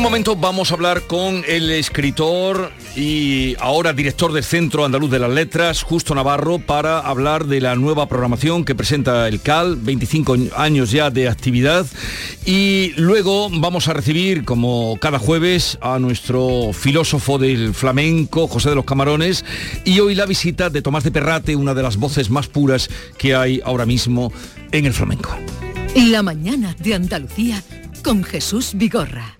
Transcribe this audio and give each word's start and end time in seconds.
Un 0.00 0.04
momento 0.04 0.34
vamos 0.34 0.70
a 0.70 0.76
hablar 0.76 1.02
con 1.02 1.44
el 1.46 1.70
escritor 1.70 2.72
y 2.96 3.54
ahora 3.60 3.92
director 3.92 4.32
del 4.32 4.44
Centro 4.44 4.86
Andaluz 4.86 5.10
de 5.10 5.18
las 5.18 5.28
Letras, 5.28 5.82
Justo 5.82 6.14
Navarro, 6.14 6.58
para 6.58 7.00
hablar 7.00 7.44
de 7.44 7.60
la 7.60 7.76
nueva 7.76 8.08
programación 8.08 8.64
que 8.64 8.74
presenta 8.74 9.28
el 9.28 9.42
CAL, 9.42 9.76
25 9.76 10.36
años 10.56 10.90
ya 10.90 11.10
de 11.10 11.28
actividad. 11.28 11.84
Y 12.46 12.94
luego 12.96 13.50
vamos 13.50 13.88
a 13.88 13.92
recibir, 13.92 14.46
como 14.46 14.96
cada 15.02 15.18
jueves, 15.18 15.76
a 15.82 15.98
nuestro 15.98 16.72
filósofo 16.72 17.36
del 17.36 17.74
flamenco, 17.74 18.48
José 18.48 18.70
de 18.70 18.76
los 18.76 18.86
Camarones, 18.86 19.44
y 19.84 20.00
hoy 20.00 20.14
la 20.14 20.24
visita 20.24 20.70
de 20.70 20.80
Tomás 20.80 21.04
de 21.04 21.10
Perrate, 21.10 21.56
una 21.56 21.74
de 21.74 21.82
las 21.82 21.98
voces 21.98 22.30
más 22.30 22.48
puras 22.48 22.88
que 23.18 23.34
hay 23.34 23.60
ahora 23.66 23.84
mismo 23.84 24.32
en 24.72 24.86
el 24.86 24.94
flamenco. 24.94 25.36
La 25.94 26.22
mañana 26.22 26.74
de 26.78 26.94
Andalucía 26.94 27.62
con 28.02 28.24
Jesús 28.24 28.70
Vigorra. 28.72 29.39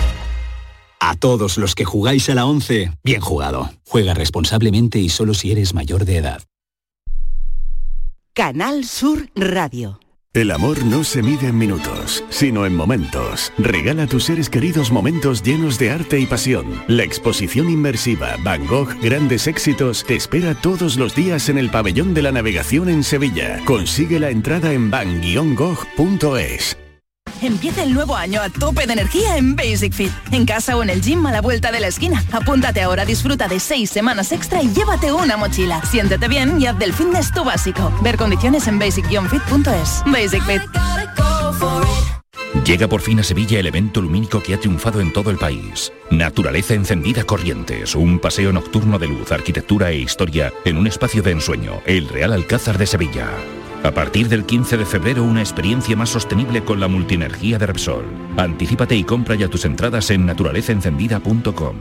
A 1.03 1.15
todos 1.15 1.57
los 1.57 1.73
que 1.73 1.83
jugáis 1.83 2.29
a 2.29 2.35
la 2.35 2.45
11, 2.45 2.91
bien 3.03 3.21
jugado. 3.21 3.71
Juega 3.87 4.13
responsablemente 4.13 4.99
y 4.99 5.09
solo 5.09 5.33
si 5.33 5.51
eres 5.51 5.73
mayor 5.73 6.05
de 6.05 6.17
edad. 6.17 6.43
Canal 8.33 8.85
Sur 8.85 9.27
Radio. 9.35 9.99
El 10.33 10.51
amor 10.51 10.85
no 10.85 11.03
se 11.03 11.23
mide 11.23 11.47
en 11.47 11.57
minutos, 11.57 12.23
sino 12.29 12.67
en 12.67 12.75
momentos. 12.75 13.51
Regala 13.57 14.03
a 14.03 14.07
tus 14.07 14.25
seres 14.25 14.47
queridos 14.47 14.91
momentos 14.91 15.41
llenos 15.41 15.79
de 15.79 15.89
arte 15.89 16.19
y 16.19 16.27
pasión. 16.27 16.83
La 16.87 17.03
exposición 17.03 17.71
inmersiva 17.71 18.37
Van 18.43 18.67
Gogh 18.67 18.93
Grandes 19.01 19.47
Éxitos 19.47 20.05
te 20.05 20.15
espera 20.15 20.53
todos 20.53 20.97
los 20.97 21.15
días 21.15 21.49
en 21.49 21.57
el 21.57 21.71
Pabellón 21.71 22.13
de 22.13 22.21
la 22.21 22.31
Navegación 22.31 22.89
en 22.89 23.03
Sevilla. 23.03 23.59
Consigue 23.65 24.19
la 24.19 24.29
entrada 24.29 24.71
en 24.71 24.91
van-gogh.es. 24.91 26.77
Empieza 27.41 27.83
el 27.83 27.93
nuevo 27.93 28.15
año 28.15 28.39
a 28.39 28.49
tope 28.49 28.85
de 28.85 28.93
energía 28.93 29.35
en 29.37 29.55
Basic 29.55 29.93
Fit. 29.93 30.11
En 30.31 30.45
casa 30.45 30.77
o 30.77 30.83
en 30.83 30.89
el 30.91 31.01
gym 31.01 31.25
a 31.25 31.31
la 31.31 31.41
vuelta 31.41 31.71
de 31.71 31.79
la 31.79 31.87
esquina. 31.87 32.23
Apúntate 32.31 32.81
ahora, 32.81 33.03
disfruta 33.03 33.47
de 33.47 33.59
seis 33.59 33.89
semanas 33.89 34.31
extra 34.31 34.61
y 34.61 34.71
llévate 34.71 35.11
una 35.11 35.37
mochila. 35.37 35.83
Siéntete 35.85 36.27
bien 36.27 36.61
y 36.61 36.67
haz 36.67 36.77
del 36.77 36.93
fitness 36.93 37.33
tu 37.33 37.43
básico. 37.43 37.91
Ver 38.01 38.17
condiciones 38.17 38.67
en 38.67 38.79
basic-fit.es. 38.79 40.03
Basic 40.05 40.43
Fit. 40.43 40.61
Llega 42.65 42.87
por 42.87 43.01
fin 43.01 43.19
a 43.19 43.23
Sevilla 43.23 43.59
el 43.59 43.65
evento 43.65 44.01
lumínico 44.01 44.43
que 44.43 44.53
ha 44.53 44.59
triunfado 44.59 45.01
en 45.01 45.11
todo 45.11 45.31
el 45.31 45.37
país. 45.37 45.91
Naturaleza 46.11 46.75
encendida 46.75 47.23
Corrientes, 47.23 47.95
un 47.95 48.19
paseo 48.19 48.53
nocturno 48.53 48.99
de 48.99 49.07
luz, 49.07 49.31
arquitectura 49.31 49.89
e 49.89 49.97
historia 49.97 50.53
en 50.63 50.77
un 50.77 50.85
espacio 50.85 51.23
de 51.23 51.31
ensueño, 51.31 51.81
el 51.85 52.07
Real 52.07 52.33
Alcázar 52.33 52.77
de 52.77 52.85
Sevilla. 52.85 53.27
A 53.83 53.91
partir 53.91 54.29
del 54.29 54.45
15 54.45 54.77
de 54.77 54.85
febrero, 54.85 55.23
una 55.23 55.41
experiencia 55.41 55.95
más 55.95 56.09
sostenible 56.09 56.63
con 56.63 56.79
la 56.79 56.87
multienergía 56.87 57.57
de 57.57 57.65
Repsol. 57.65 58.05
Anticípate 58.37 58.95
y 58.95 59.03
compra 59.03 59.33
ya 59.35 59.47
tus 59.47 59.65
entradas 59.65 60.11
en 60.11 60.25
naturalezaencendida.com. 60.27 61.75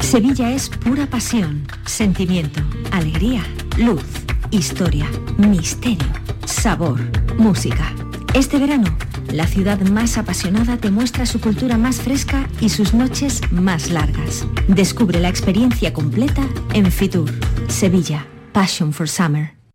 Sevilla 0.00 0.52
es 0.52 0.68
pura 0.68 1.06
pasión, 1.06 1.66
sentimiento, 1.84 2.60
alegría, 2.92 3.42
luz, 3.76 4.04
historia, 4.50 5.06
misterio, 5.36 6.06
sabor, 6.46 7.00
música. 7.38 7.92
Este 8.32 8.58
verano, 8.58 8.96
la 9.32 9.48
ciudad 9.48 9.80
más 9.80 10.16
apasionada 10.16 10.76
te 10.76 10.92
muestra 10.92 11.26
su 11.26 11.40
cultura 11.40 11.76
más 11.76 12.00
fresca 12.00 12.48
y 12.60 12.68
sus 12.68 12.94
noches 12.94 13.40
más 13.50 13.90
largas. 13.90 14.46
Descubre 14.68 15.18
la 15.18 15.28
experiencia 15.28 15.92
completa 15.92 16.42
en 16.72 16.90
Fitur, 16.90 17.30
Sevilla, 17.68 18.26
Passion 18.52 18.92
for 18.92 19.08
Summer. 19.08 19.59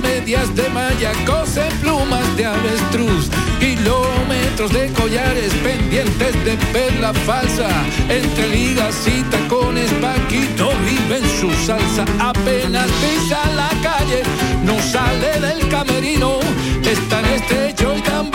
Medias 0.00 0.54
de 0.54 0.68
malla, 0.68 1.12
cose 1.24 1.62
plumas 1.80 2.36
de 2.36 2.44
avestruz. 2.44 3.30
Kilómetros 3.58 4.70
de 4.72 4.92
collares 4.92 5.52
pendientes 5.64 6.34
de 6.44 6.56
perla 6.72 7.14
falsa. 7.14 7.68
Entre 8.08 8.48
ligas 8.48 8.94
y 9.06 9.22
tacones, 9.30 9.90
Paquito 9.94 10.70
vive 10.84 11.18
en 11.18 11.28
su 11.40 11.50
salsa. 11.64 12.04
Apenas 12.20 12.88
pisa 13.00 13.40
la 13.54 13.70
calle, 13.82 14.22
no 14.64 14.78
sale 14.80 15.40
del 15.40 15.66
camerino. 15.68 16.40
Es 16.82 17.08
tan 17.08 17.24
estrecho 17.24 17.96
y 17.96 18.02
tan 18.02 18.30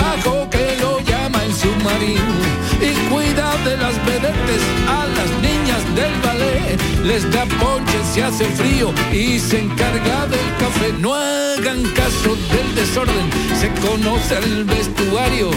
de 3.65 3.77
las 3.77 3.95
vedetes 4.05 4.61
a 4.87 5.05
las 5.07 5.29
niñas 5.41 5.95
del 5.95 6.13
ballet. 6.21 6.79
Les 7.03 7.29
da 7.31 7.45
ponche 7.59 7.97
si 8.13 8.21
hace 8.21 8.45
frío 8.45 8.93
y 9.11 9.39
se 9.39 9.59
encarga 9.59 10.27
del 10.27 10.49
café. 10.59 10.93
No 10.99 11.13
hagan 11.13 11.83
caso 11.95 12.35
del 12.53 12.75
desorden, 12.75 13.29
se 13.59 13.69
conoce 13.81 14.37
el 14.37 14.63
vestuario. 14.63 15.51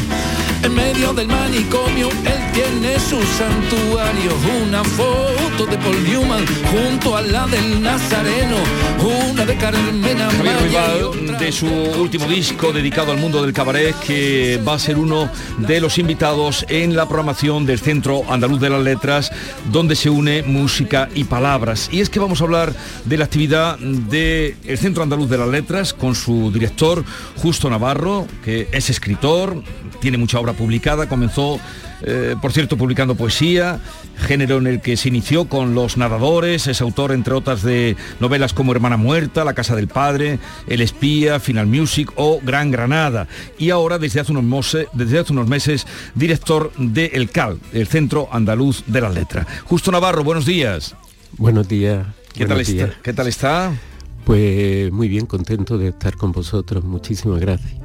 En 0.64 0.74
medio 0.74 1.12
del 1.12 1.28
manicomio 1.28 2.08
él 2.08 2.52
tiene 2.54 2.98
su 2.98 3.22
santuario, 3.22 4.32
una 4.66 4.82
foto 4.82 5.66
de 5.66 5.76
Paul 5.76 6.02
Newman 6.04 6.46
junto 6.72 7.14
a 7.18 7.20
la 7.20 7.46
del 7.46 7.82
Nazareno, 7.82 8.56
una 9.30 9.44
de 9.44 9.56
Carmen 9.58 10.22
Amaya 10.22 11.14
de 11.38 11.52
su 11.52 11.66
último 11.66 12.26
disco 12.26 12.72
dedicado 12.72 13.12
al 13.12 13.18
mundo 13.18 13.42
del 13.42 13.52
cabaret 13.52 13.94
que 14.06 14.58
va 14.66 14.74
a 14.74 14.78
ser 14.78 14.96
uno 14.96 15.28
de 15.58 15.82
los 15.82 15.98
invitados 15.98 16.64
en 16.70 16.96
la 16.96 17.06
programación 17.06 17.66
del 17.66 17.78
Centro 17.78 18.22
Andaluz 18.30 18.60
de 18.60 18.70
las 18.70 18.82
Letras 18.82 19.32
donde 19.70 19.94
se 19.94 20.08
une 20.08 20.44
música 20.44 21.10
y 21.14 21.24
palabras. 21.24 21.90
Y 21.92 22.00
es 22.00 22.08
que 22.08 22.20
vamos 22.20 22.40
a 22.40 22.44
hablar 22.44 22.74
de 23.04 23.18
la 23.18 23.26
actividad 23.26 23.78
del 23.78 24.78
Centro 24.78 25.02
Andaluz 25.02 25.28
de 25.28 25.36
las 25.36 25.48
Letras 25.48 25.92
con 25.92 26.14
su 26.14 26.50
director 26.50 27.04
Justo 27.36 27.68
Navarro, 27.68 28.26
que 28.42 28.68
es 28.72 28.88
escritor, 28.88 29.62
tiene 30.00 30.16
mucha 30.16 30.40
obra 30.40 30.53
publicada, 30.54 31.08
comenzó, 31.08 31.60
eh, 32.02 32.36
por 32.40 32.52
cierto, 32.52 32.76
publicando 32.76 33.14
poesía, 33.14 33.80
género 34.16 34.58
en 34.58 34.66
el 34.66 34.80
que 34.80 34.96
se 34.96 35.08
inició 35.08 35.46
con 35.46 35.74
Los 35.74 35.96
Nadadores, 35.96 36.66
es 36.66 36.80
autor, 36.80 37.12
entre 37.12 37.34
otras, 37.34 37.62
de 37.62 37.96
novelas 38.20 38.52
como 38.52 38.72
Hermana 38.72 38.96
Muerta, 38.96 39.44
La 39.44 39.54
Casa 39.54 39.76
del 39.76 39.88
Padre, 39.88 40.38
El 40.66 40.80
Espía, 40.80 41.40
Final 41.40 41.66
Music 41.66 42.12
o 42.16 42.40
Gran 42.42 42.70
Granada. 42.70 43.28
Y 43.58 43.70
ahora, 43.70 43.98
desde 43.98 44.20
hace 44.20 44.32
unos, 44.32 44.44
meses, 44.44 44.88
desde 44.92 45.18
hace 45.18 45.32
unos 45.32 45.48
meses, 45.48 45.86
director 46.14 46.72
de 46.76 47.06
El 47.06 47.30
CAL, 47.30 47.58
el 47.72 47.86
Centro 47.86 48.28
Andaluz 48.32 48.84
de 48.86 49.00
las 49.00 49.14
Letras. 49.14 49.46
Justo 49.64 49.90
Navarro, 49.92 50.24
buenos 50.24 50.46
días. 50.46 50.94
Buenos 51.36 51.68
días. 51.68 52.06
¿Qué, 52.32 52.46
tal, 52.46 52.60
Está? 52.60 52.90
¿Qué 53.02 53.12
tal 53.12 53.28
está? 53.28 53.72
Pues 54.24 54.90
muy 54.90 55.08
bien, 55.08 55.26
contento 55.26 55.78
de 55.78 55.88
estar 55.88 56.16
con 56.16 56.32
vosotros. 56.32 56.82
Muchísimas 56.84 57.40
gracias. 57.40 57.83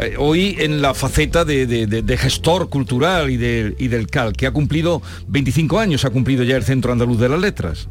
Eh, 0.00 0.14
hoy 0.18 0.56
en 0.58 0.80
la 0.80 0.94
faceta 0.94 1.44
de, 1.44 2.18
gestor 2.18 2.68
cultural 2.68 3.30
y, 3.30 3.34
y, 3.34 3.88
del 3.88 4.06
CAL, 4.06 4.32
que 4.32 4.46
ha 4.46 4.52
cumplido 4.52 5.02
25 5.26 5.78
años, 5.78 6.04
ha 6.04 6.10
cumplido 6.10 6.44
ya 6.44 6.56
el 6.56 6.64
Centro 6.64 6.92
Andaluz 6.92 7.18
de 7.18 7.28
las 7.28 7.40
Letras. 7.40 7.88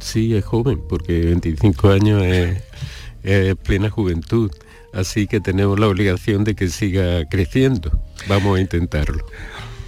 Sí, 0.00 0.34
es 0.34 0.44
joven, 0.44 0.80
porque 0.88 1.20
25 1.20 1.90
años 1.90 2.22
es, 2.24 3.56
plena 3.64 3.90
juventud, 3.90 4.52
así 4.92 5.26
que 5.26 5.40
tenemos 5.40 5.80
la 5.80 5.88
obligación 5.88 6.44
de 6.44 6.54
que 6.54 6.68
siga 6.68 7.28
creciendo. 7.28 7.90
Vamos 8.28 8.58
a 8.58 8.60
intentarlo. 8.60 9.26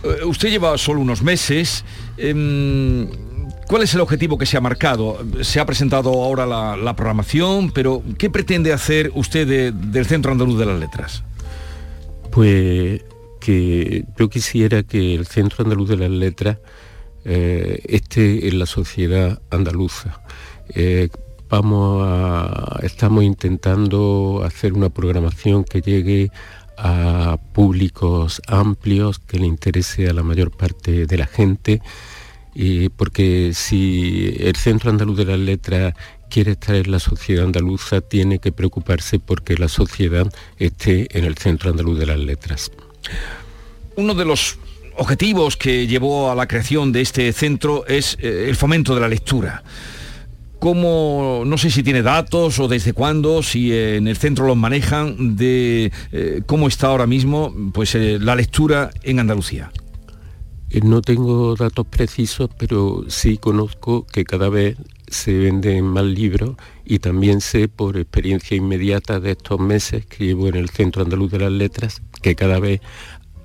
Eh, 0.03 0.25
usted 0.25 0.49
lleva 0.49 0.77
solo 0.79 1.01
unos 1.01 1.23
meses. 1.23 1.85
Em, 2.17 3.09
¿Cuál 3.69 3.83
es 3.83 3.95
el 3.95 4.01
objetivo 4.01 4.39
que 4.39 4.47
se 4.47 4.57
ha 4.57 4.63
marcado? 4.63 5.19
Se 5.43 5.61
ha 5.61 5.67
presentado 5.67 6.09
ahora 6.09 6.47
la, 6.47 6.97
programación, 6.97 7.71
pero 7.71 8.03
¿qué 8.17 8.31
pretende 8.31 8.73
hacer 8.73 9.13
usted 9.15 9.75
del 9.75 10.07
Centro 10.07 10.33
Andaluz 10.33 10.59
de 10.59 10.65
las 10.65 10.81
Letras? 10.81 11.23
Pues 12.31 13.03
que 13.39 14.07
yo 14.19 14.31
quisiera 14.31 14.85
que 14.85 15.15
el 15.15 15.27
Centro 15.27 15.65
Andaluz 15.65 15.91
de 15.91 15.97
las 15.99 16.09
Letras 16.09 16.57
eh, 17.27 17.83
esté 17.85 18.49
en 18.49 18.59
la 18.59 18.65
sociedad 18.65 19.39
andaluza. 19.51 20.23
Eh, 20.71 21.11
vamos 21.51 22.09
estamos 22.83 23.23
intentando 23.23 24.45
hacer 24.47 24.73
una 24.73 24.89
programación 24.89 25.65
que 25.65 25.83
llegue 25.83 26.31
a 26.79 27.37
públicos 27.53 28.41
amplios, 28.47 29.19
que 29.19 29.39
le 29.39 29.47
interese 29.47 30.09
a 30.09 30.15
la 30.15 30.23
mayor 30.23 30.57
parte 30.57 31.05
de 31.07 31.19
la 31.19 31.27
gente 31.27 31.83
porque 32.97 33.53
si 33.55 34.35
el 34.39 34.57
Centro 34.57 34.91
Andaluz 34.91 35.17
de 35.17 35.25
las 35.25 35.39
Letras 35.39 35.95
quiere 36.29 36.53
estar 36.53 36.75
en 36.75 36.91
la 36.91 36.99
sociedad 36.99 37.45
andaluza, 37.45 38.01
tiene 38.01 38.39
que 38.39 38.53
preocuparse 38.53 39.19
porque 39.19 39.57
la 39.57 39.69
sociedad 39.69 40.33
esté 40.59 41.07
en 41.17 41.25
el 41.25 41.37
Centro 41.37 41.71
Andaluz 41.71 41.99
de 41.99 42.07
las 42.07 42.19
Letras. 42.19 42.71
Uno 43.97 44.15
de 44.15 44.25
los 44.25 44.59
objetivos 44.97 45.57
que 45.57 45.87
llevó 45.87 46.31
a 46.31 46.35
la 46.35 46.47
creación 46.47 46.93
de 46.93 47.01
este 47.01 47.33
centro 47.33 47.87
es 47.87 48.17
eh, 48.21 48.47
el 48.49 48.57
fomento 48.57 48.95
de 48.95 49.01
la 49.01 49.09
lectura. 49.09 49.63
¿Cómo, 50.59 51.45
no 51.47 51.57
sé 51.57 51.71
si 51.71 51.85
tiene 51.85 52.03
datos 52.03 52.59
o 52.59 52.67
desde 52.67 52.93
cuándo, 52.93 53.45
si 53.45 53.73
en 53.73 54.09
el 54.09 54.17
centro 54.17 54.47
los 54.47 54.57
manejan, 54.57 55.37
de 55.37 55.93
eh, 56.11 56.43
cómo 56.47 56.67
está 56.67 56.89
ahora 56.89 57.07
mismo 57.07 57.55
pues, 57.73 57.95
eh, 57.95 58.19
la 58.21 58.35
lectura 58.35 58.91
en 59.05 59.21
Andalucía? 59.21 59.71
Eh, 60.71 60.81
no 60.83 61.01
tengo 61.03 61.55
datos 61.57 61.87
precisos, 61.87 62.51
pero 62.59 63.05
sí 63.09 63.39
conozco 63.39 64.07
que 64.07 64.25
cada 64.25 64.49
vez 64.49 64.77
se 65.07 65.33
venden 65.39 65.85
más 65.87 66.05
libros 66.05 66.57
y 66.85 66.99
también 66.99 67.41
sé 67.41 67.69
por 67.69 67.97
experiencia 67.97 68.57
inmediata 68.57 69.21
de 69.21 69.33
estos 69.33 69.59
meses 69.59 70.05
que 70.05 70.27
llevo 70.27 70.49
en 70.49 70.57
el 70.57 70.69
Centro 70.69 71.03
Andaluz 71.03 71.31
de 71.31 71.39
las 71.39 71.53
Letras 71.53 72.03
que 72.21 72.35
cada 72.35 72.61
vez 72.61 72.81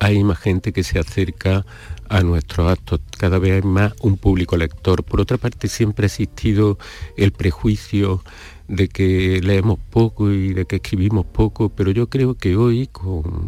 hay 0.00 0.22
más 0.22 0.38
gente 0.38 0.72
que 0.72 0.82
se 0.82 0.98
acerca 0.98 1.64
a 2.08 2.20
nuestros 2.22 2.70
actos, 2.70 3.00
cada 3.18 3.38
vez 3.38 3.52
hay 3.52 3.62
más 3.62 3.94
un 4.02 4.18
público 4.18 4.56
lector. 4.56 5.02
Por 5.02 5.20
otra 5.20 5.38
parte, 5.38 5.68
siempre 5.68 6.04
ha 6.04 6.08
existido 6.08 6.78
el 7.16 7.32
prejuicio 7.32 8.22
de 8.68 8.88
que 8.88 9.40
leemos 9.42 9.78
poco 9.90 10.30
y 10.30 10.52
de 10.52 10.66
que 10.66 10.76
escribimos 10.76 11.26
poco, 11.26 11.70
pero 11.70 11.90
yo 11.90 12.08
creo 12.08 12.34
que 12.34 12.56
hoy, 12.56 12.88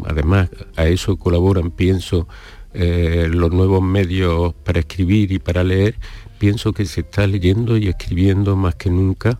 además 0.05 0.49
a 0.75 0.87
eso 0.87 1.17
colaboran, 1.17 1.71
pienso, 1.71 2.27
eh, 2.73 3.27
los 3.29 3.51
nuevos 3.51 3.81
medios 3.81 4.53
para 4.63 4.79
escribir 4.79 5.31
y 5.31 5.39
para 5.39 5.63
leer, 5.63 5.95
pienso 6.37 6.73
que 6.73 6.85
se 6.85 7.01
está 7.01 7.25
leyendo 7.27 7.77
y 7.77 7.87
escribiendo 7.87 8.55
más 8.55 8.75
que 8.75 8.89
nunca, 8.89 9.39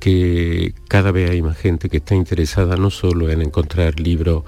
que 0.00 0.74
cada 0.88 1.12
vez 1.12 1.30
hay 1.30 1.42
más 1.42 1.56
gente 1.56 1.88
que 1.88 1.98
está 1.98 2.14
interesada 2.14 2.76
no 2.76 2.90
solo 2.90 3.30
en 3.30 3.42
encontrar 3.42 4.00
libros 4.00 4.44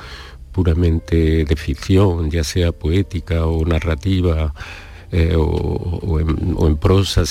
puramente 0.52 1.44
de 1.44 1.56
ficción, 1.56 2.30
ya 2.30 2.44
sea 2.44 2.72
poética 2.72 3.46
o 3.46 3.64
narrativa, 3.64 4.54
eh, 5.12 5.34
o, 5.36 6.20
en, 6.20 6.76
prosa. 6.76 7.22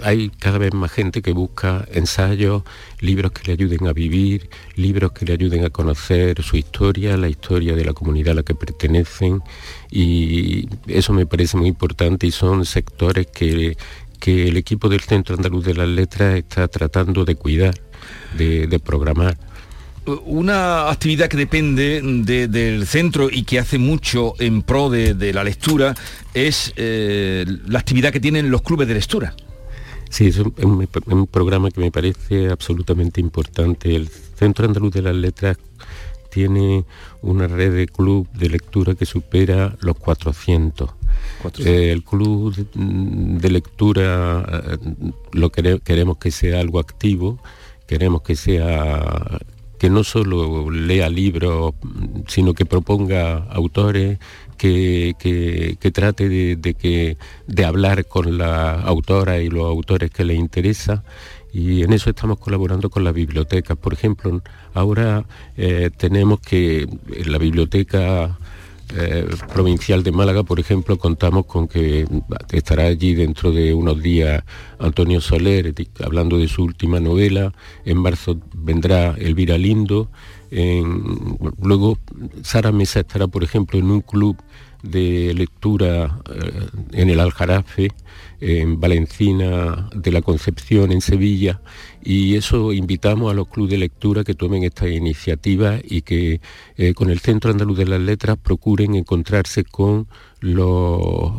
hay 0.00 0.30
cada 0.30 0.58
vez 0.58 0.72
más 0.72 0.90
gente 0.90 1.22
que 1.22 1.32
busca 1.32 1.86
ensayos, 1.92 2.62
libros 3.00 3.32
que 3.32 3.46
le 3.46 3.52
ayuden 3.52 3.86
a 3.86 3.92
vivir, 3.92 4.48
libros 4.76 5.12
que 5.12 5.26
le 5.26 5.34
ayuden 5.34 5.64
a 5.64 5.70
conocer 5.70 6.42
su 6.42 6.56
historia, 6.56 7.16
la 7.16 7.28
historia 7.28 7.74
de 7.74 7.84
la 7.84 7.92
comunidad 7.92 8.32
a 8.32 8.36
la 8.36 8.42
que 8.42 8.54
pertenecen 8.54 9.42
y 9.90 10.68
eso 10.86 11.12
me 11.12 11.26
parece 11.26 11.56
muy 11.56 11.68
importante 11.68 12.26
y 12.26 12.30
son 12.30 12.64
sectores 12.64 13.26
que, 13.26 13.76
el 14.24 14.56
equipo 14.56 14.88
del 14.88 15.00
Centro 15.00 15.34
Andaluz 15.34 15.64
de 15.64 15.74
las 15.74 15.88
Letras 15.88 16.36
está 16.36 16.68
tratando 16.68 17.24
de 17.24 17.34
cuidar, 17.34 17.74
de 18.36 18.78
programar 18.78 19.36
una 20.06 20.90
actividad 20.90 21.28
que 21.28 21.36
depende 21.36 22.00
del 22.02 22.86
centro 22.86 23.28
y 23.30 23.44
que 23.44 23.58
hace 23.58 23.78
mucho 23.78 24.34
en 24.38 24.62
pro 24.62 24.90
de, 24.90 25.32
la 25.32 25.44
lectura 25.44 25.94
es 26.34 26.72
eh, 26.76 27.44
la 27.66 27.78
actividad 27.78 28.12
que 28.12 28.20
tienen 28.20 28.50
los 28.50 28.62
clubes 28.62 28.88
de 28.88 28.94
lectura. 28.94 29.34
Sí, 30.10 30.26
es 30.26 30.38
un, 30.38 31.26
programa 31.30 31.70
que 31.70 31.80
me 31.80 31.90
parece 31.90 32.50
absolutamente 32.50 33.20
importante. 33.20 33.94
El 33.94 34.08
Centro 34.08 34.66
Andaluz 34.66 34.92
de 34.92 35.02
las 35.02 35.14
Letras 35.14 35.56
tiene 36.30 36.84
una 37.22 37.46
red 37.46 37.74
de 37.74 37.86
club 37.86 38.28
de 38.32 38.48
lectura 38.50 38.94
que 38.94 39.06
supera 39.06 39.76
los 39.80 39.96
400. 39.98 40.90
Eh, 41.64 41.92
el 41.92 42.04
club 42.04 42.54
de, 42.74 43.50
lectura 43.50 44.44
eh, 44.70 44.76
lo 45.32 45.50
queremos 45.50 46.18
que 46.18 46.30
sea 46.30 46.60
algo 46.60 46.78
activo, 46.78 47.38
queremos 47.86 48.22
que 48.22 48.36
sea 48.36 49.38
que 49.82 49.90
no 49.90 50.04
solo 50.04 50.70
lea 50.70 51.08
libros, 51.08 51.74
sino 52.28 52.54
que 52.54 52.64
proponga 52.64 53.38
autores, 53.50 54.20
que, 54.56 55.76
trate 55.92 56.28
de, 56.28 56.74
que, 56.74 57.16
de 57.48 57.64
hablar 57.64 58.06
con 58.06 58.38
la 58.38 58.74
autora 58.74 59.40
y 59.40 59.48
los 59.48 59.64
autores 59.64 60.12
que 60.12 60.24
le 60.24 60.34
interesa. 60.34 61.02
Y 61.52 61.82
en 61.82 61.92
eso 61.94 62.10
estamos 62.10 62.38
colaborando 62.38 62.90
con 62.90 63.02
la 63.02 63.10
biblioteca. 63.10 63.74
Por 63.74 63.92
ejemplo, 63.92 64.40
ahora 64.72 65.24
eh, 65.56 65.90
tenemos 65.96 66.38
que 66.38 66.82
en 66.82 67.32
la 67.32 67.38
biblioteca 67.38 68.38
eh, 68.94 69.26
provincial 69.52 70.02
de 70.02 70.12
Málaga, 70.12 70.42
por 70.42 70.60
ejemplo, 70.60 70.98
contamos 70.98 71.46
con 71.46 71.68
que 71.68 72.06
estará 72.52 72.84
allí 72.84 73.14
dentro 73.14 73.52
de 73.52 73.74
unos 73.74 74.02
días 74.02 74.44
Antonio 74.78 75.20
Soler, 75.20 75.74
hablando 76.04 76.38
de 76.38 76.48
su 76.48 76.62
última 76.62 77.00
novela. 77.00 77.52
En 77.84 77.98
marzo 77.98 78.38
vendrá 78.54 79.14
Elvira 79.18 79.58
Lindo. 79.58 80.10
luego 81.60 81.98
Sara 82.42 82.72
Mesa 82.72 83.00
estará, 83.00 83.28
por 83.28 83.42
ejemplo, 83.42 83.78
en 83.78 83.90
un 83.90 84.00
club 84.00 84.36
de 84.82 85.32
lectura 85.34 86.18
eh, 86.30 86.66
en 86.92 87.10
el 87.10 87.20
Aljarafe, 87.20 87.92
en 88.40 88.80
Valencina 88.80 89.88
de 89.94 90.10
la 90.10 90.20
Concepción, 90.20 90.90
en 90.90 91.00
Sevilla, 91.00 91.60
y 92.02 92.34
eso 92.34 92.72
invitamos 92.72 93.30
a 93.30 93.34
los 93.34 93.46
clubes 93.46 93.70
de 93.70 93.78
lectura 93.78 94.24
que 94.24 94.34
tomen 94.34 94.64
esta 94.64 94.88
iniciativa 94.88 95.78
y 95.82 96.02
que 96.02 96.40
eh, 96.76 96.94
con 96.94 97.10
el 97.10 97.20
Centro 97.20 97.52
Andaluz 97.52 97.78
de 97.78 97.86
las 97.86 98.00
Letras 98.00 98.36
procuren 98.42 98.96
encontrarse 98.96 99.62
con 99.62 100.08
los, 100.40 101.32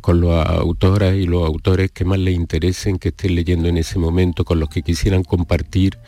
con 0.00 0.20
los 0.20 0.46
autoras 0.46 1.16
y 1.16 1.26
los 1.26 1.44
autores 1.44 1.90
que 1.90 2.04
más 2.04 2.20
les 2.20 2.36
interesen, 2.36 2.98
que 2.98 3.08
estén 3.08 3.34
leyendo 3.34 3.68
en 3.68 3.76
ese 3.76 3.98
momento, 3.98 4.44
con 4.44 4.60
los 4.60 4.68
que 4.68 4.82
quisieran 4.82 5.24
compartir 5.24 5.98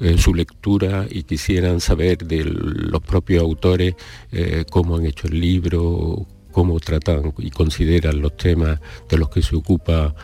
eh, 0.00 0.16
su 0.18 0.34
lectura 0.34 1.06
y 1.08 1.22
quisieran 1.24 1.80
saber 1.80 2.18
de 2.18 2.44
los 2.44 3.00
propios 3.02 3.42
autores 3.42 3.94
eh, 4.32 4.64
cómo 4.70 4.96
han 4.96 5.06
hecho 5.06 5.26
el 5.26 5.40
libro, 5.40 6.26
cómo 6.52 6.78
tratan 6.80 7.32
y 7.38 7.50
consideran 7.50 8.20
los 8.20 8.36
temas 8.36 8.80
de 9.08 9.18
los 9.18 9.28
que 9.28 9.42
se 9.42 9.56
ocupa 9.56 10.14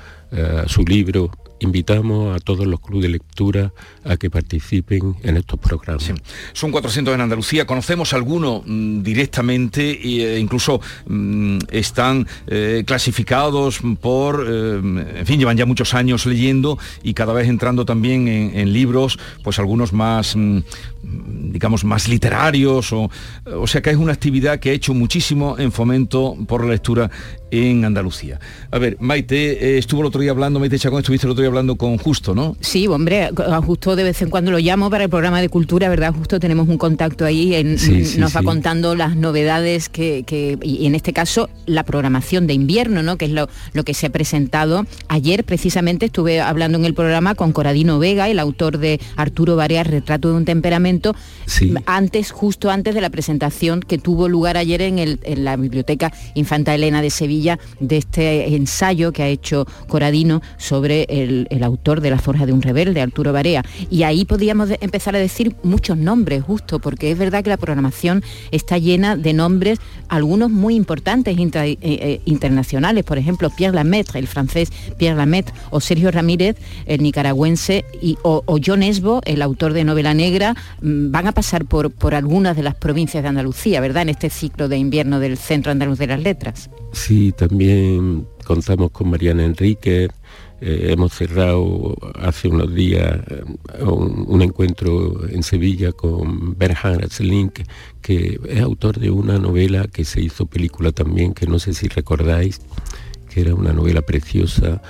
su 0.67 0.83
libro 0.83 1.31
invitamos 1.61 2.37
a 2.37 2.41
todos 2.41 2.67
los 2.67 2.81
clubes 2.81 3.05
de 3.05 3.09
lectura 3.11 3.73
a 4.05 4.17
que 4.17 4.31
participen 4.31 5.17
en 5.23 5.37
estos 5.37 5.59
programas. 5.59 6.13
Son 6.53 6.71
400 6.71 7.15
en 7.15 7.21
Andalucía, 7.21 7.67
conocemos 7.67 8.13
algunos 8.13 8.63
mm, 8.65 9.03
directamente 9.03 9.91
e 9.91 10.39
incluso 10.39 10.81
mm, 11.07 11.59
están 11.71 12.27
eh, 12.47 12.85
clasificados 12.87 13.81
por, 14.01 14.45
eh, 14.49 14.81
en 15.19 15.27
fin, 15.27 15.39
llevan 15.39 15.57
ya 15.57 15.67
muchos 15.67 15.95
años 15.95 16.27
leyendo 16.27 16.79
y 17.03 17.15
cada 17.15 17.33
vez 17.33 17.49
entrando 17.49 17.85
también 17.85 18.29
en, 18.29 18.73
libros, 18.73 19.19
pues 19.43 19.59
algunos 19.59 19.93
más, 19.93 20.37
digamos, 21.03 21.85
más 21.85 22.09
literarios, 22.09 22.93
o, 22.93 23.11
o 23.47 23.67
sea 23.67 23.83
que 23.83 23.91
es 23.91 23.97
una 23.97 24.13
actividad 24.13 24.59
que 24.59 24.71
ha 24.71 24.73
hecho 24.73 24.95
muchísimo 24.95 25.57
en 25.59 25.71
fomento 25.71 26.37
por 26.49 26.65
la 26.65 26.73
lectura 26.73 27.11
en 27.55 27.85
Andalucía. 27.85 28.41
A 28.71 28.79
ver, 28.79 28.97
Maite, 29.01 29.79
estuvo 29.79 30.01
el 30.01 30.07
otro 30.07 30.21
día 30.21 30.31
hablando, 30.31 30.61
Maite 30.61 30.79
Chacón, 30.79 31.01
estuviste 31.01 31.27
el 31.27 31.33
otro 31.33 31.43
día 31.43 31.49
hablando 31.49 31.77
con 31.77 31.99
Justo, 31.99 32.35
¿no? 32.35 32.57
Sí, 32.61 32.87
hombre, 32.87 33.25
a 33.25 33.61
Justo 33.63 33.97
de 33.97 34.03
vez 34.03 34.21
en 34.23 34.31
cuando 34.31 34.51
lo 34.51 34.59
llamo 34.59 34.91
para 34.91 35.05
el 35.05 35.11
programa 35.11 35.41
de 35.41 35.49
cultura, 35.49 35.89
¿verdad? 35.89 36.13
Justo 36.15 36.41
tenemos 36.41 36.69
un 36.69 36.79
contacto 36.79 37.25
ahí, 37.25 37.55
en, 37.55 37.77
nos 38.19 38.37
va 38.37 38.43
contando 38.43 38.95
las 38.95 39.17
novedades 39.17 39.89
que, 39.89 40.25
y 40.63 40.87
en 40.87 40.95
este 40.95 41.13
caso, 41.13 41.49
la 41.67 41.85
programación 41.85 42.47
de 42.47 42.55
invierno, 42.55 43.03
¿no? 43.03 43.17
Que 43.17 43.27
es 43.27 43.31
lo, 43.31 43.49
lo 43.73 43.85
que 43.85 43.95
se 43.95 44.07
ha 44.07 44.11
presentado. 44.11 44.87
Ayer 45.09 45.45
precisamente 45.45 46.07
estuve 46.07 46.41
hablando 46.41 46.79
en 46.79 46.85
el 46.85 46.95
programa 46.95 47.35
con 47.35 47.53
Coradino 47.53 47.99
Vega, 47.99 48.29
el 48.29 48.39
autor 48.39 48.79
de 48.79 49.01
Arturo 49.17 49.57
Barea, 49.57 49.85
Retrato 49.85 50.31
de 50.31 50.35
un 50.35 50.45
temperamento, 50.45 51.15
antes, 51.87 52.31
justo 52.31 52.71
antes 52.71 52.95
de 52.95 53.01
la 53.01 53.11
presentación 53.11 53.81
que 53.81 53.99
tuvo 53.99 54.29
lugar 54.29 54.57
ayer 54.57 54.83
en, 54.83 54.99
el, 54.99 55.21
en 55.23 55.45
la 55.45 55.57
Biblioteca 55.57 56.13
Infanta 56.35 56.75
Elena 56.75 57.03
de 57.03 57.11
Sevilla, 57.11 57.44
de 57.81 57.97
este 57.97 58.55
ensayo 58.55 59.13
que 59.13 59.23
ha 59.23 59.29
hecho 59.29 59.67
Coradino 59.89 60.43
sobre 60.57 61.07
el, 61.09 61.63
autor 61.63 62.01
de 62.01 62.11
La 62.11 62.19
Forja 62.19 62.45
de 62.47 62.53
un 62.53 62.63
Rebelde, 62.63 63.01
Arturo 63.01 63.33
Barea. 63.33 63.65
Y 63.91 64.03
ahí 64.03 64.25
podríamos 64.25 64.69
empezar 64.81 65.17
a 65.17 65.19
decir 65.19 65.55
muchos 65.63 65.97
nombres, 65.97 66.43
justo, 66.43 66.79
porque 66.79 67.11
es 67.11 67.19
verdad 67.19 67.43
que 67.43 67.51
la 67.51 67.57
programación 67.57 68.23
está 68.51 68.79
llena 68.79 69.17
de 69.17 69.33
nombres, 69.33 69.79
algunos 70.09 70.51
muy 70.51 70.75
importantes 70.75 71.37
eh, 71.39 71.79
eh, 71.81 72.21
internacionales, 72.27 73.05
por 73.05 73.19
ejemplo, 73.19 73.51
Pierre 73.51 73.75
Lamaitre, 73.75 74.19
el 74.19 74.27
francés 74.27 74.71
Pierre 74.99 75.17
Lamaitre, 75.17 75.55
o 75.71 75.81
Sergio 75.81 76.11
Ramírez, 76.11 76.57
el 76.87 77.03
nicaragüense, 77.03 77.85
y, 78.03 78.19
o, 78.23 78.43
o 78.45 78.59
John 78.65 78.83
Esbo, 78.83 79.21
el 79.25 79.43
autor 79.43 79.73
de 79.73 79.85
Novela 79.85 80.13
Negra, 80.13 80.55
mm, 80.83 81.11
van 81.11 81.27
a 81.27 81.33
pasar 81.33 81.65
por, 81.65 81.91
por 81.91 82.15
algunas 82.15 82.57
de 82.57 82.63
las 82.63 82.75
provincias 82.75 83.23
de 83.23 83.29
Andalucía, 83.29 83.81
¿verdad?, 83.81 84.03
en 84.03 84.11
este 84.11 84.31
ciclo 84.31 84.69
de 84.69 84.77
invierno 84.77 85.21
del 85.21 85.37
Centro 85.37 85.73
Andaluz 85.73 85.99
de 85.99 86.07
las 86.07 86.21
Letras. 86.21 86.71
Sí, 86.95 87.33
también 87.33 88.27
contamos 88.47 88.93
con 88.93 89.11
Mariana 89.11 89.45
Enrique, 89.45 90.09
eh, 90.61 90.93
hemos 90.93 91.13
cerrado 91.13 91.97
hace 92.15 92.47
unos 92.47 92.73
días 92.73 93.19
eh, 93.29 93.43
un, 93.83 94.41
encuentro 94.41 95.29
en 95.29 95.43
Sevilla 95.43 95.91
con 95.91 96.57
Bernhard 96.57 97.11
Link, 97.19 97.61
que 98.01 98.39
es 98.49 98.61
autor 98.61 99.01
de 99.01 99.11
una 99.11 99.39
novela 99.39 99.89
que 99.93 100.05
se 100.05 100.21
hizo 100.21 100.47
película 100.47 100.93
también, 100.93 101.35
que 101.35 101.49
no 101.49 101.59
sé 101.59 101.75
si 101.75 101.89
recordáis, 101.89 102.61
que 103.29 103.41
era 103.41 103.55
una 103.57 103.73
novela 103.73 104.01
preciosa 104.03 104.81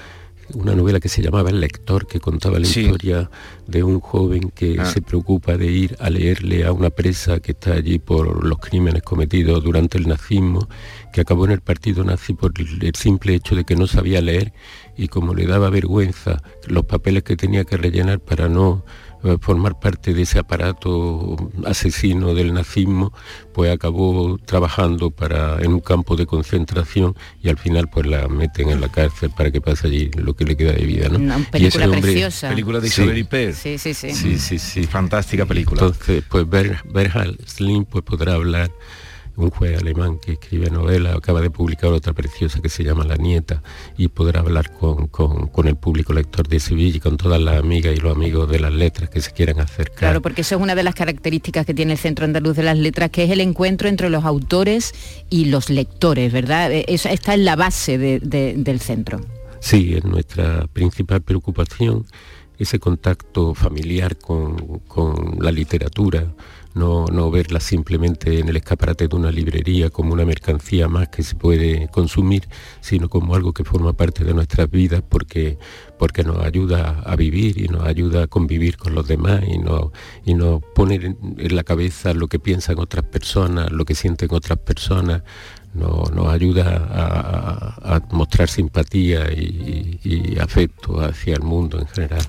una 0.53 0.75
novela 0.75 1.01
que 1.01 1.09
se 1.09 1.23
llamaba 1.23 1.51
El 1.51 1.61
lector, 1.61 2.07
que 2.07 2.21
contaba 2.21 2.59
la 2.59 2.67
historia 2.67 3.31
de 3.67 3.83
un 3.83 4.01
joven 4.01 4.51
que 4.51 4.77
ah. 4.79 4.85
se 4.85 5.01
preocupa 5.01 5.57
de 5.57 5.67
ir 5.67 5.97
a 6.01 6.11
leerle 6.11 6.65
a 6.65 6.73
una 6.73 6.91
presa 6.91 7.41
que 7.41 7.53
está 7.53 7.73
allí 7.73 7.99
por 7.99 8.45
los 8.45 8.59
crímenes 8.59 9.03
cometidos 9.03 9.65
durante 9.65 9.99
el 9.99 10.07
nazismo, 10.07 10.69
que 11.14 11.21
acabó 11.21 11.44
en 11.44 11.52
el 11.52 11.61
partido 11.61 12.02
nazi 12.02 12.35
por 12.35 12.52
el 12.59 12.94
simple 12.97 13.37
hecho 13.37 13.54
de 13.54 13.62
que 13.62 13.76
no 13.76 13.87
sabía 13.87 14.21
leer 14.21 14.52
y 14.97 15.06
como 15.06 15.33
le 15.33 15.47
daba 15.47 15.71
vergüenza 15.71 16.42
los 16.66 16.87
papeles 16.87 17.23
que 17.23 17.37
tenía 17.37 17.64
que 17.64 17.76
rellenar 17.76 18.18
para 18.18 18.49
no 18.49 18.85
eh, 19.23 19.38
formar 19.40 19.78
parte 19.78 20.12
de 20.12 20.23
ese 20.23 20.40
aparato 20.40 21.37
asesino 21.66 22.35
del 22.35 22.52
nazismo, 22.52 23.12
pues 23.52 23.73
acabó 23.73 24.38
trabajando 24.44 25.12
para, 25.12 25.62
en 25.62 25.75
un 25.75 25.80
campo 25.80 26.16
de 26.16 26.26
concentración 26.26 27.14
y 27.40 27.49
al 27.49 27.59
final 27.59 27.88
pues 27.88 28.06
la 28.06 28.26
meten 28.26 28.71
en 28.71 28.80
la 28.80 28.88
cárcel 28.88 29.30
para 29.30 29.52
que 29.52 29.61
pase 29.61 29.87
allí 29.87 30.11
lo 30.16 30.35
que 30.35 30.44
le 30.44 30.56
queda 30.56 30.73
de 30.73 30.85
vida. 30.85 31.09
¿no? 31.09 31.18
Una 31.21 31.38
película 31.49 31.87
preciosa. 31.92 32.49
Película 32.49 32.80
de 32.80 32.88
Isabel 32.88 33.28
sí. 33.54 33.78
Sí, 33.78 33.94
sí, 33.94 34.12
sí. 34.12 34.37
Sí, 34.37 34.59
sí, 34.59 34.83
Fantástica 34.83 35.47
película. 35.47 35.83
Entonces, 35.83 36.25
pues 36.28 36.44
Berhal 36.49 37.38
Slim 37.47 37.85
pues 37.85 38.02
podrá 38.02 38.35
hablar 38.35 38.73
un 39.37 39.50
juez 39.50 39.81
alemán 39.81 40.19
que 40.19 40.33
escribe 40.33 40.71
novela, 40.71 41.14
acaba 41.14 41.41
de 41.41 41.50
publicar 41.50 41.93
otra 41.93 42.12
preciosa 42.12 42.61
que 42.61 42.69
se 42.69 42.85
llama 42.85 43.05
La 43.05 43.17
Nieta 43.17 43.62
y 43.97 44.09
podrá 44.09 44.41
hablar 44.41 44.71
con, 44.73 45.09
el 45.67 45.76
público 45.76 46.12
lector 46.12 46.47
de 46.49 46.61
Sevilla 46.61 46.97
y 46.97 47.00
con 47.00 47.17
todas 47.17 47.41
las 47.41 47.59
amigas 47.59 47.97
y 47.97 48.00
los 48.00 48.14
amigos 48.14 48.49
de 48.50 48.61
las 48.61 48.73
letras 48.73 49.11
que 49.11 49.21
se 49.21 49.33
quieran 49.33 49.61
acercar. 49.61 49.99
Claro, 49.99 50.23
porque 50.23 50.43
eso 50.43 50.57
es 50.57 50.61
una 50.61 50.75
de 50.75 50.83
las 50.83 50.95
características 50.95 51.67
que 51.67 51.75
tiene 51.75 51.93
el 51.93 51.99
Centro 51.99 52.25
Andaluz 52.25 52.57
de 52.57 52.62
las 52.62 52.79
Letras, 52.79 53.11
que 53.11 53.25
es 53.25 53.31
el 53.31 53.41
encuentro 53.41 53.88
entre 53.88 54.11
los 54.11 54.25
autores 54.25 54.95
y 55.31 55.47
los 55.47 55.71
lectores, 55.71 56.33
¿verdad? 56.33 56.73
Eh, 56.73 56.85
esa 56.88 57.11
está 57.11 57.35
en 57.35 57.45
la 57.45 57.57
base 57.57 57.99
del 57.99 58.81
centro. 58.81 59.21
Sí, 59.61 59.95
es 59.95 60.05
nuestra 60.05 60.67
principal 60.73 61.23
preocupación 61.23 62.05
ese 62.59 62.79
contacto 62.79 63.55
familiar 63.55 64.17
con, 64.17 64.81
con 64.87 65.38
la 65.41 65.50
literatura, 65.50 66.33
no, 66.75 67.31
verla 67.31 67.61
simplemente 67.61 68.40
en 68.40 68.49
el 68.49 68.57
escaparate 68.57 69.07
de 69.07 69.16
una 69.16 69.31
librería 69.31 69.90
como 69.90 70.12
una 70.12 70.25
mercancía 70.25 70.88
más 70.88 71.09
que 71.09 71.23
se 71.23 71.37
puede 71.37 71.88
consumir, 71.88 72.49
sino 72.81 73.09
como 73.09 73.35
algo 73.37 73.52
que 73.52 73.64
forma 73.64 73.93
parte 73.93 74.25
de 74.25 74.35
nuestras 74.35 74.69
vidas 74.71 75.02
porque, 75.09 75.57
porque 75.99 76.25
nos 76.25 76.45
ayuda 76.45 77.00
a 77.04 77.14
vivir 77.14 77.61
y 77.61 77.69
nos 77.69 77.85
ayuda 77.85 78.25
a 78.25 78.26
convivir 78.26 78.76
con 78.76 78.95
los 78.95 79.07
demás 79.07 79.43
y 79.47 79.59
nos, 79.59 79.93
y 80.25 80.35
nos 80.35 80.62
pone 80.75 80.97
en, 80.97 81.16
la 81.54 81.62
cabeza 81.62 82.12
lo 82.12 82.26
que 82.26 82.40
piensan 82.40 82.78
otras 82.81 83.04
personas, 83.04 83.71
lo 83.71 83.85
que 83.85 83.95
sienten 83.95 84.28
otras 84.33 84.59
personas, 84.59 85.23
nos, 85.75 86.11
ayuda 86.28 86.88
a, 87.83 88.00
mostrar 88.11 88.49
simpatía 88.49 89.31
y, 89.33 90.37
afecto 90.40 91.00
hacia 91.00 91.35
el 91.35 91.43
mundo 91.43 91.78
en 91.78 91.87
general. 91.87 92.23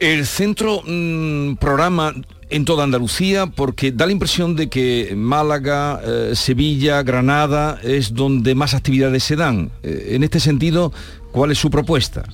El 0.00 0.26
centro 0.26 0.82
mm, 0.84 1.56
programa 1.56 2.12
en 2.52 2.66
toda 2.66 2.84
Andalucía 2.84 3.46
porque 3.46 3.92
da 3.92 4.06
la 4.06 4.12
impresión 4.12 4.54
de 4.54 4.68
que 4.68 5.14
Málaga, 5.16 6.00
eh, 6.04 6.32
Sevilla, 6.34 7.02
Granada 7.02 7.80
es 7.82 8.14
donde 8.14 8.54
más 8.54 8.74
actividades 8.74 9.24
se 9.24 9.36
dan. 9.36 9.70
Eh, 9.82 10.10
en 10.10 10.22
este 10.22 10.38
sentido, 10.38 10.92
¿cuál 11.32 11.50
es 11.50 11.58
su 11.58 11.70
propuesta? 11.70 12.24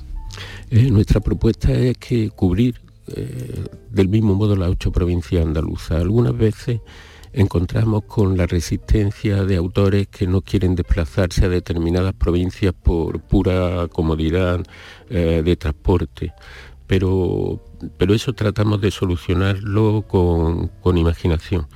Eh, 0.70 0.90
nuestra 0.90 1.20
propuesta 1.20 1.72
es 1.72 1.96
que 1.96 2.30
cubrir 2.30 2.80
del 3.90 4.08
mismo 4.10 4.34
modo 4.34 4.54
las 4.54 4.68
ocho 4.68 4.92
provincias 4.92 5.42
andaluzas. 5.42 5.98
Algunas 6.02 6.36
veces 6.36 6.80
encontramos 7.32 8.04
con 8.04 8.36
la 8.36 8.44
resistencia 8.44 9.44
de 9.44 9.56
autores 9.56 10.08
que 10.08 10.26
no 10.26 10.42
quieren 10.42 10.74
desplazarse 10.74 11.46
a 11.46 11.48
determinadas 11.48 12.12
provincias 12.12 12.74
por 12.74 13.20
pura 13.20 13.88
comodidad 13.90 14.62
de 15.08 15.56
transporte 15.56 16.34
pero, 16.88 17.62
pero 17.98 18.14
eso 18.14 18.32
tratamos 18.32 18.80
de 18.80 18.90
solucionarlo 18.90 20.02
con, 20.08 20.96
imaginación. 20.96 21.68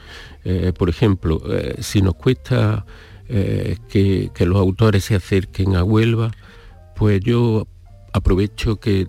Eh, 0.42 0.72
por 0.76 0.88
ejemplo, 0.88 1.40
eh, 1.52 1.76
si 1.80 2.02
nos 2.02 2.14
cuesta 2.14 2.86
eh, 3.28 3.76
que, 3.88 4.30
que, 4.34 4.46
los 4.46 4.58
autores 4.58 5.04
se 5.04 5.14
acerquen 5.14 5.76
a 5.76 5.84
Huelva, 5.84 6.32
pues 6.96 7.20
yo 7.20 7.68
aprovecho 8.12 8.80
que, 8.80 9.06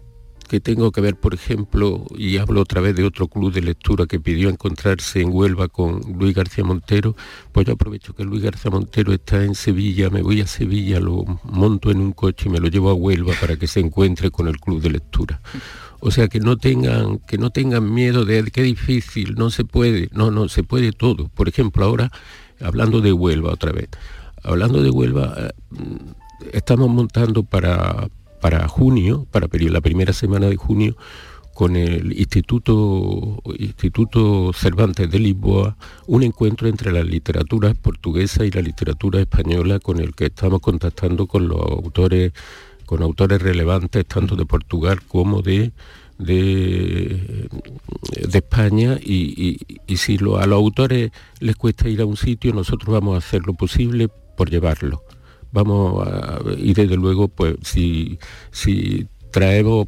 que, 0.53 0.59
tengo 0.59 0.91
que 0.91 1.01
ver, 1.01 1.15
por 1.15 1.33
ejemplo, 1.33 2.05
y 2.15 2.37
hablo 2.37 2.61
otra 2.61 2.79
vez 2.79 2.95
de 2.95 3.03
otro 3.03 3.27
club 3.27 3.51
de 3.51 3.61
lectura 3.61 4.05
que 4.05 4.19
pidió 4.19 4.49
encontrarse 4.49 5.19
en 5.19 5.29
Huelva 5.33 5.67
con 5.67 5.99
Luis 6.15 6.35
García 6.35 6.63
Montero, 6.63 7.15
pues 7.51 7.65
yo 7.65 7.73
aprovecho 7.73 8.13
que 8.13 8.23
Luis 8.23 8.43
García 8.43 8.69
Montero 8.69 9.13
está 9.13 9.43
en 9.43 9.55
Sevilla, 9.55 10.11
me 10.11 10.21
voy 10.21 10.41
a 10.41 10.45
Sevilla, 10.45 10.99
lo 10.99 11.25
monto 11.43 11.89
en 11.89 11.99
un 12.01 12.11
coche 12.11 12.49
y 12.49 12.51
me 12.51 12.59
lo 12.59 12.67
llevo 12.67 12.91
a 12.91 12.93
Huelva 12.93 13.33
para 13.41 13.55
que 13.55 13.65
se 13.65 13.79
encuentre 13.79 14.29
con 14.29 14.47
el 14.47 14.59
club 14.59 14.79
de 14.79 14.91
lectura. 14.91 15.41
O 16.01 16.11
sea, 16.11 16.27
que 16.27 16.39
no 16.39 16.55
tengan, 16.57 17.17
que 17.17 17.39
no 17.39 17.49
tengan 17.49 17.91
miedo 17.91 18.23
de 18.23 18.43
qué 18.51 18.61
difícil, 18.61 19.33
no 19.33 19.49
se 19.49 19.65
puede, 19.65 20.09
no, 20.11 20.29
no, 20.29 20.49
se 20.49 20.61
puede 20.61 20.91
todo. 20.91 21.29
Por 21.29 21.49
ejemplo, 21.49 21.83
ahora, 21.83 22.11
hablando 22.61 23.01
de 23.01 23.11
Huelva 23.11 23.53
otra 23.53 23.71
vez, 23.71 23.89
hablando 24.43 24.83
de 24.83 24.91
Huelva, 24.91 25.33
eh, 25.35 25.51
estamos 26.51 26.89
montando 26.89 27.41
para, 27.41 28.07
para 28.43 28.67
junio, 28.67 29.25
para 29.31 29.47
la 29.49 29.79
primera 29.79 30.11
semana 30.11 30.49
de 30.49 30.57
junio, 30.57 30.97
con 31.53 31.77
el 31.77 32.11
Instituto, 32.19 33.41
Instituto 33.57 34.51
Cervantes 34.51 35.09
de 35.09 35.17
Lisboa, 35.17 35.77
un 36.07 36.23
encuentro 36.23 36.67
entre 36.67 36.91
la 36.91 37.03
literatura 37.03 37.73
portuguesa 37.73 38.43
y 38.43 38.51
la 38.51 38.59
literatura 38.59 39.21
española 39.21 39.79
con 39.79 40.01
el 40.01 40.13
que 40.13 40.25
estamos 40.25 40.59
contactando 40.59 41.25
con 41.25 41.47
los 41.47 41.61
autores 41.61 42.33
con 42.85 43.01
autores 43.01 43.41
relevantes 43.41 44.05
tanto 44.05 44.35
de 44.35 44.45
Portugal 44.45 45.01
como 45.07 45.41
de, 45.41 45.71
de, 46.17 47.47
España 48.33 48.99
y, 49.01 49.57
si 49.95 50.17
a 50.17 50.45
los 50.47 50.57
autores 50.57 51.11
les 51.39 51.55
cuesta 51.55 51.87
ir 51.87 52.01
a 52.01 52.05
un 52.05 52.17
sitio, 52.17 52.51
nosotros 52.51 52.93
vamos 52.93 53.15
a 53.15 53.19
hacer 53.19 53.43
lo 53.45 53.53
posible 53.53 54.09
por 54.35 54.49
llevarlo. 54.49 55.01
Vamos 55.53 56.05
a, 56.05 56.41
y 56.57 56.73
desde 56.73 56.97
luego, 56.97 57.29
pues 57.29 57.55
si, 57.61 58.19
si 58.51 59.07
traemos 59.33 59.87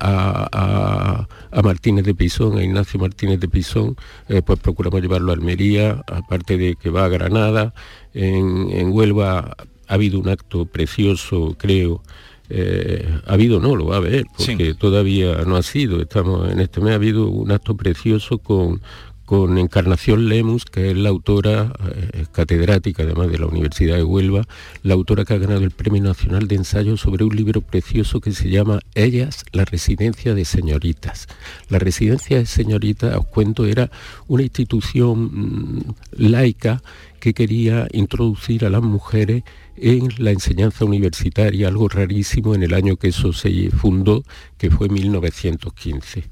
a, 0.00 1.26
Martínez 1.62 2.04
de 2.04 2.14
Pisón, 2.14 2.58
a 2.58 2.62
Ignacio 2.62 3.00
Martínez 3.00 3.40
de 3.40 3.48
Pisón, 3.48 3.96
eh, 4.28 4.42
pues 4.42 4.58
procuramos 4.60 5.00
llevarlo 5.00 5.30
a 5.30 5.34
Almería, 5.34 6.02
aparte 6.06 6.58
de 6.58 6.76
que 6.76 6.90
va 6.90 7.06
a 7.06 7.08
Granada, 7.08 7.74
en, 8.14 8.90
Huelva 8.92 9.56
ha 9.88 9.94
habido 9.94 10.18
un 10.20 10.28
acto 10.28 10.66
precioso, 10.66 11.54
creo, 11.58 12.02
eh, 12.50 13.08
ha 13.26 13.32
habido, 13.32 13.60
no, 13.60 13.76
lo 13.76 13.86
va 13.86 13.96
a 13.96 13.98
haber, 13.98 14.24
porque 14.36 14.74
todavía 14.74 15.44
no 15.46 15.56
ha 15.56 15.62
sido. 15.62 16.00
Estamos 16.00 16.50
en 16.50 16.60
este 16.60 16.80
mes 16.80 16.92
ha 16.92 16.96
habido 16.96 17.28
un 17.28 17.50
acto 17.50 17.76
precioso 17.76 18.38
con, 18.38 18.80
con 19.28 19.58
Encarnación 19.58 20.30
Lemus, 20.30 20.64
que 20.64 20.90
es 20.90 20.96
la 20.96 21.10
autora 21.10 21.74
eh, 21.92 22.24
catedrática 22.32 23.02
además 23.02 23.30
de 23.30 23.38
la 23.38 23.44
Universidad 23.44 23.96
de 23.96 24.02
Huelva, 24.02 24.48
la 24.82 24.94
autora 24.94 25.26
que 25.26 25.34
ha 25.34 25.38
ganado 25.38 25.64
el 25.64 25.70
Premio 25.70 26.02
Nacional 26.02 26.48
de 26.48 26.54
Ensayo 26.54 26.96
sobre 26.96 27.24
un 27.24 27.36
libro 27.36 27.60
precioso 27.60 28.22
que 28.22 28.32
se 28.32 28.48
llama 28.48 28.80
Ellas, 28.94 29.44
la 29.52 29.66
residencia 29.66 30.32
de 30.32 30.46
señoritas. 30.46 31.26
La 31.68 31.78
residencia 31.78 32.38
de 32.38 32.46
señoritas, 32.46 33.14
os 33.18 33.26
cuento, 33.26 33.66
era 33.66 33.90
una 34.28 34.44
institución 34.44 35.18
mm, 35.20 35.94
laica 36.12 36.82
que 37.20 37.34
quería 37.34 37.86
introducir 37.92 38.64
a 38.64 38.70
las 38.70 38.82
mujeres 38.82 39.42
en 39.76 40.08
la 40.16 40.30
enseñanza 40.30 40.86
universitaria, 40.86 41.68
algo 41.68 41.88
rarísimo 41.90 42.54
en 42.54 42.62
el 42.62 42.72
año 42.72 42.96
que 42.96 43.08
eso 43.08 43.34
se 43.34 43.70
fundó, 43.72 44.24
que 44.56 44.70
fue 44.70 44.88
1915. 44.88 46.24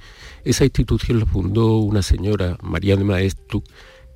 Esa 0.46 0.62
institución 0.62 1.18
la 1.18 1.26
fundó 1.26 1.78
una 1.78 2.02
señora, 2.02 2.56
María 2.62 2.94
de 2.94 3.02
Maestu, 3.02 3.64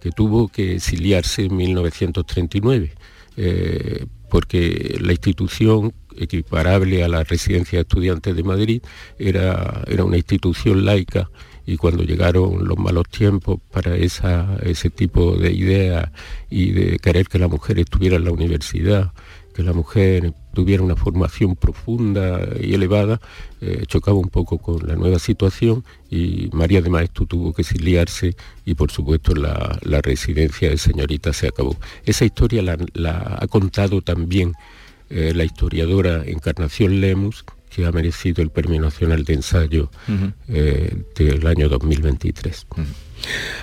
que 0.00 0.12
tuvo 0.12 0.46
que 0.46 0.76
exiliarse 0.76 1.46
en 1.46 1.56
1939, 1.56 2.92
eh, 3.36 4.06
porque 4.30 4.96
la 5.00 5.10
institución 5.10 5.92
equiparable 6.16 7.02
a 7.02 7.08
la 7.08 7.24
residencia 7.24 7.78
de 7.78 7.82
estudiantes 7.82 8.36
de 8.36 8.44
Madrid 8.44 8.80
era, 9.18 9.82
era 9.88 10.04
una 10.04 10.18
institución 10.18 10.84
laica 10.84 11.28
y 11.66 11.76
cuando 11.76 12.04
llegaron 12.04 12.64
los 12.64 12.78
malos 12.78 13.08
tiempos 13.08 13.58
para 13.72 13.96
ese 13.96 14.90
tipo 14.90 15.34
de 15.34 15.50
ideas 15.50 16.10
y 16.48 16.70
de 16.70 17.00
querer 17.00 17.26
que 17.26 17.40
la 17.40 17.48
mujer 17.48 17.80
estuviera 17.80 18.14
en 18.14 18.24
la 18.24 18.30
universidad, 18.30 19.12
que 19.52 19.64
la 19.64 19.72
mujer 19.72 20.32
tuviera 20.52 20.82
una 20.82 20.96
formación 20.96 21.56
profunda 21.56 22.40
y 22.60 22.74
elevada, 22.74 23.20
eh, 23.60 23.84
chocaba 23.86 24.18
un 24.18 24.28
poco 24.28 24.58
con 24.58 24.86
la 24.86 24.96
nueva 24.96 25.18
situación 25.18 25.84
y 26.10 26.48
María 26.52 26.82
de 26.82 26.90
Maestro 26.90 27.26
tuvo 27.26 27.52
que 27.52 27.62
exiliarse 27.62 28.36
y 28.64 28.74
por 28.74 28.90
supuesto 28.90 29.34
la, 29.34 29.78
residencia 30.02 30.70
de 30.70 30.78
señorita 30.78 31.32
se 31.32 31.48
acabó. 31.48 31.76
Esa 32.04 32.24
historia 32.24 32.62
la, 32.62 33.38
ha 33.38 33.46
contado 33.46 34.02
también 34.02 34.54
eh, 35.08 35.32
la 35.34 35.44
historiadora 35.44 36.22
Encarnación 36.24 37.00
Lemus, 37.00 37.44
que 37.68 37.86
ha 37.86 37.92
merecido 37.92 38.42
el 38.42 38.50
Premio 38.50 38.80
Nacional 38.80 39.24
de 39.24 39.34
Ensayo 39.34 39.90
eh, 40.48 41.04
del 41.16 41.46
año 41.46 41.68
2023. 41.68 42.66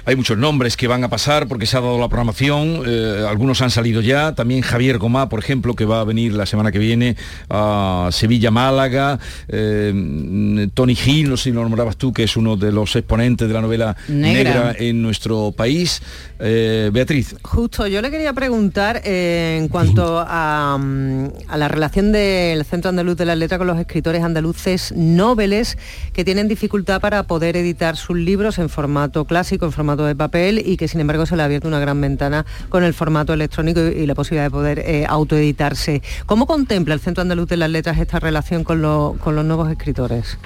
Hay 0.05 0.15
muchos 0.15 0.37
nombres 0.37 0.77
que 0.77 0.87
van 0.87 1.03
a 1.03 1.09
pasar 1.09 1.47
porque 1.47 1.65
se 1.65 1.77
ha 1.77 1.81
dado 1.81 1.99
la 1.99 2.07
programación, 2.07 2.83
eh, 2.85 3.25
algunos 3.27 3.61
han 3.61 3.71
salido 3.71 4.01
ya, 4.01 4.35
también 4.35 4.61
Javier 4.61 4.97
Gomá, 4.97 5.29
por 5.29 5.39
ejemplo, 5.39 5.73
que 5.73 5.85
va 5.85 6.01
a 6.01 6.03
venir 6.03 6.33
la 6.33 6.45
semana 6.45 6.71
que 6.71 6.79
viene 6.79 7.15
a 7.49 8.09
Sevilla-Málaga, 8.11 9.19
eh, 9.47 10.69
Tony 10.73 10.95
Gil, 10.95 11.29
no 11.29 11.37
sé 11.37 11.45
si 11.45 11.51
lo 11.51 11.63
nombrabas 11.63 11.97
tú, 11.97 12.13
que 12.13 12.23
es 12.23 12.37
uno 12.37 12.55
de 12.55 12.71
los 12.71 12.95
exponentes 12.95 13.47
de 13.47 13.53
la 13.53 13.61
novela 13.61 13.95
negra, 14.07 14.75
en 14.77 15.01
nuestro 15.01 15.51
país. 15.51 16.01
Eh, 16.39 16.91
Beatriz. 16.93 17.35
Justo, 17.41 17.87
yo 17.87 18.01
le 18.01 18.11
quería 18.11 18.31
preguntar 18.33 19.01
en 19.03 19.67
cuanto 19.69 20.23
a, 20.25 20.77
mm, 20.79 21.27
a, 21.47 21.57
la 21.57 21.67
relación 21.67 22.11
del 22.11 22.63
Centro 22.63 22.89
Andaluz 22.89 23.17
de 23.17 23.25
la 23.25 23.35
Letra 23.35 23.57
con 23.57 23.65
los 23.65 23.79
escritores 23.79 24.23
andaluces 24.23 24.93
nobles 24.95 25.77
que 26.13 26.23
tienen 26.23 26.47
dificultad 26.47 27.01
para 27.01 27.23
poder 27.23 27.57
editar 27.57 27.97
sus 27.97 28.15
libros 28.15 28.59
en 28.59 28.69
formato 28.69 29.25
clásico 29.25 29.46
en 29.55 29.71
formato 29.71 30.05
de 30.05 30.15
papel 30.15 30.61
y 30.65 30.77
que 30.77 30.87
sin 30.87 30.99
embargo 30.99 31.25
se 31.25 31.35
le 31.35 31.41
ha 31.41 31.45
abierto 31.45 31.67
una 31.67 31.79
gran 31.79 31.99
ventana 31.99 32.45
con 32.69 32.83
el 32.83 32.93
formato 32.93 33.33
electrónico 33.33 33.79
y, 33.81 34.05
la 34.05 34.15
posibilidad 34.15 34.45
de 34.45 34.51
poder 34.51 34.79
eh, 34.79 35.05
autoeditarse. 35.07 36.01
¿Cómo 36.25 36.45
contempla 36.45 36.93
el 36.93 36.99
Centro 36.99 37.21
Andaluz 37.21 37.47
de 37.47 37.57
las 37.57 37.69
Letras 37.69 37.97
esta 37.97 38.19
relación 38.19 38.63
con, 38.63 38.81
con 39.17 39.35
los 39.35 39.45
nuevos 39.45 39.69
escritores? 39.71 40.37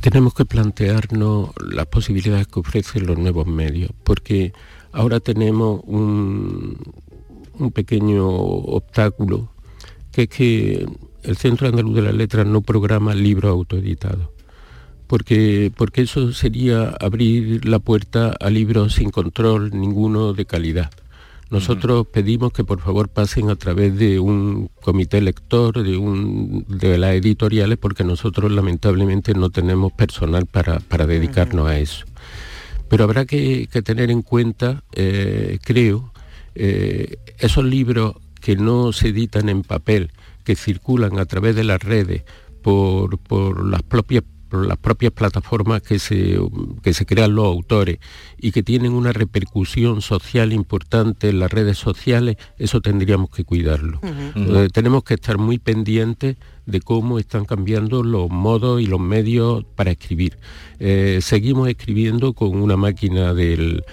Tenemos 0.00 0.34
que 0.34 0.44
plantearnos 0.44 1.50
las 1.70 1.86
posibilidades 1.86 2.46
que 2.46 2.60
ofrecen 2.60 3.06
los 3.06 3.18
nuevos 3.18 3.46
medios, 3.46 3.90
porque 4.04 4.52
ahora 4.92 5.20
tenemos 5.20 5.82
un, 5.84 6.78
un 7.58 7.70
pequeño 7.72 8.26
obstáculo, 8.26 9.50
que 10.10 10.22
es 10.22 10.28
que 10.28 10.86
el 11.22 11.36
Centro 11.36 11.68
Andaluz 11.68 11.94
de 11.94 12.02
las 12.02 12.14
Letras 12.14 12.46
no 12.46 12.62
programa 12.62 13.14
libros 13.14 13.50
autoeditados 13.50 14.28
porque, 15.12 15.70
porque 15.76 16.00
eso 16.00 16.32
sería 16.32 16.88
abrir 16.98 17.66
la 17.66 17.78
puerta 17.80 18.34
a 18.40 18.48
libros 18.48 18.94
sin 18.94 19.10
control 19.10 19.78
ninguno 19.78 20.32
de 20.32 20.46
calidad. 20.46 20.90
Nosotros 21.50 22.06
pedimos 22.06 22.54
que 22.54 22.64
por 22.64 22.80
favor 22.80 23.10
pasen 23.10 23.50
a 23.50 23.56
través 23.56 23.94
de 23.98 24.18
un 24.18 24.70
comité 24.80 25.20
lector, 25.20 25.82
de, 25.82 25.98
un, 25.98 26.64
de 26.66 26.96
las 26.96 27.12
editoriales, 27.12 27.76
porque 27.76 28.04
nosotros 28.04 28.50
lamentablemente 28.52 29.34
no 29.34 29.50
tenemos 29.50 29.92
personal 29.92 30.46
para, 30.46 31.06
dedicarnos 31.06 31.68
a 31.68 31.78
eso. 31.78 32.06
Pero 32.88 33.04
habrá 33.04 33.26
que, 33.26 33.68
tener 33.84 34.10
en 34.10 34.22
cuenta, 34.22 34.82
eh, 34.94 35.58
creo, 35.62 36.10
eh, 36.54 37.18
esos 37.36 37.66
libros 37.66 38.14
que 38.40 38.56
no 38.56 38.94
se 38.94 39.08
editan 39.08 39.50
en 39.50 39.62
papel, 39.62 40.10
que 40.42 40.56
circulan 40.56 41.18
a 41.18 41.26
través 41.26 41.54
de 41.54 41.64
las 41.64 41.82
redes 41.82 42.22
por, 42.62 43.18
por 43.18 43.62
las 43.66 43.82
propias 43.82 44.24
las 44.52 44.78
propias 44.78 45.12
plataformas 45.12 45.82
que 45.82 45.98
se, 45.98 46.38
que 46.82 46.92
se 46.92 47.06
crean 47.06 47.34
los 47.34 47.46
autores 47.46 47.98
y 48.38 48.52
que 48.52 48.62
tienen 48.62 48.92
una 48.92 49.12
repercusión 49.12 50.02
social 50.02 50.52
importante 50.52 51.28
en 51.28 51.38
las 51.38 51.50
redes 51.50 51.78
sociales, 51.78 52.36
eso 52.58 52.80
tendríamos 52.80 53.30
que 53.30 53.44
cuidarlo. 53.44 54.00
tenemos 54.72 55.04
que 55.04 55.14
estar 55.14 55.38
muy 55.38 55.58
pendientes 55.58 56.36
de 56.72 56.80
cómo 56.80 57.20
están 57.20 57.44
cambiando 57.44 58.02
los 58.02 58.28
modos 58.30 58.80
y 58.80 58.86
los 58.86 58.98
medios 58.98 59.64
para 59.76 59.92
escribir. 59.92 60.36
Eh, 60.84 61.20
seguimos 61.22 61.68
escribiendo 61.68 62.32
con 62.32 62.56
una 62.60 62.76
máquina 62.76 63.32
del, 63.34 63.84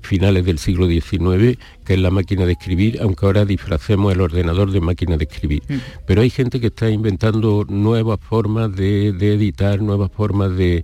finales 0.00 0.44
del 0.44 0.58
siglo 0.58 0.88
XIX, 0.88 1.56
que 1.84 1.94
es 1.94 2.00
la 2.00 2.10
máquina 2.10 2.44
de 2.44 2.52
escribir, 2.52 2.98
aunque 3.00 3.24
ahora 3.24 3.44
disfracemos 3.44 4.12
el 4.12 4.20
ordenador 4.20 4.72
de 4.72 4.80
máquina 4.80 5.16
de 5.16 5.24
escribir. 5.24 5.62
Mm. 5.68 5.76
Pero 6.06 6.22
hay 6.22 6.30
gente 6.30 6.58
que 6.58 6.66
está 6.66 6.90
inventando 6.90 7.64
nuevas 7.68 8.18
formas 8.20 8.74
de, 8.74 9.10
editar, 9.10 9.80
nuevas 9.80 10.10
formas 10.10 10.56
de, 10.56 10.82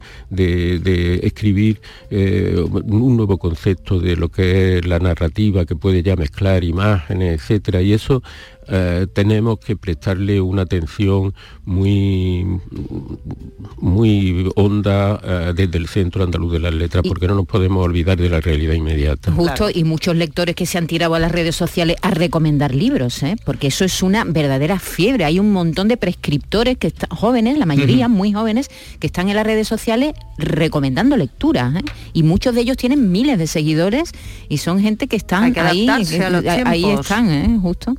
escribir, 1.22 1.80
eh, 2.10 2.64
un 2.70 3.16
nuevo 3.16 3.36
concepto 3.38 3.98
de 3.98 4.14
lo 4.14 4.28
que 4.28 4.78
es 4.78 4.86
la 4.86 5.00
narrativa, 5.00 5.64
que 5.64 5.74
puede 5.74 6.04
ya 6.04 6.14
mezclar 6.14 6.62
imágenes, 6.62 7.40
etcétera, 7.40 7.82
y 7.82 7.92
eso 7.92 8.22
eh, 8.68 9.06
tenemos 9.12 9.58
que 9.58 9.76
prestarle 9.76 10.40
una 10.40 10.62
atención 10.62 11.34
muy, 11.64 12.46
muy 13.78 14.50
honda 14.56 15.20
eh, 15.22 15.52
desde 15.54 15.78
el 15.78 15.88
Centro 15.88 16.24
Andaluz 16.24 16.52
de 16.52 16.60
las 16.60 16.74
Letras, 16.74 17.04
porque 17.06 17.26
no 17.26 17.34
nos 17.34 17.46
podemos 17.46 17.84
olvidar 17.84 18.16
de 18.16 18.28
la 18.28 18.40
realidad 18.40 18.74
inmediata. 18.74 19.32
Justo, 19.32 19.68
y 19.72 19.84
muchos 19.84 20.16
lectores 20.16 20.54
que 20.54 20.66
se 20.66 20.78
han 20.78 20.86
tirado 20.86 21.14
a 21.14 21.18
las 21.18 21.32
redes 21.32 21.56
sociales 21.56 21.96
a 22.02 22.10
recomendar 22.10 22.74
libros, 22.74 23.22
¿eh? 23.22 23.36
porque 23.44 23.68
eso 23.68 23.84
es 23.84 24.02
una 24.02 24.24
verdadera 24.24 24.78
fiebre. 24.78 25.24
Hay 25.24 25.38
un 25.38 25.52
montón 25.52 25.88
de 25.88 25.96
prescriptores 25.96 26.76
que 26.78 26.88
están 26.88 27.10
jóvenes, 27.10 27.58
la 27.58 27.66
mayoría 27.66 28.08
muy 28.08 28.32
jóvenes, 28.32 28.70
que 28.98 29.06
están 29.06 29.28
en 29.28 29.36
las 29.36 29.46
redes 29.46 29.68
sociales 29.68 30.14
recomendando 30.38 31.16
lecturas. 31.16 31.74
Y 32.12 32.22
muchos 32.22 32.54
de 32.54 32.62
ellos 32.62 32.76
tienen 32.76 33.10
miles 33.10 33.38
de 33.38 33.46
seguidores 33.46 34.12
y 34.48 34.58
son 34.58 34.80
gente 34.80 35.06
que 35.06 35.16
están 35.16 35.56
ahí, 35.58 35.88
ahí 35.88 36.84
están, 36.90 37.60
justo. 37.60 37.94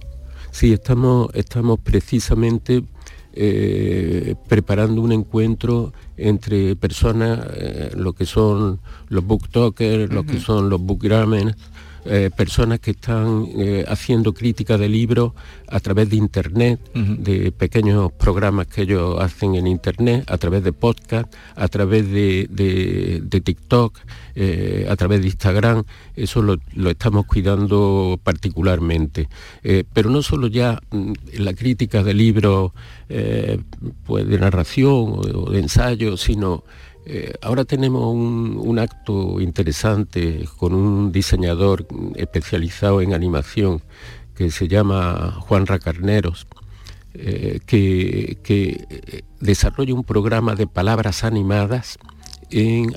Sí, 0.55 0.71
estamos, 0.71 1.27
estamos 1.33 1.81
precisamente 1.81 2.81
eh, 3.33 4.35
preparando 4.47 5.01
un 5.01 5.11
encuentro 5.11 5.91
entre 6.15 6.77
personas, 6.77 7.45
eh, 7.55 7.91
lo 7.93 8.13
que 8.13 8.25
son 8.25 8.79
los 9.09 9.25
booktokers, 9.25 10.13
lo 10.13 10.25
que 10.25 10.39
son 10.39 10.69
los 10.69 10.79
bookgrammers, 10.79 11.57
eh, 12.07 12.29
personas 12.35 12.79
que 12.79 12.91
están 12.91 13.47
eh, 13.57 13.83
haciendo 13.87 14.33
crítica 14.33 14.77
de 14.77 14.87
libros 14.87 15.33
a 15.67 15.79
través 15.79 16.07
de 16.09 16.17
Internet, 16.17 16.79
de 16.93 17.51
pequeños 17.51 18.11
programas 18.11 18.67
que 18.67 18.83
ellos 18.83 19.19
hacen 19.19 19.55
en 19.55 19.65
Internet, 19.65 20.23
a 20.27 20.37
través 20.37 20.63
de 20.63 20.71
podcast, 20.71 21.33
a 21.55 21.67
través 21.67 22.07
de, 22.11 23.41
TikTok, 23.43 23.97
eh, 24.35 24.85
a 24.87 24.95
través 24.95 25.21
de 25.21 25.27
Instagram. 25.27 25.83
Eso 26.15 26.43
lo, 26.43 26.59
estamos 26.89 27.25
cuidando 27.25 28.19
particularmente. 28.23 29.27
pero 29.91 30.11
no 30.11 30.21
solo 30.21 30.45
ya 30.45 30.79
mm, 30.91 31.13
la 31.39 31.53
crítica 31.53 32.03
de 32.03 32.13
libros 32.13 32.71
pues 34.05 34.27
de 34.27 34.39
narración 34.39 35.19
o 35.33 35.49
de 35.49 35.59
ensayo, 35.59 36.17
sino 36.17 36.63
eh, 37.05 37.33
ahora 37.41 37.65
tenemos 37.65 38.13
un, 38.13 38.79
acto 38.79 39.39
interesante 39.39 40.47
con 40.57 40.73
un 40.73 41.11
diseñador 41.11 41.87
especializado 42.15 43.01
en 43.01 43.13
animación 43.13 43.81
que 44.35 44.51
se 44.51 44.67
llama 44.67 45.37
Juan 45.39 45.65
Racarneros, 45.65 46.47
eh, 47.13 47.59
que, 47.65 48.37
que, 48.43 49.23
desarrolla 49.39 49.93
un 49.93 50.03
programa 50.03 50.55
de 50.55 50.67
palabras 50.67 51.23
animadas 51.23 51.97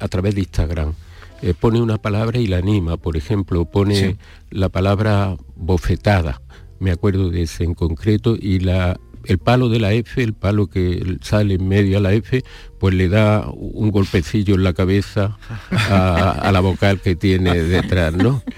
a 0.00 0.08
través 0.08 0.34
de 0.34 0.40
Instagram. 0.40 0.94
Eh, 1.40 1.54
pone 1.54 1.80
una 1.80 1.98
palabra 1.98 2.38
y 2.38 2.46
la 2.48 2.56
anima, 2.58 2.96
por 2.96 3.16
ejemplo, 3.16 3.64
pone 3.64 4.16
la 4.50 4.68
palabra 4.68 5.36
bofetada, 5.54 6.42
me 6.80 6.90
acuerdo 6.90 7.30
de 7.30 7.42
ese 7.42 7.62
en 7.62 7.74
concreto, 7.74 8.36
y 8.36 8.58
la 8.58 8.98
el 9.28 9.38
palo 9.38 9.68
de 9.68 9.78
la 9.78 9.92
F, 9.92 10.22
el 10.22 10.32
palo 10.32 10.68
que 10.68 11.18
sale 11.20 11.54
en 11.54 11.68
medio 11.68 11.98
a 11.98 12.00
la 12.00 12.14
F, 12.14 12.42
pues 12.78 12.94
le 12.94 13.08
da 13.10 13.46
un 13.50 13.90
golpecillo 13.90 14.54
en 14.54 14.64
la 14.64 14.72
cabeza 14.72 15.36
a, 15.70 16.50
la 16.50 16.60
vocal 16.60 16.98
que 17.00 17.14
tiene 17.14 17.54
detrás, 17.54 18.14
¿no? 18.14 18.42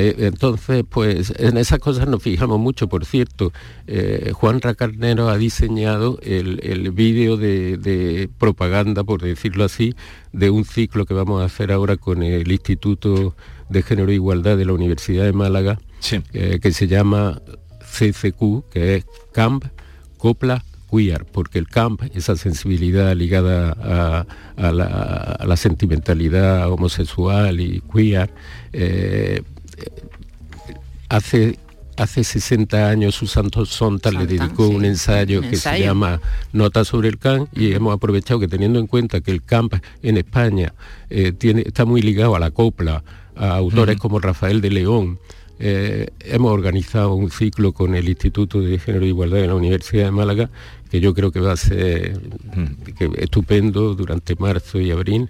E. 0.00 0.14
entonces, 0.26 0.84
pues 0.88 1.32
en 1.36 1.56
esas 1.56 1.78
cosas 1.78 2.08
nos 2.08 2.22
fijamos 2.22 2.58
mucho. 2.58 2.88
Por 2.88 3.04
cierto, 3.04 3.52
eh, 3.86 4.32
Juan 4.32 4.60
Racarnero 4.60 5.28
ha 5.28 5.36
diseñado 5.36 6.18
el, 6.22 6.90
vídeo 6.92 7.36
de, 7.36 8.30
propaganda, 8.38 9.04
por 9.04 9.20
decirlo 9.20 9.64
así, 9.64 9.94
de 10.32 10.48
un 10.48 10.64
ciclo 10.64 11.04
que 11.04 11.12
vamos 11.14 11.42
a 11.42 11.46
hacer 11.46 11.70
ahora 11.70 11.96
con 11.96 12.22
el 12.22 12.50
Instituto 12.50 13.34
de 13.68 13.82
Género 13.82 14.10
e 14.10 14.14
Igualdad 14.14 14.56
de 14.56 14.64
la 14.64 14.72
Universidad 14.72 15.24
de 15.24 15.32
Málaga, 15.32 15.78
eh, 16.32 16.60
que 16.62 16.72
se 16.72 16.86
llama 16.86 17.42
CCQ, 17.90 18.70
que 18.70 18.96
es 18.96 19.06
Camp 19.32 19.64
Copla 20.16 20.64
Queer, 20.90 21.24
porque 21.24 21.58
el 21.58 21.68
camp, 21.68 22.02
esa 22.14 22.36
sensibilidad 22.36 23.14
ligada 23.14 24.26
a, 24.56 24.72
la, 24.72 25.56
sentimentalidad 25.56 26.70
homosexual 26.70 27.60
y 27.60 27.82
queer, 27.92 28.30
eh, 28.72 29.42
hace 31.08 31.58
hace 32.00 32.24
60 32.24 32.88
años 32.88 33.14
Susanto 33.14 33.66
Sonta 33.66 34.10
le 34.10 34.26
dedicó 34.26 34.68
un 34.68 34.86
ensayo 34.86 35.42
que 35.42 35.56
se 35.56 35.80
llama 35.80 36.20
Nota 36.52 36.84
sobre 36.84 37.08
el 37.08 37.18
camp 37.18 37.48
y 37.56 37.72
hemos 37.72 37.94
aprovechado 37.94 38.40
que 38.40 38.48
teniendo 38.48 38.78
en 38.78 38.86
cuenta 38.86 39.20
que 39.20 39.30
el 39.30 39.42
camp 39.42 39.74
en 40.02 40.16
España 40.16 40.72
eh, 41.10 41.32
tiene, 41.32 41.62
está 41.66 41.84
muy 41.84 42.00
ligado 42.00 42.34
a 42.34 42.38
la 42.38 42.50
copla, 42.52 43.04
a 43.36 43.56
autores 43.56 43.98
como 43.98 44.18
Rafael 44.18 44.62
de 44.62 44.70
León, 44.70 45.18
eh, 45.60 46.08
hemos 46.20 46.52
organizado 46.52 47.14
un 47.14 47.30
ciclo 47.30 47.72
con 47.72 47.94
el 47.94 48.08
Instituto 48.08 48.60
de 48.60 48.78
Género 48.78 49.04
e 49.04 49.08
Igualdad 49.08 49.38
de 49.38 49.46
la 49.46 49.54
Universidad 49.54 50.06
de 50.06 50.10
Málaga, 50.10 50.50
que 50.90 51.00
yo 51.00 51.14
creo 51.14 51.30
que 51.30 51.40
va 51.40 51.52
a 51.52 51.56
ser 51.56 52.18
estupendo 53.18 53.94
durante 53.94 54.34
marzo 54.36 54.80
y 54.80 54.90
abril 54.90 55.28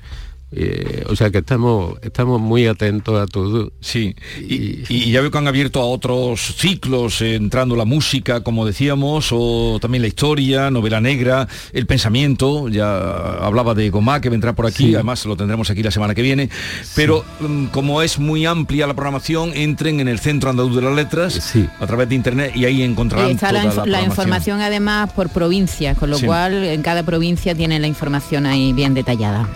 eh, 0.53 1.05
o 1.09 1.15
sea 1.15 1.31
que 1.31 1.39
estamos, 1.39 1.95
estamos 2.03 2.41
muy 2.41 2.67
atentos 2.67 3.21
a 3.21 3.27
todo. 3.27 3.73
Sí, 3.81 4.17
y, 4.41 5.11
ya 5.11 5.21
veo 5.21 5.31
que 5.31 5.39
han 5.39 5.47
abierto 5.47 5.81
a 5.81 5.85
otros 5.85 6.41
ciclos, 6.57 7.23
eh, 7.23 7.37
entrando 7.37 7.77
la 7.77 7.85
música, 7.85 8.43
como 8.43 8.67
decíamos, 8.67 9.29
o 9.33 9.79
también 9.81 10.03
la 10.03 10.09
historia, 10.09 10.71
novela 10.71 11.01
negra, 11.01 11.47
el 11.73 11.87
pensamiento, 11.87 12.69
ya 12.69 13.37
hablaba 13.45 13.75
de 13.75 13.91
Gomá, 13.91 14.21
que 14.21 14.29
vendrá 14.29 14.55
por 14.55 14.67
aquí, 14.67 14.95
además 14.95 15.25
lo 15.25 15.37
tendremos 15.37 15.71
aquí 15.71 15.83
la 15.83 15.93
semana 15.93 16.15
que 16.15 16.23
viene, 16.23 16.51
pero 16.97 17.25
mm, 17.41 17.67
como 17.67 18.03
es 18.03 18.19
muy 18.19 18.45
amplia 18.45 18.87
la 18.89 18.95
programación, 18.95 19.53
entren 19.55 20.01
en 20.01 20.09
el 20.09 20.19
Centro 20.19 20.51
Andaluz 20.51 20.75
de 20.75 20.83
las 20.83 20.95
Letras, 20.95 21.55
a 21.79 21.87
través 21.87 22.09
de 22.09 22.17
Internet, 22.17 22.53
y 22.57 22.65
ahí 22.65 22.83
encontrarán 22.83 23.31
Está 23.31 23.49
toda 23.49 23.87
la, 23.87 24.03
información 24.03 24.61
además 24.61 25.13
por 25.13 25.31
provincia, 25.31 25.95
con 25.95 26.11
lo 26.11 26.19
cual 26.19 26.65
en 26.65 26.83
cada 26.83 27.05
provincia 27.05 27.55
tiene 27.55 27.79
la 27.79 27.87
información 27.87 28.47
ahí 28.47 28.73
bien 28.73 28.95
detallada. 28.95 29.49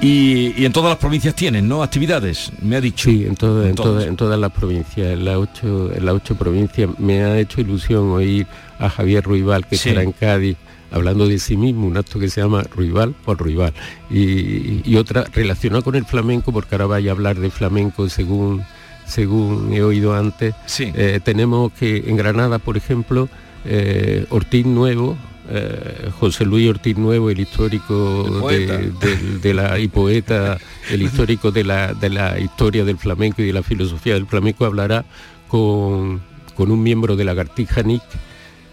Y, 0.00 0.64
en 0.64 0.72
todas 0.72 0.90
las 0.90 0.98
provincias 0.98 1.34
tienen, 1.34 1.68
¿no? 1.68 1.82
Actividades, 1.82 2.52
me 2.60 2.76
ha 2.76 2.80
dicho. 2.80 3.10
Sí, 3.10 3.24
en, 3.24 3.34
todas 3.36 4.38
las 4.38 4.52
provincias, 4.52 5.12
en 5.12 5.24
las 5.24 5.36
ocho, 5.36 5.92
en 5.94 6.08
ocho 6.08 6.34
provincias. 6.34 6.90
Me 6.98 7.24
ha 7.24 7.38
hecho 7.38 7.60
ilusión 7.60 8.10
oír 8.10 8.46
a 8.78 8.90
Javier 8.90 9.24
Ruibal, 9.24 9.66
que 9.66 9.76
estará 9.76 10.02
en 10.02 10.12
Cádiz, 10.12 10.56
hablando 10.90 11.26
de 11.26 11.38
sí 11.38 11.56
mismo, 11.56 11.86
un 11.86 11.96
acto 11.96 12.18
que 12.18 12.28
se 12.28 12.40
llama 12.40 12.62
Ruibal 12.62 13.14
por 13.24 13.38
Ruibal. 13.38 13.72
Y, 14.10 14.94
otra 14.96 15.24
relacionada 15.32 15.82
con 15.82 15.94
el 15.94 16.04
flamenco, 16.04 16.52
porque 16.52 16.74
ahora 16.74 16.86
vaya 16.86 17.10
a 17.10 17.14
hablar 17.14 17.38
de 17.38 17.50
flamenco 17.50 18.08
según, 18.08 18.64
según 19.06 19.72
he 19.72 19.82
oído 19.82 20.14
antes. 20.14 20.54
Eh, 20.78 21.20
tenemos 21.24 21.72
que 21.72 22.04
en 22.06 22.16
Granada, 22.16 22.58
por 22.58 22.76
ejemplo, 22.76 23.28
eh, 23.64 24.26
Ortiz 24.28 24.66
Nuevo, 24.66 25.16
eh, 25.50 26.10
José 26.18 26.44
Luis 26.46 26.68
Ortiz 26.68 26.96
Nuevo, 26.96 27.28
el 27.28 27.40
histórico 27.40 28.48
de, 28.48 29.54
la 29.54 29.78
y 29.78 29.88
poeta, 29.88 30.58
el 30.90 31.02
histórico 31.02 31.50
de 31.50 31.64
la, 31.64 31.92
de 31.92 32.08
la 32.08 32.38
historia 32.38 32.84
del 32.84 32.96
flamenco 32.96 33.42
y 33.42 33.46
de 33.46 33.52
la 33.52 33.62
filosofía 33.62 34.14
del 34.14 34.26
flamenco, 34.26 34.64
hablará 34.64 35.04
con, 35.48 36.22
un 36.56 36.82
miembro 36.82 37.16
de 37.16 37.24
la 37.24 37.34
Gartija 37.34 37.82
Nick, 37.82 38.02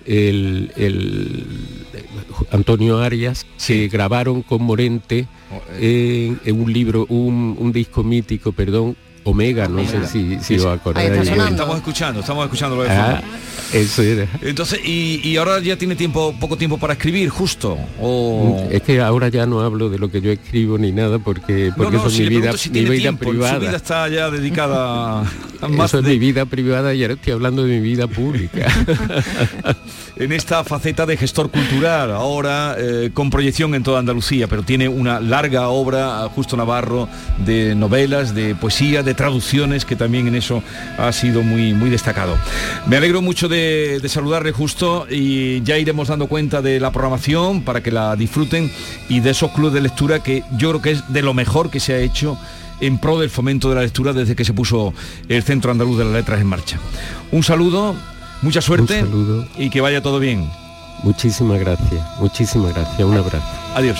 el, 0.06 0.72
Antonio 2.52 3.00
Arias, 3.00 3.46
se 3.58 3.88
grabaron 3.88 4.42
con 4.42 4.64
Morente 4.64 5.28
oh, 5.52 5.62
eh. 5.74 6.36
en, 6.46 6.62
un 6.62 6.72
libro, 6.72 7.06
un, 7.10 7.72
disco 7.74 8.04
mítico, 8.04 8.52
perdón, 8.54 8.96
Omega, 9.24 9.68
no 9.68 9.86
sé 9.86 10.08
si, 10.08 10.40
si 10.40 10.58
lo 10.58 10.72
acordáis. 10.72 11.30
Estamos 11.30 11.78
escuchando, 11.78 12.22
estamos 12.22 12.46
escuchando 12.46 12.76
lo 12.76 12.84
de 12.84 12.90
ah, 12.90 13.22
eso 13.74 14.02
era. 14.02 14.28
Entonces, 14.42 14.80
y, 14.84 15.36
ahora 15.38 15.60
ya 15.60 15.78
tiene 15.78 15.96
tiempo, 15.96 16.36
poco 16.40 16.58
tiempo 16.58 16.78
para 16.78 16.94
escribir, 16.94 17.30
justo. 17.30 17.78
O... 18.02 18.68
Es 18.70 18.82
que 18.82 19.00
ahora 19.00 19.30
ya 19.30 19.46
no 19.46 19.62
hablo 19.62 19.90
de 19.90 19.98
lo 19.98 20.12
que 20.12 20.22
yo 20.22 20.32
escribo 20.32 20.78
ni 20.78 20.92
nada 20.92 21.20
porque, 21.20 21.72
porque 21.76 21.98
eso 21.98 22.08
es 22.08 22.20
mi 22.20 22.30
vida, 22.30 22.52
mi 22.72 22.86
vida 22.86 23.14
privada. 23.14 23.56
Su 23.56 23.62
vida 23.62 23.78
está 23.78 24.10
ya 24.10 24.30
dedicada 24.30 25.22
a 25.62 25.68
más 25.70 25.92
Eso 25.92 26.00
es 26.00 26.06
mi 26.06 26.20
vida 26.20 26.46
privada 26.46 26.94
y 26.94 27.04
ahora 27.04 27.14
estoy 27.14 27.34
hablando 27.34 27.64
de 27.64 27.80
mi 27.80 27.80
vida 27.80 28.08
pública. 28.08 28.68
en 30.18 30.32
esta 30.32 30.64
faceta 30.64 31.06
de 31.06 31.18
gestor 31.18 31.50
cultural, 31.50 32.12
ahora 32.12 32.76
eh, 32.78 33.12
con 33.14 33.30
proyección 33.30 33.74
en 33.74 33.84
toda 33.84 34.00
Andalucía, 34.00 34.48
pero 34.48 34.64
tiene 34.64 34.90
una 34.90 35.20
larga 35.20 35.70
obra, 35.70 36.28
Justo 36.36 36.58
Navarro, 36.58 37.08
de 37.46 37.74
novelas, 37.76 38.36
de 38.36 38.54
poesía, 38.56 39.02
de 39.02 39.11
traducciones, 39.14 39.86
que 39.86 39.96
también 39.96 40.28
en 40.28 40.36
eso 40.36 40.64
ha 40.98 41.12
sido 41.12 41.42
muy, 41.42 41.74
muy 41.74 41.90
destacado. 41.90 42.38
Me 42.88 42.98
alegro 42.98 43.22
mucho 43.22 43.48
de 43.48 43.62
de, 43.62 44.10
saludarle 44.10 44.52
justo 44.52 45.08
y 45.10 45.62
ya 45.64 45.78
iremos 45.78 46.08
dando 46.08 46.28
cuenta 46.28 46.62
de 46.62 46.80
la 46.80 46.92
programación 46.92 47.62
para 47.62 47.82
que 47.82 47.92
la 47.92 48.16
disfruten 48.16 48.72
y 49.10 49.20
de 49.20 49.32
esos 49.32 49.52
clubes 49.52 49.74
de 49.74 49.82
lectura 49.82 50.22
que 50.22 50.44
yo 50.58 50.70
creo 50.70 50.82
que 50.82 50.92
es 50.92 51.14
de 51.14 51.22
lo 51.22 51.34
mejor 51.34 51.70
que 51.70 51.80
se 51.80 51.94
ha 51.94 52.00
hecho 52.00 52.38
en 52.80 52.98
pro 52.98 53.20
del 53.20 53.30
fomento 53.30 53.70
de 53.70 53.76
la 53.76 53.82
lectura 53.82 54.14
desde 54.14 54.36
que 54.36 54.46
se 54.46 54.54
puso 54.54 54.94
el 55.30 55.44
Centro 55.44 55.72
Andaluz 55.72 55.98
de 56.00 56.06
las 56.06 56.14
Letras 56.14 56.42
en 56.42 56.48
marcha. 56.48 56.80
Un 57.32 57.44
saludo, 57.44 57.96
mucha 58.42 58.62
suerte 58.62 59.06
y 59.58 59.70
que 59.70 59.82
vaya 59.82 60.02
todo 60.02 60.20
bien. 60.20 60.50
Muchísimas 61.04 61.60
gracias, 61.60 62.04
muchísimas 62.20 62.74
gracias, 62.74 63.02
un 63.02 63.18
abrazo. 63.18 63.46
Adiós. 63.76 64.00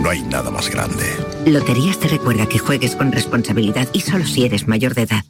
No 0.00 0.10
hay 0.10 0.22
nada 0.22 0.50
más 0.50 0.68
grande. 0.70 1.04
Loterías 1.46 1.98
te 1.98 2.08
recuerda 2.08 2.46
que 2.46 2.58
juegues 2.58 2.96
con 2.96 3.12
responsabilidad 3.12 3.88
y 3.92 4.00
solo 4.00 4.26
si 4.26 4.44
eres 4.44 4.68
mayor 4.68 4.94
de 4.94 5.02
edad. 5.02 5.24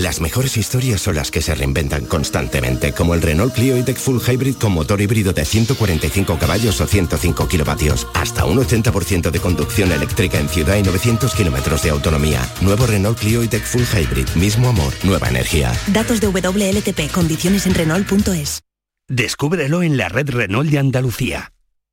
Las 0.00 0.22
mejores 0.22 0.56
historias 0.56 1.02
son 1.02 1.16
las 1.16 1.30
que 1.30 1.42
se 1.42 1.54
reinventan 1.54 2.06
constantemente, 2.06 2.92
como 2.92 3.14
el 3.14 3.20
Renault 3.20 3.52
Clio 3.52 3.76
E-Tech 3.76 3.98
Full 3.98 4.18
Hybrid 4.26 4.54
con 4.54 4.72
motor 4.72 4.98
híbrido 4.98 5.34
de 5.34 5.44
145 5.44 6.38
caballos 6.38 6.80
o 6.80 6.86
105 6.86 7.46
kilovatios. 7.48 8.06
Hasta 8.14 8.46
un 8.46 8.56
80% 8.56 9.30
de 9.30 9.40
conducción 9.40 9.92
eléctrica 9.92 10.38
en 10.38 10.48
ciudad 10.48 10.76
y 10.76 10.82
900 10.82 11.34
kilómetros 11.34 11.82
de 11.82 11.90
autonomía. 11.90 12.40
Nuevo 12.62 12.86
Renault 12.86 13.18
Clio 13.18 13.42
E-Tech 13.42 13.62
Full 13.62 13.82
Hybrid. 13.82 14.28
Mismo 14.36 14.70
amor, 14.70 14.94
nueva 15.02 15.28
energía. 15.28 15.70
Datos 15.88 16.22
de 16.22 16.28
WLTP. 16.28 17.12
Condiciones 17.12 17.66
en 17.66 17.74
Renault.es. 17.74 18.62
Descúbrelo 19.06 19.82
en 19.82 19.98
la 19.98 20.08
red 20.08 20.30
Renault 20.30 20.70
de 20.70 20.78
Andalucía. 20.78 21.52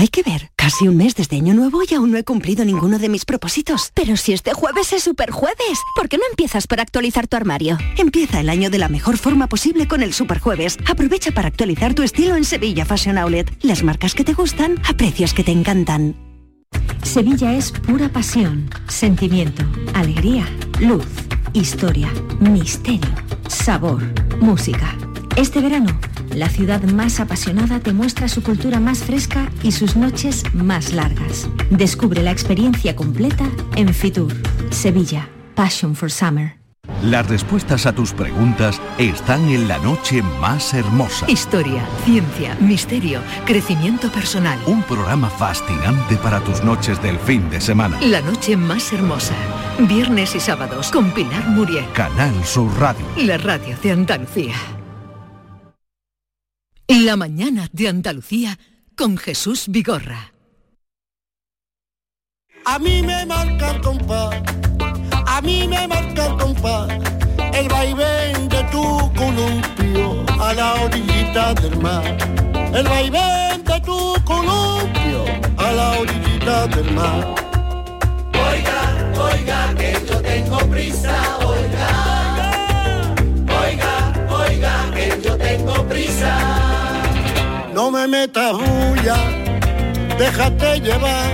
Hay 0.00 0.08
que 0.08 0.22
ver, 0.22 0.50
casi 0.56 0.88
un 0.88 0.96
mes 0.96 1.14
desde 1.14 1.36
Año 1.36 1.52
Nuevo 1.52 1.82
y 1.86 1.94
aún 1.94 2.10
no 2.10 2.16
he 2.16 2.24
cumplido 2.24 2.64
ninguno 2.64 2.98
de 2.98 3.10
mis 3.10 3.26
propósitos. 3.26 3.92
Pero 3.92 4.16
si 4.16 4.32
este 4.32 4.54
jueves 4.54 4.94
es 4.94 5.02
super 5.02 5.30
jueves, 5.30 5.78
¿por 5.94 6.08
qué 6.08 6.16
no 6.16 6.22
empiezas 6.30 6.66
por 6.66 6.80
actualizar 6.80 7.28
tu 7.28 7.36
armario? 7.36 7.76
Empieza 7.98 8.40
el 8.40 8.48
año 8.48 8.70
de 8.70 8.78
la 8.78 8.88
mejor 8.88 9.18
forma 9.18 9.46
posible 9.46 9.86
con 9.86 10.02
el 10.02 10.14
super 10.14 10.38
jueves. 10.38 10.78
Aprovecha 10.88 11.32
para 11.32 11.48
actualizar 11.48 11.92
tu 11.92 12.02
estilo 12.02 12.34
en 12.34 12.46
Sevilla 12.46 12.86
Fashion 12.86 13.18
Outlet. 13.18 13.54
Las 13.60 13.82
marcas 13.82 14.14
que 14.14 14.24
te 14.24 14.32
gustan 14.32 14.80
a 14.88 14.94
precios 14.94 15.34
que 15.34 15.44
te 15.44 15.52
encantan. 15.52 16.16
Sevilla 17.02 17.52
es 17.52 17.70
pura 17.70 18.08
pasión, 18.08 18.70
sentimiento, 18.88 19.64
alegría, 19.92 20.46
luz, 20.80 21.04
historia, 21.52 22.10
misterio, 22.40 23.14
sabor, 23.48 24.02
música. 24.40 24.96
Este 25.36 25.60
verano, 25.60 26.00
la 26.34 26.48
ciudad 26.48 26.82
más 26.82 27.20
apasionada 27.20 27.80
te 27.80 27.92
muestra 27.92 28.28
su 28.28 28.42
cultura 28.42 28.80
más 28.80 28.98
fresca 29.00 29.50
y 29.62 29.72
sus 29.72 29.96
noches 29.96 30.44
más 30.54 30.92
largas. 30.92 31.48
Descubre 31.70 32.22
la 32.22 32.30
experiencia 32.30 32.96
completa 32.96 33.44
en 33.76 33.92
Fitur, 33.92 34.32
Sevilla, 34.70 35.28
Passion 35.54 35.94
for 35.94 36.10
Summer. 36.10 36.60
Las 37.02 37.28
respuestas 37.28 37.86
a 37.86 37.94
tus 37.94 38.12
preguntas 38.12 38.80
están 38.98 39.48
en 39.48 39.68
la 39.68 39.78
noche 39.78 40.22
más 40.40 40.74
hermosa. 40.74 41.24
Historia, 41.30 41.82
ciencia, 42.04 42.54
misterio, 42.60 43.20
crecimiento 43.46 44.10
personal. 44.10 44.58
Un 44.66 44.82
programa 44.82 45.30
fascinante 45.30 46.16
para 46.16 46.40
tus 46.40 46.62
noches 46.62 47.00
del 47.02 47.18
fin 47.18 47.48
de 47.48 47.60
semana. 47.60 47.98
La 48.02 48.20
noche 48.20 48.56
más 48.56 48.92
hermosa. 48.92 49.34
Viernes 49.78 50.34
y 50.34 50.40
sábados 50.40 50.90
con 50.90 51.10
Pilar 51.12 51.48
Muriel. 51.48 51.86
Canal 51.94 52.34
Sur 52.44 52.70
Radio. 52.78 53.06
La 53.16 53.38
radio 53.38 53.76
de 53.82 53.92
Andalucía. 53.92 54.54
La 56.92 57.14
mañana 57.16 57.68
de 57.72 57.86
Andalucía 57.86 58.58
con 58.96 59.16
Jesús 59.16 59.66
Vigorra. 59.68 60.32
A 62.64 62.80
mí 62.80 63.00
me 63.00 63.24
marca 63.26 63.70
el 63.70 63.80
compás, 63.80 64.34
a 65.24 65.40
mí 65.40 65.68
me 65.68 65.86
marca 65.86 66.26
el 66.26 66.36
compás, 66.36 66.88
el 67.54 67.68
vaivén 67.68 68.48
de 68.48 68.64
tu 68.72 68.82
columpio 69.14 70.26
a 70.40 70.52
la 70.52 70.74
orillita 70.82 71.54
del 71.54 71.78
mar. 71.78 72.04
El 72.74 72.88
vaivén 72.88 73.62
de 73.62 73.80
tu 73.82 74.14
columpio 74.24 75.24
a 75.58 75.70
la 75.70 75.90
orillita 75.92 76.66
del 76.66 76.90
mar. 76.90 77.34
Oiga, 78.34 79.12
oiga, 79.30 79.74
que 79.76 79.92
yo 80.08 80.20
tengo 80.20 80.58
prisa, 80.68 81.38
oiga. 81.38 83.14
Oiga, 83.62 84.12
oiga, 84.28 84.90
que 84.92 85.20
yo 85.22 85.38
tengo 85.38 85.86
prisa. 85.86 86.59
No 87.80 87.90
me 87.90 88.06
metas 88.06 88.52
bulla, 88.52 89.16
déjate 90.18 90.80
llevar, 90.80 91.30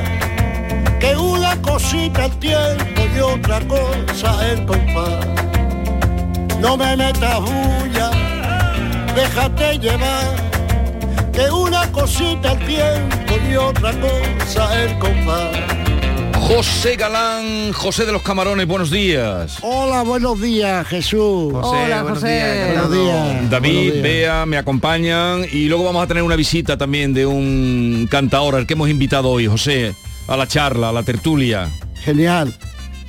que 1.01 1.17
una 1.17 1.61
cosita 1.61 2.27
el 2.27 2.39
tiempo 2.39 3.03
y 3.17 3.19
otra 3.19 3.59
cosa 3.67 4.49
el 4.49 4.65
compás. 4.65 5.27
No 6.61 6.77
me 6.77 6.97
metas 6.97 7.41
bulla, 7.41 8.11
déjate 9.17 9.79
llevar, 9.81 10.37
que 11.33 11.51
una 11.51 11.91
cosita 11.91 12.53
el 12.53 12.59
tiempo 12.65 13.35
y 13.51 13.57
otra 13.57 13.91
cosa 14.01 14.83
el 14.85 14.97
compás. 15.01 15.86
José 16.49 16.95
Galán, 16.95 17.73
José 17.73 18.07
de 18.07 18.13
los 18.13 18.23
Camarones, 18.23 18.69
buenos 18.69 18.89
días. 18.89 19.59
Hola, 19.63 20.03
buenos 20.03 20.41
días, 20.41 20.87
Jesús. 20.87 21.53
Hola, 21.53 22.05
José. 22.09 22.71
Buenos 22.73 22.93
días. 22.93 23.51
David, 23.51 23.75
Buenos 23.75 23.93
días. 23.93 24.03
Bea, 24.03 24.47
me 24.47 24.57
acompañan 24.57 25.45
y 25.51 25.67
luego 25.67 25.83
vamos 25.83 26.05
a 26.05 26.07
tener 26.07 26.23
una 26.23 26.37
visita 26.37 26.79
también 26.79 27.13
de 27.15 27.27
un 27.27 28.07
cantador 28.09 28.55
al 28.55 28.65
que 28.65 28.75
hemos 28.75 28.89
invitado 28.89 29.29
hoy, 29.29 29.49
José, 29.49 29.97
a 30.29 30.37
la 30.37 30.47
charla, 30.47 30.91
a 30.91 30.93
la 30.93 31.03
tertulia. 31.03 31.69
Genial. 32.05 32.55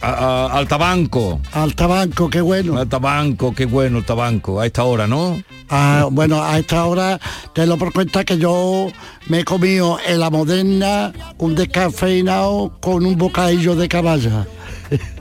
A- 0.01 0.09
a- 0.09 0.57
al 0.57 0.67
tabanco. 0.67 1.39
Al 1.53 1.73
tabanco, 1.75 2.29
qué 2.29 2.41
bueno. 2.41 2.77
Al 2.77 2.87
tabanco, 2.87 3.53
qué 3.55 3.65
bueno 3.65 3.97
el 3.99 4.05
tabanco, 4.05 4.59
a 4.59 4.65
esta 4.65 4.83
hora, 4.83 5.07
¿no? 5.07 5.41
Ah, 5.69 6.07
bueno, 6.11 6.41
a 6.43 6.59
esta 6.59 6.85
hora 6.85 7.19
te 7.53 7.65
lo 7.65 7.77
por 7.77 7.91
cuenta 7.91 8.23
que 8.23 8.37
yo 8.37 8.87
me 9.27 9.39
he 9.39 9.43
comido 9.43 9.97
en 10.07 10.19
la 10.19 10.29
moderna 10.29 11.11
un 11.39 11.55
descafeinado 11.55 12.77
con 12.79 13.05
un 13.05 13.17
bocadillo 13.17 13.75
de 13.75 13.87
caballa. 13.89 14.47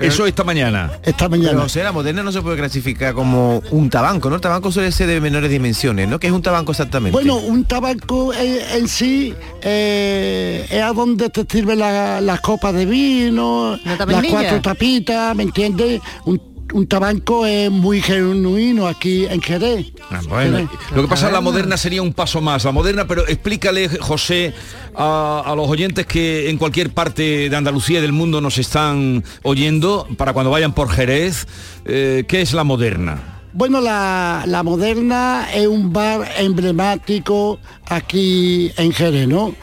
Eso 0.01 0.27
esta 0.27 0.45
mañana. 0.45 0.91
Esta 1.03 1.29
mañana. 1.29 1.51
Pero, 1.51 1.63
José, 1.63 1.83
la 1.83 1.93
moderna 1.93 2.23
no 2.23 2.33
se 2.33 2.43
puede 2.43 2.57
clasificar 2.57 3.15
como 3.15 3.63
un 3.71 3.91
tabanco, 3.91 4.29
¿no? 4.31 4.37
El 4.37 4.41
tabanco 4.41 4.71
suele 4.73 4.93
ser 4.93 5.07
de 5.09 5.21
menores 5.21 5.51
dimensiones, 5.51 6.09
¿no? 6.09 6.19
que 6.19 6.27
es 6.29 6.33
un 6.33 6.43
tabanco 6.43 6.73
exactamente? 6.73 7.13
Bueno, 7.13 7.37
un 7.37 7.65
tabaco 7.65 8.33
en, 8.35 8.59
en 8.81 8.89
sí 8.89 9.35
eh, 9.63 10.67
es 10.71 10.83
a 10.83 10.93
donde 10.93 11.29
te 11.31 11.45
sirven 11.49 11.79
la- 11.79 12.21
las 12.21 12.41
copas 12.41 12.75
de 12.75 12.87
vino, 12.87 13.79
las 13.85 13.99
cuatro 14.31 14.61
tapitas, 14.63 15.35
¿me 15.37 15.43
entiendes? 15.45 16.01
Un, 16.25 16.41
un 16.73 16.87
tabaco 16.87 17.47
es 17.47 17.71
muy 17.71 18.01
genuino 18.01 18.87
aquí 18.87 19.27
en 19.27 19.41
Jerez. 19.41 19.93
Ah, 20.11 20.21
Bueno, 20.29 20.69
lo 20.95 21.03
que 21.03 21.09
pasa 21.09 21.27
es 21.29 21.33
la 21.33 21.41
moderna 21.41 21.77
sería 21.77 22.03
un 22.03 22.13
paso 22.13 22.41
más, 22.41 22.65
la 22.65 22.73
moderna, 22.73 23.07
pero 23.07 23.27
explícale, 23.27 23.89
José, 24.01 24.55
a, 24.95 25.43
a 25.45 25.55
los 25.55 25.69
oyentes 25.69 26.07
que 26.07 26.51
en 26.51 26.59
cualquier 26.59 26.91
parte 26.91 27.49
de 27.49 27.57
Andalucía 27.57 27.99
y 27.99 28.03
del 28.03 28.13
mundo 28.13 28.41
nos 28.41 28.59
están 28.59 29.25
oyendo, 29.43 30.07
para 30.17 30.33
cuando 30.33 30.51
vayan 30.51 30.73
por 30.73 30.89
Jerez, 30.91 31.47
eh, 31.85 32.25
¿qué 32.29 32.43
es 32.43 32.53
la 32.53 32.65
moderna? 32.65 33.33
Bueno, 33.53 33.81
la, 33.81 34.45
la 34.47 34.63
Moderna 34.63 35.49
es 35.55 35.67
un 35.67 35.91
bar 35.91 36.31
emblemático 36.39 37.59
aquí 37.87 38.71
en 38.77 38.93
Jerez, 38.93 39.27
¿no? 39.27 39.55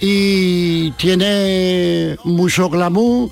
Y 0.00 0.90
tiene 0.92 2.16
mucho 2.24 2.68
glamour 2.68 3.30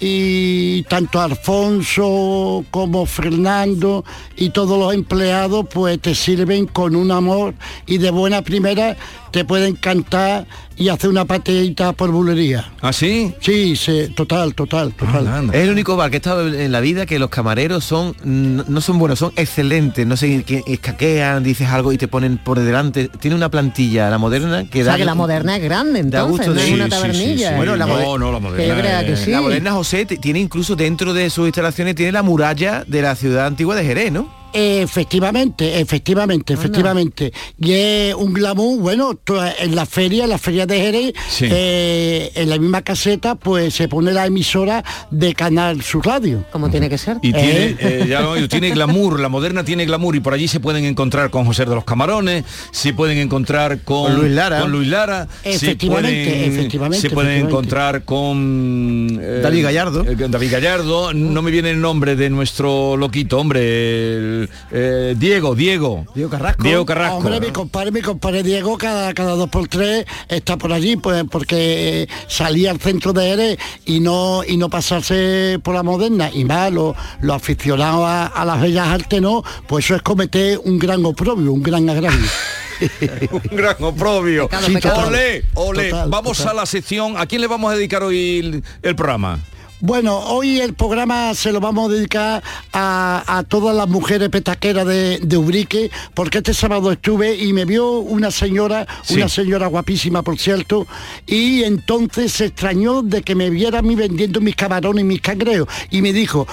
y 0.00 0.82
tanto 0.84 1.20
Alfonso 1.20 2.64
como 2.70 3.06
Fernando 3.06 4.04
y 4.36 4.50
todos 4.50 4.78
los 4.78 4.94
empleados 4.94 5.66
pues 5.72 6.00
te 6.00 6.14
sirven 6.14 6.66
con 6.66 6.94
un 6.94 7.10
amor 7.10 7.54
y 7.86 7.98
de 7.98 8.10
buena 8.10 8.42
primera 8.42 8.96
te 9.30 9.44
pueden 9.44 9.74
cantar 9.76 10.46
y 10.76 10.88
hacer 10.88 11.08
una 11.08 11.24
pateita 11.24 11.92
por 11.92 12.10
bulería. 12.10 12.70
¿Ah, 12.82 12.92
sí? 12.92 13.34
Sí, 13.40 13.76
sí, 13.76 14.12
total, 14.14 14.54
total, 14.54 14.92
total. 14.92 15.50
Es 15.52 15.62
el 15.62 15.70
único 15.70 15.96
bar 15.96 16.10
que 16.10 16.16
he 16.16 16.18
estado 16.18 16.46
en 16.46 16.70
la 16.70 16.80
vida 16.80 17.06
que 17.06 17.18
los 17.18 17.30
camareros 17.30 17.84
son 17.84 18.14
no 18.24 18.80
son 18.80 18.98
buenos, 18.98 19.18
son 19.18 19.32
excelentes. 19.36 20.06
No 20.06 20.16
sé, 20.16 20.42
que 20.44 20.62
escaquean, 20.66 21.42
dices 21.42 21.68
algo 21.68 21.92
y 21.92 21.98
te 21.98 22.08
ponen 22.08 22.38
por 22.38 22.60
delante. 22.60 23.08
Tiene 23.08 23.36
una 23.36 23.50
plantilla, 23.50 24.10
la 24.10 24.18
moderna, 24.18 24.68
que 24.68 24.82
O 24.82 24.84
da... 24.84 24.92
sea 24.92 24.98
que 24.98 25.04
la 25.04 25.14
moderna 25.14 25.56
es 25.56 25.62
grande, 25.62 26.02
da 26.02 26.20
entonces, 26.20 26.30
gusto 26.30 26.46
no 26.48 26.60
de 26.60 26.68
es 26.68 26.74
una 26.74 26.88
tabernilla. 26.88 27.56
Bueno, 27.56 27.76
la 27.76 27.86
No, 27.86 28.18
no, 28.18 28.32
la 28.32 28.56
Que 28.56 28.68
crea 28.68 29.06
que 29.06 29.16
sí. 29.16 29.30
La 29.30 29.40
moderna 29.40 29.72
José 29.72 30.06
tiene 30.06 30.40
incluso 30.40 30.76
dentro 30.76 31.14
de 31.14 31.30
sus 31.30 31.46
instalaciones 31.46 31.94
tiene 31.94 32.12
la 32.12 32.22
muralla 32.22 32.84
de 32.86 33.02
la 33.02 33.14
ciudad 33.16 33.46
antigua 33.46 33.74
de 33.74 33.84
Jerez, 33.84 34.12
¿no? 34.12 34.28
Efectivamente, 34.58 35.80
efectivamente, 35.80 36.54
efectivamente. 36.54 37.32
Y 37.60 37.72
es 37.72 38.14
un 38.14 38.32
glamour, 38.32 38.80
bueno, 38.80 39.18
en 39.60 39.74
la 39.74 39.84
feria, 39.84 40.24
en 40.24 40.30
la 40.30 40.38
feria 40.38 40.64
de 40.66 40.80
Jerez, 40.80 41.12
Sí. 41.28 41.46
eh, 41.50 42.30
en 42.34 42.48
la 42.48 42.58
misma 42.58 42.82
caseta, 42.82 43.34
pues 43.34 43.74
se 43.74 43.88
pone 43.88 44.12
la 44.12 44.26
emisora 44.26 44.82
de 45.10 45.34
Canal 45.34 45.82
Sur 45.82 46.06
Radio. 46.06 46.44
Como 46.52 46.70
tiene 46.70 46.88
que 46.88 46.96
ser. 46.98 47.18
Y 47.22 47.30
¿Eh? 47.30 47.76
tiene, 47.78 48.02
eh, 48.02 48.06
ya 48.08 48.20
lo 48.22 48.30
oído, 48.32 48.48
tiene 48.48 48.70
glamour, 48.70 49.20
la 49.20 49.28
moderna 49.28 49.64
tiene 49.64 49.84
glamour 49.84 50.16
y 50.16 50.20
por 50.20 50.32
allí 50.32 50.48
se 50.48 50.60
pueden 50.60 50.84
encontrar 50.84 51.30
con 51.30 51.44
José 51.44 51.64
de 51.66 51.74
los 51.74 51.84
Camarones, 51.84 52.44
se 52.70 52.92
pueden 52.94 53.18
encontrar 53.18 53.80
con, 53.82 54.12
Con 54.12 54.20
Luis 54.22 54.32
Lara. 54.32 54.60
con 54.60 54.72
Luis 54.72 54.88
Lara, 54.88 55.28
Efectivamente, 55.44 56.24
se 56.24 56.30
pueden, 56.30 56.52
efectivamente, 56.54 57.00
se 57.00 57.10
pueden 57.10 57.30
efectivamente. 57.32 57.50
encontrar 57.50 58.04
con 58.04 59.18
eh, 59.22 59.40
David 59.42 59.62
Gallardo. 59.64 60.04
eh, 60.06 60.16
David 60.28 60.50
Gallardo, 60.52 61.12
no 61.12 61.42
me 61.42 61.50
viene 61.50 61.70
el 61.70 61.80
nombre 61.80 62.16
de 62.16 62.30
nuestro 62.30 62.96
loquito, 62.96 63.38
hombre, 63.38 64.16
el, 64.16 64.45
eh, 64.70 65.14
Diego, 65.16 65.54
Diego. 65.54 66.04
Diego 66.14 66.30
Carrasco. 66.30 66.62
Diego 66.62 66.86
Carrasco. 66.86 67.16
Hombre, 67.18 67.40
mi 67.40 67.50
compadre, 67.50 67.90
mi 67.90 68.02
compadre 68.02 68.42
Diego 68.42 68.76
cada, 68.78 69.14
cada 69.14 69.34
dos 69.34 69.48
por 69.48 69.68
tres 69.68 70.06
está 70.28 70.56
por 70.56 70.72
allí, 70.72 70.96
pues 70.96 71.24
porque 71.30 72.02
eh, 72.02 72.08
salía 72.28 72.70
al 72.70 72.80
centro 72.80 73.12
de 73.12 73.22
Jerez 73.22 73.58
y 73.84 74.00
no 74.00 74.42
y 74.46 74.56
no 74.56 74.70
pasarse 74.70 75.58
por 75.62 75.74
la 75.74 75.82
moderna 75.82 76.30
y 76.32 76.44
más 76.44 76.72
los 76.72 76.96
los 77.20 77.36
aficionados 77.36 78.04
a, 78.06 78.26
a 78.26 78.44
las 78.44 78.60
bellas 78.60 78.88
artes 78.88 79.20
no, 79.20 79.42
pues 79.66 79.84
eso 79.84 79.96
es 79.96 80.02
cometer 80.02 80.60
un 80.64 80.78
gran 80.78 81.04
oprobio, 81.04 81.52
un 81.52 81.62
gran 81.62 81.88
agravio. 81.88 82.26
Un 83.32 83.56
gran 83.56 83.76
oprobio. 83.80 84.48
Pecado, 84.48 84.66
pecado. 84.72 85.08
Ole, 85.08 85.44
ole. 85.54 85.90
Total, 85.90 86.10
vamos 86.10 86.38
total. 86.38 86.52
a 86.52 86.60
la 86.60 86.66
sección. 86.66 87.16
¿A 87.16 87.26
quién 87.26 87.40
le 87.40 87.46
vamos 87.46 87.72
a 87.72 87.76
dedicar 87.76 88.02
hoy 88.02 88.38
el, 88.38 88.64
el 88.82 88.96
programa? 88.96 89.38
Bueno, 89.80 90.18
hoy 90.18 90.58
el 90.60 90.72
programa 90.72 91.34
se 91.34 91.52
lo 91.52 91.60
vamos 91.60 91.90
a 91.90 91.94
dedicar 91.94 92.42
a, 92.72 93.22
a 93.38 93.42
todas 93.42 93.76
las 93.76 93.86
mujeres 93.86 94.30
petaqueras 94.30 94.86
de, 94.86 95.18
de 95.18 95.36
Ubrique, 95.36 95.90
porque 96.14 96.38
este 96.38 96.54
sábado 96.54 96.90
estuve 96.90 97.36
y 97.36 97.52
me 97.52 97.66
vio 97.66 97.98
una 97.98 98.30
señora, 98.30 98.86
Sí. 99.02 99.16
una 99.16 99.28
señora 99.28 99.66
guapísima 99.66 100.22
por 100.22 100.38
cierto, 100.38 100.86
y 101.26 101.62
entonces 101.64 102.32
se 102.32 102.46
extrañó 102.46 103.02
de 103.02 103.20
que 103.22 103.34
me 103.34 103.50
viera 103.50 103.80
a 103.80 103.82
mí 103.82 103.94
vendiendo 103.94 104.40
mis 104.40 104.56
camarones 104.56 105.02
y 105.02 105.06
mis 105.06 105.20
cangreos, 105.20 105.68
y 105.90 106.00
me 106.00 106.14
dijo, 106.14 106.48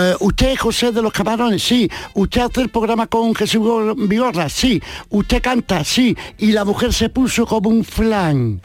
eh, 0.00 0.14
¿usted 0.20 0.50
es 0.52 0.60
José 0.60 0.92
de 0.92 1.02
los 1.02 1.12
Camarones? 1.12 1.62
Sí. 1.62 1.90
¿Usted 2.14 2.42
hace 2.42 2.62
el 2.62 2.68
programa 2.68 3.06
con 3.06 3.34
Jesús 3.34 3.62
Vigorra? 3.96 4.48
Sí. 4.48 4.80
¿Usted 5.10 5.42
canta? 5.42 5.84
Sí. 5.84 6.16
Y 6.38 6.52
la 6.52 6.64
mujer 6.64 6.92
se 6.92 7.08
puso 7.08 7.46
como 7.46 7.68
un 7.70 7.84
flan. 7.84 8.60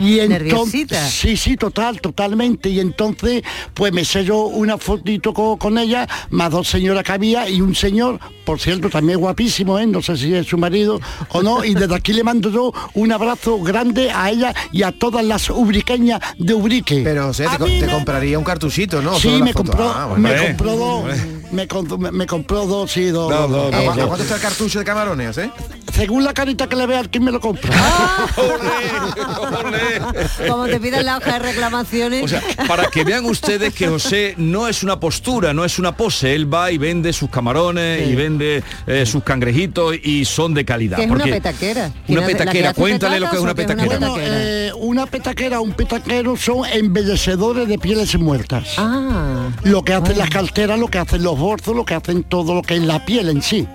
Y 0.00 0.18
entonces, 0.20 0.88
sí, 1.10 1.36
sí, 1.36 1.56
total, 1.56 2.00
totalmente. 2.00 2.68
Y 2.70 2.80
entonces, 2.80 3.42
pues 3.74 3.92
me 3.92 4.04
selló 4.04 4.44
una 4.46 4.78
fotito 4.78 5.32
co- 5.34 5.56
con, 5.56 5.78
ella, 5.78 6.06
más 6.30 6.50
dos 6.50 6.68
señoras 6.68 7.04
que 7.04 7.12
había 7.12 7.48
y 7.48 7.60
un 7.60 7.74
señor, 7.74 8.18
por 8.44 8.60
cierto, 8.60 8.88
también 8.90 9.18
guapísimo, 9.18 9.78
¿eh? 9.78 9.86
no 9.86 10.02
sé 10.02 10.16
si 10.16 10.34
es 10.34 10.46
su 10.46 10.58
marido 10.58 11.00
o 11.30 11.42
no. 11.42 11.64
Y 11.64 11.74
desde 11.74 11.94
aquí 11.94 12.12
le 12.12 12.24
mando 12.24 12.50
yo 12.50 12.72
un 12.94 13.12
abrazo 13.12 13.58
grande 13.60 14.10
a 14.10 14.30
ella 14.30 14.54
y 14.72 14.82
a 14.82 14.92
todas 14.92 15.24
las 15.24 15.48
ubriqueñas 15.50 16.20
de 16.38 16.54
Ubrique. 16.54 17.00
Pero 17.04 17.26
José, 17.28 17.46
te, 17.50 17.58
co- 17.58 17.64
te 17.66 17.86
compraría 17.88 18.38
un 18.38 18.44
cartuchito, 18.44 19.00
¿no? 19.02 19.18
Sí, 19.18 19.28
me 19.42 19.52
foto. 19.52 19.64
compró, 19.70 19.92
Ah, 19.94 20.06
bueno. 20.06 20.21
Me 20.22 20.46
compró 20.46 20.76
dos, 20.76 21.04
me, 21.50 21.68
con- 21.68 22.00
me- 22.00 22.12
me 22.12 22.26
compró 22.26 22.66
dos, 22.66 22.90
sí, 22.92 23.06
dos. 23.10 23.30
Dos, 23.30 23.50
dos, 23.50 23.70
dos, 23.70 23.74
¿A, 23.74 23.82
dos. 23.84 23.94
cu- 23.94 24.00
a 24.02 24.06
cuánto 24.06 24.22
está 24.22 24.36
el 24.36 24.40
cartucho 24.42 24.78
de 24.78 24.84
camarones, 24.84 25.26
José? 25.28 25.50
Según 25.92 26.24
la 26.24 26.32
carita 26.32 26.68
que 26.68 26.76
le 26.76 26.86
vea, 26.86 27.02
¿quién 27.04 27.24
me 27.24 27.30
lo 27.30 27.40
compra? 27.40 27.70
Como 30.48 30.66
te 30.66 30.80
piden 30.80 31.04
la 31.06 31.18
hoja 31.18 31.34
de 31.34 31.38
reclamaciones. 31.40 32.24
O 32.24 32.28
sea, 32.28 32.42
para 32.66 32.86
que 32.86 33.04
vean 33.04 33.24
ustedes 33.26 33.74
que 33.74 33.88
José 33.88 34.34
no 34.38 34.68
es 34.68 34.82
una 34.82 34.98
postura, 34.98 35.52
no 35.52 35.64
es 35.64 35.78
una 35.78 35.96
pose, 35.96 36.34
él 36.34 36.52
va 36.52 36.70
y 36.70 36.78
vende 36.78 37.12
sus 37.12 37.28
camarones 37.30 38.08
y 38.08 38.14
vende 38.14 38.62
eh, 38.86 39.06
sus 39.06 39.22
cangrejitos 39.22 39.94
y 40.02 40.24
son 40.24 40.54
de 40.54 40.64
calidad. 40.64 40.96
que 40.96 41.04
es 41.04 41.10
una 41.10 41.24
petaquera. 41.24 41.86
Una 41.86 41.94
¿Quién 42.06 42.18
hace- 42.18 42.22
la 42.22 42.26
que 42.26 42.32
petaquera, 42.38 42.74
cuéntale 42.74 43.20
lo 43.20 43.30
que 43.30 43.36
es 43.36 43.42
una 43.42 43.54
petaquera. 43.54 43.86
Bueno, 43.86 44.14
eh, 44.18 44.72
una 44.76 45.06
petaquera, 45.06 45.60
un 45.60 45.72
petaquero 45.74 46.36
son 46.36 46.64
embellecedores 46.72 47.68
de 47.68 47.78
pieles 47.78 48.18
muertas. 48.18 48.74
Ah. 48.78 49.48
Lo 49.64 49.82
que 49.84 49.92
hacen 50.02 50.18
las 50.18 50.30
carteras, 50.30 50.78
lo 50.78 50.88
que 50.88 50.98
hacen 50.98 51.22
los 51.22 51.38
borzos, 51.38 51.74
lo 51.76 51.84
que 51.84 51.94
hacen 51.94 52.22
todo 52.24 52.54
lo 52.54 52.62
que 52.62 52.74
es 52.76 52.82
la 52.82 53.04
piel 53.04 53.28
en 53.28 53.42
sí. 53.42 53.66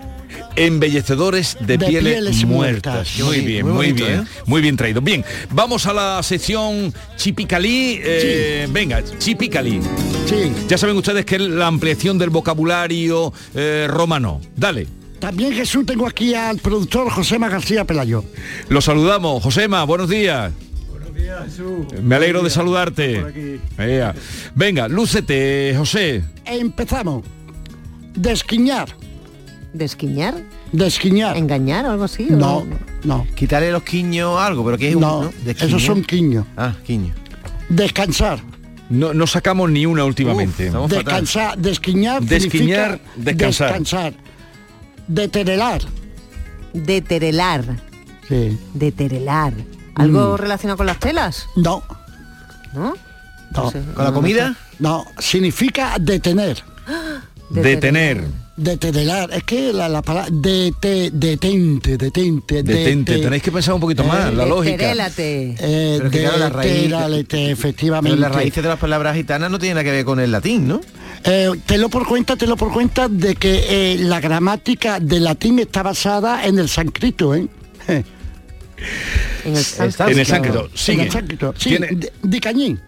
Embellecedores 0.56 1.58
de, 1.62 1.78
De 1.78 1.86
pieles, 1.88 2.14
pieles 2.14 2.46
muertas. 2.46 3.18
Muy 3.20 3.42
bien, 3.42 3.66
muy 3.66 3.74
bonito, 3.76 4.06
bien, 4.06 4.20
¿eh? 4.22 4.24
muy 4.46 4.62
bien 4.62 4.76
traído. 4.76 5.02
Bien, 5.02 5.24
vamos 5.52 5.86
a 5.86 5.94
la 5.94 6.22
sección 6.24 6.94
Chipicalí. 7.16 8.00
eh, 8.04 8.68
Venga, 8.70 9.02
Chipicalí. 9.20 9.80
Sí. 10.26 10.52
Ya 10.68 10.78
saben 10.78 10.98
ustedes 10.98 11.26
que 11.26 11.36
es 11.36 11.42
la 11.42 11.68
ampliación 11.68 12.18
del 12.18 12.30
vocabulario 12.30 13.32
eh, 13.56 13.88
romano. 13.90 14.42
Dale. 14.56 14.88
También 15.20 15.54
Jesús 15.54 15.86
tengo 15.86 16.06
aquí 16.06 16.36
al 16.36 16.58
productor 16.58 17.10
Josema 17.10 17.50
García 17.50 17.86
Pelayo. 17.86 18.24
Lo 18.70 18.82
saludamos. 18.82 19.42
Josema, 19.42 19.84
buenos 19.86 20.10
días. 20.10 20.52
Me 22.04 22.16
alegro 22.16 22.42
de 22.44 22.50
saludarte. 22.50 23.60
Venga, 24.56 24.88
lúcete, 24.88 25.74
José. 25.78 26.24
Empezamos. 26.46 27.24
Desquiñar. 28.16 28.90
¿Desquiñar? 29.74 30.36
Desquiñar. 30.72 31.38
¿Engañar 31.38 31.86
o 31.86 31.92
algo 31.92 32.04
así? 32.06 32.28
o 32.32 32.36
No, 32.36 32.66
no. 33.04 33.28
Quitarle 33.36 33.72
los 33.72 33.84
quiños 33.84 34.40
algo, 34.40 34.66
pero 34.66 34.78
que 34.78 34.90
es 34.90 34.96
un... 34.96 35.02
No, 35.02 35.32
esos 35.46 35.84
son 35.84 36.04
quiños. 36.04 36.46
Ah, 36.56 36.74
quiño. 36.86 37.14
Descansar. 37.70 38.40
No, 38.90 39.14
no 39.14 39.28
sacamos 39.28 39.70
ni 39.70 39.86
una 39.86 40.06
últimamente. 40.06 40.70
Uf. 40.72 40.90
Descansar, 40.90 41.58
desquiñar, 41.58 42.24
Desquiñar, 42.24 43.00
descansar. 43.18 43.68
descansar. 43.68 44.14
Deterelar. 45.08 45.82
Deterelar. 46.74 47.64
Sí. 48.28 48.58
Deterelar. 48.74 49.54
¿Algo 49.98 50.34
Mm. 50.34 50.38
relacionado 50.38 50.78
con 50.78 50.86
las 50.86 51.00
telas? 51.00 51.48
No, 51.56 51.84
¿No? 52.74 52.94
no. 53.56 53.72
sé, 53.72 53.82
¿Con 53.94 54.06
la 54.06 54.12
comida? 54.12 54.56
No, 54.80 55.06
significa 55.20 55.96
detener. 56.00 56.64
Detener. 57.50 58.26
Deterelar. 58.58 59.30
Es 59.32 59.44
que 59.44 59.72
la, 59.72 59.88
la 59.88 60.02
palabra 60.02 60.30
dete, 60.32 61.12
detente, 61.14 61.96
detente, 61.96 62.64
Detente. 62.64 63.14
dete- 63.14 63.24
Tenéis 63.24 63.44
que 63.44 63.52
pensar 63.52 63.74
un 63.76 63.80
poquito 63.80 64.04
más, 64.04 64.34
la 64.34 64.46
lógica. 64.46 64.72
Deterélate. 64.76 65.56
Eh, 65.60 65.96
Pero 66.00 66.10
que 66.12 66.22
claro, 66.22 66.38
la 66.40 66.50
raíz- 66.50 66.72
deterélate, 66.74 67.26
Pero 67.30 67.52
efectivamente. 67.54 68.20
las 68.20 68.32
raíces 68.34 68.64
de 68.64 68.68
las 68.70 68.80
palabras 68.80 69.16
gitanas 69.16 69.50
no 69.52 69.60
tienen 69.60 69.76
nada 69.76 69.84
que 69.86 69.92
ver 69.92 70.06
con 70.06 70.20
el 70.20 70.32
latín, 70.32 70.68
¿no? 70.68 70.82
Eh, 71.24 71.52
te 71.68 71.78
lo 71.78 71.88
por 71.90 72.08
cuenta, 72.08 72.36
te 72.36 72.48
lo 72.48 72.58
por 72.58 72.74
cuenta 72.74 73.08
de 73.08 73.36
que 73.36 73.94
eh, 73.94 73.98
la 74.00 74.20
gramática 74.20 75.00
del 75.00 75.24
latín 75.26 75.60
está 75.60 75.84
basada 75.84 76.46
en 76.46 76.58
el 76.60 76.68
sánscrito, 76.68 77.34
¿eh? 77.36 77.48
En 79.46 79.56
el 79.56 79.64
sánscrito. 79.64 80.12
En 80.12 80.20
el 80.20 80.26
sánscrito. 80.26 80.70
Sigue. 80.74 81.02
En 81.02 81.06
el 81.08 81.12
sánscrito. 81.12 81.54
Sí, 81.58 81.70
Tiene- 81.70 81.88
de, 81.88 82.14
de 82.22 82.40
cañín. 82.40 82.80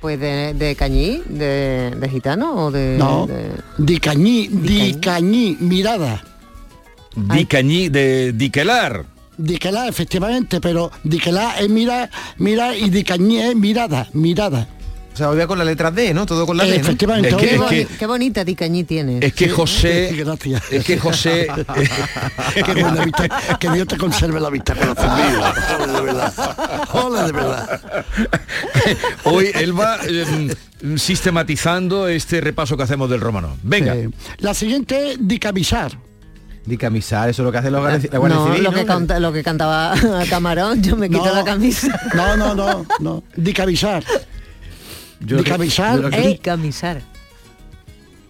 Pues 0.00 0.20
de, 0.20 0.52
de 0.54 0.76
cañí, 0.76 1.22
de, 1.26 1.92
de 1.98 2.08
gitano 2.10 2.66
o 2.66 2.70
de... 2.70 2.96
No, 2.98 3.26
de- 3.26 3.50
di 3.78 3.98
cañí, 3.98 4.48
di 4.48 4.94
cañí, 5.00 5.56
mirada. 5.60 6.22
Dicañí 7.16 7.88
de 7.88 8.32
diquelar. 8.32 9.04
Diquelá, 9.36 9.88
efectivamente, 9.88 10.60
pero 10.60 10.90
diquelá 11.04 11.56
es 11.58 11.68
mira, 11.68 12.10
mira 12.38 12.76
y 12.76 12.90
dicañí 12.90 13.38
es 13.40 13.56
mirada, 13.56 14.08
mirada. 14.12 14.68
O 15.14 15.16
sea, 15.16 15.28
volvía 15.28 15.46
con 15.46 15.56
la 15.58 15.64
letra 15.64 15.92
D, 15.92 16.12
¿no? 16.12 16.26
Todo 16.26 16.44
con 16.44 16.56
la 16.56 16.64
D, 16.64 16.70
¿no? 16.70 16.76
Efectivamente. 16.76 17.28
Es 17.28 17.36
que- 17.36 17.46
qué, 17.48 17.54
es 17.54 17.60
boni- 17.60 17.86
que- 17.86 17.96
qué 17.98 18.06
bonita 18.06 18.44
Dicañí 18.44 18.82
tienes. 18.82 19.22
Es 19.22 19.32
que 19.32 19.48
José... 19.48 20.10
Gracias. 20.16 20.62
Es 20.72 20.84
que 20.84 20.98
José... 20.98 21.46
Buena 22.66 23.04
vista. 23.04 23.28
Que 23.60 23.70
Dios 23.70 23.86
te 23.86 23.96
conserve 23.96 24.40
la 24.40 24.50
vista, 24.50 24.74
corazón 24.74 25.14
mío. 25.16 25.40
Hola, 25.78 25.92
de 25.92 26.02
verdad. 26.02 26.34
Hola, 26.92 27.26
de 27.26 27.32
verdad. 27.32 27.80
Hoy 29.24 29.50
él 29.54 29.78
va 29.78 29.98
eh, 30.04 30.54
sistematizando 30.96 32.08
este 32.08 32.40
repaso 32.40 32.76
que 32.76 32.82
hacemos 32.82 33.08
del 33.08 33.20
romano. 33.20 33.56
Venga. 33.62 33.94
La 34.38 34.52
siguiente 34.52 35.12
es 35.12 35.18
dicamisar. 35.20 35.92
Di 36.66 36.78
camisar, 36.78 37.28
eso 37.28 37.42
es 37.42 37.44
lo 37.44 37.52
que 37.52 37.58
hace 37.58 37.70
la 37.70 37.78
Guardia, 37.78 38.08
la 38.10 38.18
Guardia 38.18 38.38
no, 38.38 38.46
Civil, 38.46 38.62
lo, 38.64 38.70
¿no? 38.72 38.76
que 38.78 38.86
canta- 38.86 39.20
lo 39.20 39.32
que 39.34 39.42
cantaba 39.44 39.94
Camarón, 40.30 40.82
yo 40.82 40.96
me 40.96 41.10
quito 41.10 41.26
No. 41.26 41.34
la 41.34 41.44
camisa. 41.44 42.00
No, 42.14 42.36
no, 42.38 42.54
no, 42.54 42.86
no. 43.00 43.22
Dicamisar. 43.36 44.02
Yo 45.24 45.38
Dicamisar 45.38 46.00
yo 46.00 46.10
que- 46.10 46.20
es, 46.20 46.26
Dicamisar. 46.26 47.00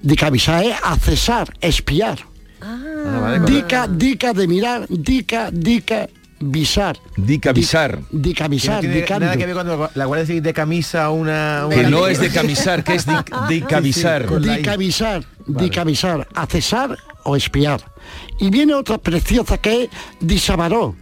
dicamisar 0.02 0.64
es 0.64 0.76
accesar, 0.82 1.52
espiar. 1.60 2.18
Ah, 2.60 3.18
vale, 3.20 3.38
con- 3.38 3.46
Dica, 3.46 3.88
dica 3.88 4.32
de 4.32 4.46
mirar, 4.48 4.86
dica, 4.88 5.50
dica, 5.52 6.08
visar. 6.40 6.98
Dicamisar. 7.16 7.98
que 8.00 8.06
no 8.16 8.22
Dicamisar, 8.22 8.80
tiene 8.80 9.06
nada 9.20 9.36
que 9.36 9.46
ver 9.46 9.54
cuando 9.54 9.90
la 9.94 10.04
Guardia 10.06 10.26
Civil 10.26 10.42
de 10.42 10.52
camisa 10.54 11.10
una... 11.10 11.66
Que 11.70 11.80
una- 11.80 11.90
no 11.90 12.06
es 12.08 12.20
de 12.20 12.30
camisar, 12.30 12.84
que 12.84 12.94
es. 12.94 13.06
Dicamisar, 13.48 14.26
dicamisar, 15.46 16.28
accesar 16.34 16.98
o 17.24 17.36
espiar. 17.36 17.82
Y 18.40 18.50
viene 18.50 18.74
otra 18.74 18.98
preciosa 18.98 19.58
que 19.58 19.84
es 19.84 19.90
disabaró. 20.20 20.94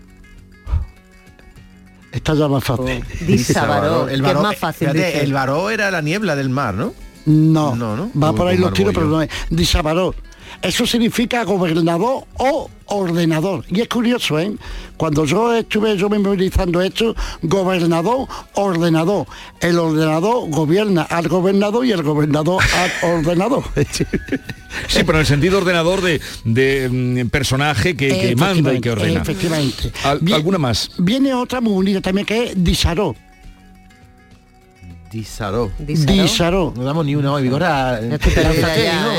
Esta 2.13 2.35
ya 2.35 2.45
es 2.45 2.51
más 2.51 2.63
fácil. 2.65 3.05
Disabaró, 3.27 4.07
que 4.07 4.15
es 4.15 4.21
varó- 4.21 4.43
más 4.43 4.57
fácil, 4.57 4.91
fíjate, 4.91 5.07
dice. 5.07 5.23
el 5.25 5.33
varó 5.33 5.71
era 5.71 5.91
la 5.91 6.03
niebla 6.03 6.37
del 6.37 6.51
mar, 6.51 6.75
¿no? 6.75 6.95
No, 7.25 7.75
No, 7.77 7.97
¿no? 7.97 8.11
va 8.21 8.33
por 8.33 8.49
ahí 8.49 8.59
los 8.59 8.73
tiros, 8.73 8.93
pero 8.93 9.07
no 9.07 9.23
es. 9.23 9.31
Disabaró. 9.49 10.15
Eso 10.63 10.87
significa 10.87 11.43
gobernador 11.43 12.25
o 12.39 12.71
ordenador. 12.87 13.65
Y 13.69 13.81
es 13.81 13.89
curioso, 13.89 14.39
¿eh? 14.39 14.53
Cuando 14.97 15.25
yo 15.25 15.55
estuve 15.55 15.97
yo 15.97 16.09
memorizando 16.09 16.81
esto, 16.81 17.17
gobernador, 17.43 18.29
ordenador. 18.55 19.27
El 19.61 19.79
ordenador 19.79 20.49
gobierna 20.51 21.03
al 21.03 21.27
gobernador 21.27 21.85
y 21.85 21.91
el 21.91 22.03
gobernador 22.03 22.63
al 22.77 23.11
ordenador. 23.17 23.65
Sí, 24.87 25.01
pero 25.05 25.15
en 25.15 25.21
el 25.21 25.27
sentido 25.27 25.59
ordenador 25.59 26.01
de, 26.01 26.21
de, 26.45 26.89
mm, 26.89 27.29
personaje 27.31 27.97
que, 27.97 28.09
que 28.09 28.37
manda 28.37 28.73
y 28.73 28.81
que 28.81 28.91
ordena. 28.91 29.23
Efectivamente. 29.23 29.93
¿Alguna 30.05 30.59
más? 30.59 30.91
Viene 30.99 31.35
otra 31.35 31.61
muy 31.61 31.73
bonita 31.73 32.01
también 32.01 32.25
que 32.25 32.45
es 32.45 32.53
disaró. 32.65 33.17
Disaró. 35.13 35.71
Disaró. 35.79 36.73
No 36.75 36.85
damos 36.85 37.05
ni 37.05 37.15
una 37.15 37.35
hoy, 37.35 37.51
perdida 37.51 38.77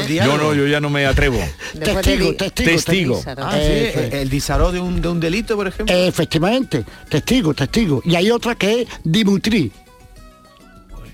ya, 0.07 0.25
¿no? 0.25 0.53
yo 0.55 0.65
ya 0.65 0.79
no 0.81 0.89
me 0.89 1.05
atrevo. 1.05 1.37
Testigo, 1.79 2.33
testigo, 2.33 2.71
Testigo. 2.71 3.21
Ah, 3.37 3.51
sí, 3.53 3.59
Eh, 3.61 4.09
el 4.23 4.29
disaró 4.29 4.71
de 4.71 4.79
un, 4.79 4.99
de 5.03 5.07
un 5.09 5.19
delito, 5.19 5.55
por 5.55 5.67
ejemplo. 5.67 5.95
Efectivamente, 5.95 6.83
testigo, 7.09 7.53
testigo. 7.53 8.01
Y 8.05 8.15
hay 8.15 8.31
otra 8.31 8.55
que 8.55 8.81
es 8.81 8.87
dimutri. 9.03 9.71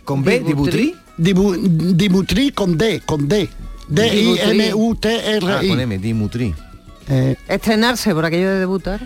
Con 0.06 0.24
B, 0.24 0.40
Dibutri. 0.40 0.96
Dibutri. 1.18 1.58
Dimu- 1.60 1.96
dimutri 1.98 2.52
con 2.52 2.78
D, 2.78 3.02
con 3.06 3.28
D. 3.28 3.50
D-I-M-U-T-R-I. 3.90 5.46
Ah, 5.46 5.62
con 5.68 5.80
M, 5.80 5.98
Dimutri. 5.98 6.56
Eh, 7.10 7.36
Estrenarse 7.48 8.14
por 8.14 8.24
aquello 8.24 8.50
de 8.50 8.60
debutar. 8.60 9.02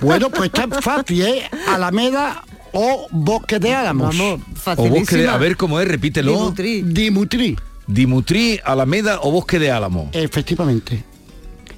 bueno, 0.00 0.28
pues 0.30 0.50
está 0.52 0.66
fácil, 0.80 1.22
¿eh? 1.22 1.48
Alameda 1.68 2.42
o 2.72 3.06
Bosque 3.10 3.58
de 3.58 3.74
Álamos. 3.74 4.16
Vamos, 4.16 4.40
O 4.76 4.88
bosque 4.88 5.16
de, 5.16 5.28
a 5.28 5.36
ver 5.36 5.56
cómo 5.56 5.80
es, 5.80 5.88
repítelo. 5.88 6.32
Dimutri. 6.32 6.82
Dimutri, 6.82 7.56
Dimutri, 7.86 8.60
Alameda 8.64 9.20
o 9.22 9.30
Bosque 9.30 9.58
de 9.58 9.70
Álamo. 9.70 10.10
efectivamente. 10.12 11.04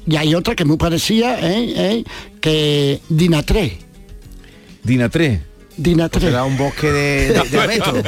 Y 0.06 0.16
hay 0.16 0.34
otra 0.34 0.56
que 0.56 0.64
es 0.64 0.66
muy 0.68 0.78
parecida, 0.78 1.38
¿eh? 1.40 1.74
¿eh? 1.76 2.04
Que 2.40 3.00
Dinatré. 3.08 3.78
Dinatré. 4.82 5.42
Dinatré. 5.76 6.20
Será 6.20 6.44
un 6.44 6.56
bosque 6.58 6.92
de, 6.92 7.32
de, 7.32 7.48
de 7.48 7.60
abeto. 7.60 7.94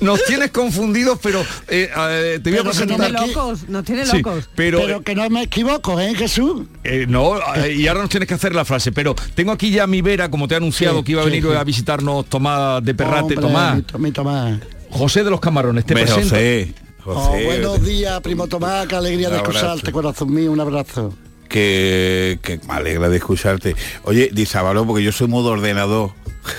Nos 0.00 0.24
tienes 0.24 0.50
confundidos, 0.50 1.18
pero 1.22 1.40
eh, 1.68 1.90
eh, 1.96 2.40
te 2.42 2.50
voy 2.50 2.58
a 2.60 2.62
Pero 2.62 2.72
que 2.72 2.86
no 2.86 2.86
Tiene 2.86 2.96
presentar. 2.96 3.12
me- 3.12 3.26
locos, 3.34 3.68
nos 3.68 3.84
tiene 3.84 4.06
Sí, 4.06 4.16
locos. 4.18 4.48
pero, 4.54 4.80
Pero 4.80 5.02
que 5.02 5.14
no 5.14 5.28
me 5.30 5.42
equivoco, 5.42 5.98
¿eh, 6.00 6.14
Jesús? 6.14 6.62
eh, 6.84 7.06
no, 7.08 7.36
eh, 7.56 7.72
y 7.74 7.86
ahora 7.88 8.00
nos 8.02 8.10
tienes 8.10 8.28
que 8.28 8.34
hacer 8.34 8.54
la 8.54 8.64
frase, 8.64 8.92
pero 8.92 9.14
tengo 9.34 9.52
aquí 9.52 9.70
ya 9.70 9.84
a 9.84 9.86
mi 9.86 10.02
vera, 10.02 10.30
como 10.30 10.48
te 10.48 10.54
he 10.54 10.56
anunciado 10.56 10.98
Sí, 10.98 11.04
que 11.04 11.12
iba 11.12 11.22
a 11.22 11.24
venir 11.24 11.42
sí. 11.44 11.52
a 11.52 11.64
visitarnos 11.64 12.26
Tomás 12.26 12.84
de 12.84 12.94
Perrate, 12.94 13.20
Hombre, 13.20 13.36
Tomás. 13.36 13.76
mi 13.76 13.82
To- 13.82 13.98
mi 13.98 14.12
Tomás. 14.12 14.58
José 14.90 15.24
de 15.24 15.30
los 15.30 15.40
Camarones, 15.40 15.84
te 15.84 15.94
Me 15.94 16.02
presento. 16.02 16.28
José, 16.30 16.74
Oh, 17.10 17.30
buenos 17.44 17.82
días, 17.84 18.20
primo 18.20 18.46
Tomás, 18.48 18.86
qué 18.86 18.96
alegría 18.96 19.30
de 19.30 19.36
escucharte, 19.36 19.90
corazón 19.92 20.32
mío, 20.32 20.52
un 20.52 20.60
abrazo. 20.60 21.14
Que, 21.48 22.38
que 22.42 22.60
me 22.68 22.74
alegra 22.74 23.08
de 23.08 23.16
escucharte. 23.16 23.74
Oye, 24.04 24.30
Disabaró, 24.32 24.86
porque 24.86 25.02
yo 25.02 25.12
soy 25.12 25.28
modo 25.28 25.50
ordenador. 25.50 26.12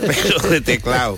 Pero 0.00 0.50
de 0.50 0.60
teclado. 0.60 1.16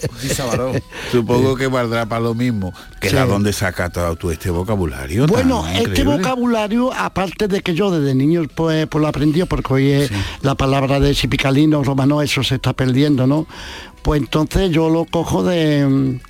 Supongo 1.11 1.57
que 1.57 1.66
valdrá 1.66 2.07
para 2.07 2.20
lo 2.20 2.34
mismo. 2.34 2.72
Que 3.01 3.09
Sí. 3.11 3.16
es 3.16 3.22
a 3.22 3.26
dónde 3.26 3.53
saca 3.53 3.88
todo 3.90 4.16
tú 4.16 4.30
este 4.30 4.51
vocabulario. 4.51 5.22
tan 5.26 5.30
Bueno, 5.34 5.66
este 5.66 5.82
increíble? 5.90 6.16
vocabulario, 6.18 6.92
aparte 6.92 7.49
de 7.49 7.62
que 7.62 7.74
yo 7.74 7.90
desde 7.90 8.14
niño 8.14 8.42
pues, 8.55 8.86
pues 8.88 9.01
lo 9.01 9.09
aprendí, 9.09 9.42
porque 9.44 9.72
hoy 9.72 9.90
es 9.92 10.11
la 10.42 10.55
palabra 10.57 11.01
de 11.01 11.14
sipicalino, 11.14 11.82
romano, 11.82 12.20
eso 12.22 12.42
se 12.42 12.57
está 12.57 12.72
perdiendo, 12.72 13.26
¿no? 13.26 13.46
Pues 14.03 14.20
entonces 14.20 14.70
yo 14.70 14.88
lo 14.90 15.05
cojo 15.07 15.42
de, 15.44 15.86
mm, 15.86 16.20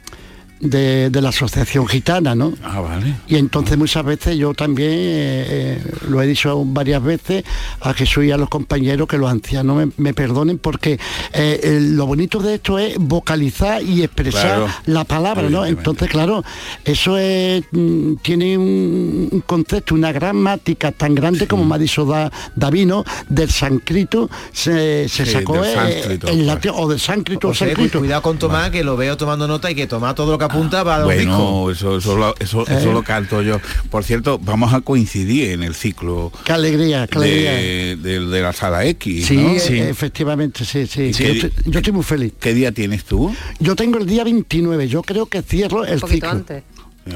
de, 0.60 1.10
de 1.10 1.22
la 1.22 1.28
asociación 1.30 1.86
gitana, 1.86 2.34
¿no? 2.34 2.52
Ah, 2.62 2.80
vale. 2.80 3.14
Y 3.28 3.36
entonces 3.36 3.76
muchas 3.78 4.04
veces 4.04 4.36
yo 4.36 4.54
también, 4.54 4.90
eh, 4.92 5.46
eh, 5.48 5.82
lo 6.08 6.20
he 6.22 6.26
dicho 6.26 6.62
varias 6.64 7.02
veces 7.02 7.44
a 7.80 7.94
Jesús 7.94 8.24
y 8.24 8.30
a 8.32 8.36
los 8.36 8.48
compañeros 8.48 9.06
que 9.08 9.18
los 9.18 9.30
ancianos 9.30 9.76
me, 9.76 9.92
me 9.96 10.14
perdonen 10.14 10.58
porque 10.58 10.92
eh, 11.32 11.60
eh, 11.62 11.78
lo 11.80 12.06
bonito 12.06 12.40
de 12.40 12.54
esto 12.56 12.78
es 12.78 12.96
vocalizar 12.98 13.82
y 13.82 14.02
expresar 14.02 14.38
Claro. 14.38 14.68
la 14.86 15.04
palabra, 15.04 15.48
¿no? 15.50 15.64
Entonces, 15.66 16.08
claro, 16.08 16.42
eso 16.84 17.16
es, 17.18 17.62
mm, 17.70 18.14
tiene 18.22 18.56
un, 18.58 19.28
un 19.30 19.40
concepto, 19.42 19.94
una 19.94 20.12
gramática 20.12 20.92
tan 20.92 21.14
grande 21.14 21.46
como 21.46 21.64
me 21.64 21.74
ha 21.74 21.78
dicho 21.78 22.04
Da- 22.04 22.30
David, 22.56 22.86
¿no? 22.86 23.04
Del 23.28 23.50
sánscrito 23.50 24.28
se, 24.52 25.08
se 25.08 25.24
Sí, 25.26 25.32
sacó 25.32 25.54
pues. 25.54 26.36
latín, 26.36 26.72
o 26.74 26.88
del 26.88 26.98
sánscrito 27.00 27.48
o 27.48 27.50
José, 27.50 27.66
pues, 27.66 27.74
sánscrito. 27.76 27.98
cuidado 28.00 28.22
con 28.22 28.38
Tomás, 28.38 28.70
que 28.70 28.82
lo 28.84 28.96
veo 28.96 29.16
tomando 29.16 29.46
nota 29.46 29.70
y 29.70 29.74
que 29.74 29.86
Tomás 29.86 30.14
todo 30.14 30.32
lo 30.32 30.38
que 30.38 30.44
apunta 30.50 30.82
va 30.82 30.96
a 31.02 31.06
un 31.06 31.14
disco. 31.16 31.36
Bueno, 31.36 31.70
eso, 31.70 31.96
eso, 31.98 32.16
lo, 32.16 32.34
eso, 32.38 32.62
Eh. 32.68 32.76
eso 32.78 32.92
lo 32.92 33.02
canto 33.02 33.42
yo. 33.42 33.60
Por 33.90 34.04
cierto, 34.04 34.38
vamos 34.38 34.72
a 34.74 34.80
coincidir 34.80 35.50
en 35.52 35.62
el 35.62 35.74
ciclo 35.74 36.32
Qué 36.44 36.52
alegría, 36.52 37.06
qué 37.06 37.18
alegría. 37.18 37.52
de, 37.52 37.96
de- 37.96 38.20
de 38.26 38.42
la 38.42 38.52
sala 38.52 38.84
X. 38.86 39.26
Sí, 39.26 39.36
¿no? 39.36 39.50
eh, 39.52 39.88
efectivamente, 39.90 40.64
sí, 40.64 40.86
sí. 40.86 41.12
Sí. 41.12 41.24
Yo, 41.24 41.32
estoy, 41.32 41.52
yo 41.66 41.78
estoy 41.78 41.92
muy 41.92 42.02
feliz. 42.04 42.32
¿Qué 42.40 42.54
día 42.54 42.72
tienes 42.72 43.04
tú? 43.04 43.34
Yo 43.60 43.76
tengo 43.76 43.98
el 43.98 44.06
día 44.06 44.24
29, 44.24 44.88
yo 44.88 45.02
creo 45.02 45.26
que 45.26 45.42
cierro 45.42 45.84
el 45.84 46.02
Un 46.02 46.08
ciclo. 46.10 46.30
antes. 46.30 46.62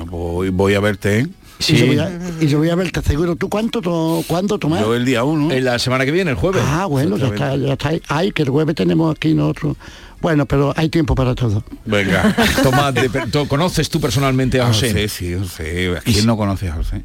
Voy, 0.07 0.49
voy 0.51 0.75
a 0.75 0.81
verte. 0.81 1.21
¿eh? 1.21 1.27
Y, 1.69 1.75
yo 1.77 1.87
voy 1.87 1.99
a, 1.99 2.11
y 2.41 2.47
yo 2.49 2.59
voy 2.59 2.71
a 2.71 2.75
verte 2.75 3.03
seguro. 3.03 3.37
¿Tú 3.37 3.49
cuánto, 3.49 3.81
to- 3.81 4.25
cuándo 4.27 4.59
tomás? 4.59 4.81
Yo 4.81 4.95
el 4.95 5.05
día 5.05 5.23
uno. 5.23 5.53
En 5.53 5.65
la 5.65 5.79
semana 5.79 6.05
que 6.05 6.11
viene, 6.11 6.31
el 6.33 6.37
jueves. 6.37 6.63
Ah, 6.67 6.87
bueno, 6.87 7.17
ya 7.19 7.27
está, 7.29 7.55
ya 7.57 7.73
está. 7.75 7.91
Ay, 8.09 8.33
que 8.33 8.43
el 8.43 8.49
jueves 8.49 8.75
tenemos 8.75 9.15
aquí 9.15 9.35
nosotros. 9.35 9.77
Bueno, 10.23 10.47
pero 10.47 10.73
hay 10.77 10.89
tiempo 10.89 11.15
para 11.15 11.35
todo. 11.35 11.63
Venga. 11.85 12.35
Tomás, 12.63 12.95
de 12.95 13.11
Per- 13.11 13.31
¿tú 13.31 13.47
¿conoces 13.49 13.91
tú 13.91 14.01
personalmente 14.01 14.61
a 14.61 14.69
José? 14.69 14.89
José, 14.93 15.09
sí, 15.09 15.35
José. 15.35 15.97
¿A 15.99 16.01
quién 16.01 16.25
no 16.27 16.37
conoce 16.37 16.69
a 16.69 16.75
José? 16.75 17.03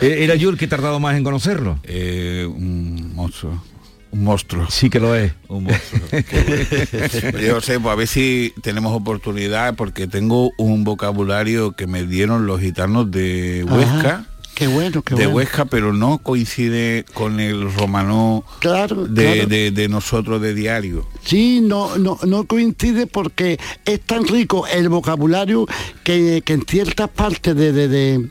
Eh, 0.00 0.18
¿Era 0.24 0.34
yo 0.34 0.50
el 0.50 0.58
que 0.58 0.66
he 0.66 0.68
tardado 0.68 1.00
más 1.00 1.16
en 1.16 1.24
conocerlo? 1.24 1.78
Eh, 1.84 2.46
un 2.48 3.14
monstruo. 3.14 3.62
Un 4.10 4.24
monstruo. 4.24 4.66
Sí 4.70 4.90
que 4.90 5.00
lo 5.00 5.16
es. 5.16 5.32
Un 5.48 5.64
monstruo. 5.64 6.02
Yo 7.40 7.62
sé, 7.62 7.80
pues 7.80 7.92
a 7.92 7.94
ver 7.94 8.06
si 8.06 8.52
tenemos 8.62 8.92
oportunidad, 8.94 9.74
porque 9.74 10.06
tengo 10.06 10.50
un 10.58 10.84
vocabulario 10.84 11.72
que 11.72 11.86
me 11.86 12.04
dieron 12.04 12.46
los 12.46 12.60
gitanos 12.60 13.10
de 13.10 13.64
Huesca. 13.66 13.98
Ajá, 13.98 14.26
Qué 14.62 14.68
bueno, 14.68 15.02
qué 15.02 15.16
de 15.16 15.24
bueno. 15.26 15.36
Huesca, 15.38 15.64
pero 15.64 15.92
no 15.92 16.18
coincide 16.18 17.04
con 17.14 17.40
el 17.40 17.72
romano 17.74 18.44
Claro, 18.60 19.06
de, 19.08 19.24
claro. 19.32 19.46
de- 19.48 19.70
de 19.72 19.88
nosotros 19.88 20.40
de 20.40 20.54
diario. 20.54 21.04
Sí, 21.24 21.60
no, 21.60 21.98
no, 21.98 22.16
no 22.24 22.44
coincide 22.44 23.08
porque 23.08 23.58
es 23.84 24.00
tan 24.02 24.24
rico 24.24 24.64
el 24.68 24.88
vocabulario 24.88 25.66
que, 26.04 26.42
que 26.44 26.52
en 26.52 26.62
ciertas 26.62 27.08
partes 27.08 27.56
de, 27.56 27.72
de- 27.72 28.28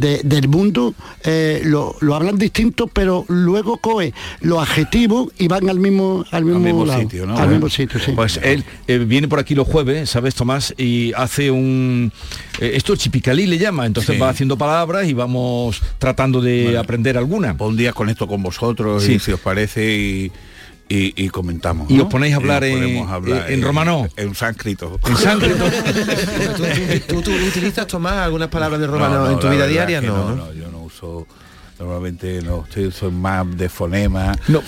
de- 0.00 0.18
de- 0.18 0.22
del 0.24 0.48
mundo 0.48 0.94
eh, 1.24 1.60
lo, 1.64 1.94
lo 2.00 2.14
hablan 2.14 2.38
distinto, 2.38 2.86
pero 2.86 3.24
luego 3.28 3.76
coge 3.76 4.12
los 4.40 4.58
adjetivos 4.60 5.28
y 5.38 5.48
van 5.48 5.68
al 5.68 5.78
mismo, 5.78 6.24
al 6.30 6.44
mismo, 6.44 6.60
mismo 6.60 6.86
lado, 6.86 7.00
sitio, 7.02 7.26
¿no? 7.26 7.32
Al 7.32 7.38
Bueno. 7.40 7.52
mismo 7.52 7.68
sitio, 7.68 8.00
sí. 8.00 8.12
Pues 8.12 8.40
él 8.42 8.64
eh, 8.88 8.98
viene 8.98 9.28
por 9.28 9.38
aquí 9.38 9.54
los 9.54 9.66
jueves, 9.68 10.10
¿sabes, 10.10 10.34
Tomás? 10.34 10.74
Y 10.78 11.12
hace 11.14 11.50
un... 11.50 12.12
eh, 12.60 12.72
esto 12.74 12.92
el 12.92 12.98
chipicalí 12.98 13.46
le 13.46 13.58
llama, 13.58 13.86
entonces 13.86 14.14
Sí. 14.16 14.20
va 14.20 14.30
haciendo 14.30 14.56
palabras 14.56 15.06
y 15.08 15.12
vamos 15.12 15.80
tratando 15.98 16.40
de 16.40 16.76
aprender 16.78 17.16
alguna. 17.18 17.54
Un 17.58 17.76
día 17.76 17.92
conecto 17.92 18.26
con 18.26 18.42
vosotros 18.42 19.04
Sí. 19.04 19.12
y 19.14 19.18
si 19.18 19.32
os 19.32 19.40
parece 19.40 19.94
y, 19.96 20.32
y, 20.90 21.28
comentamos. 21.28 21.88
Y 21.90 22.00
os 22.00 22.08
ponéis 22.08 22.34
a 22.34 22.36
hablar, 22.38 22.64
en, 22.64 23.06
en, 23.48 23.62
romano. 23.62 24.08
En 24.16 24.34
sánscrito. 24.34 24.98
En 25.06 25.16
sánscrito. 25.16 25.64
¿Tú, 27.08 27.22
tú, 27.22 27.30
utilizas, 27.30 27.86
Tomás, 27.86 28.14
algunas 28.14 28.48
palabras 28.48 28.80
de 28.80 28.88
romano 28.88 29.30
en 29.30 29.38
tu 29.38 29.48
vida 29.48 29.66
diaria? 29.66 30.00
No, 30.00 30.34
no, 30.34 30.52
yo 30.52 30.68
no 30.68 30.82
uso, 30.82 31.26
normalmente 31.78 32.42
no, 32.42 32.64
estoy, 32.64 32.90
soy 32.90 33.12
más 33.12 33.56
de 33.56 33.68
fonema. 33.68 34.36
No. 34.48 34.62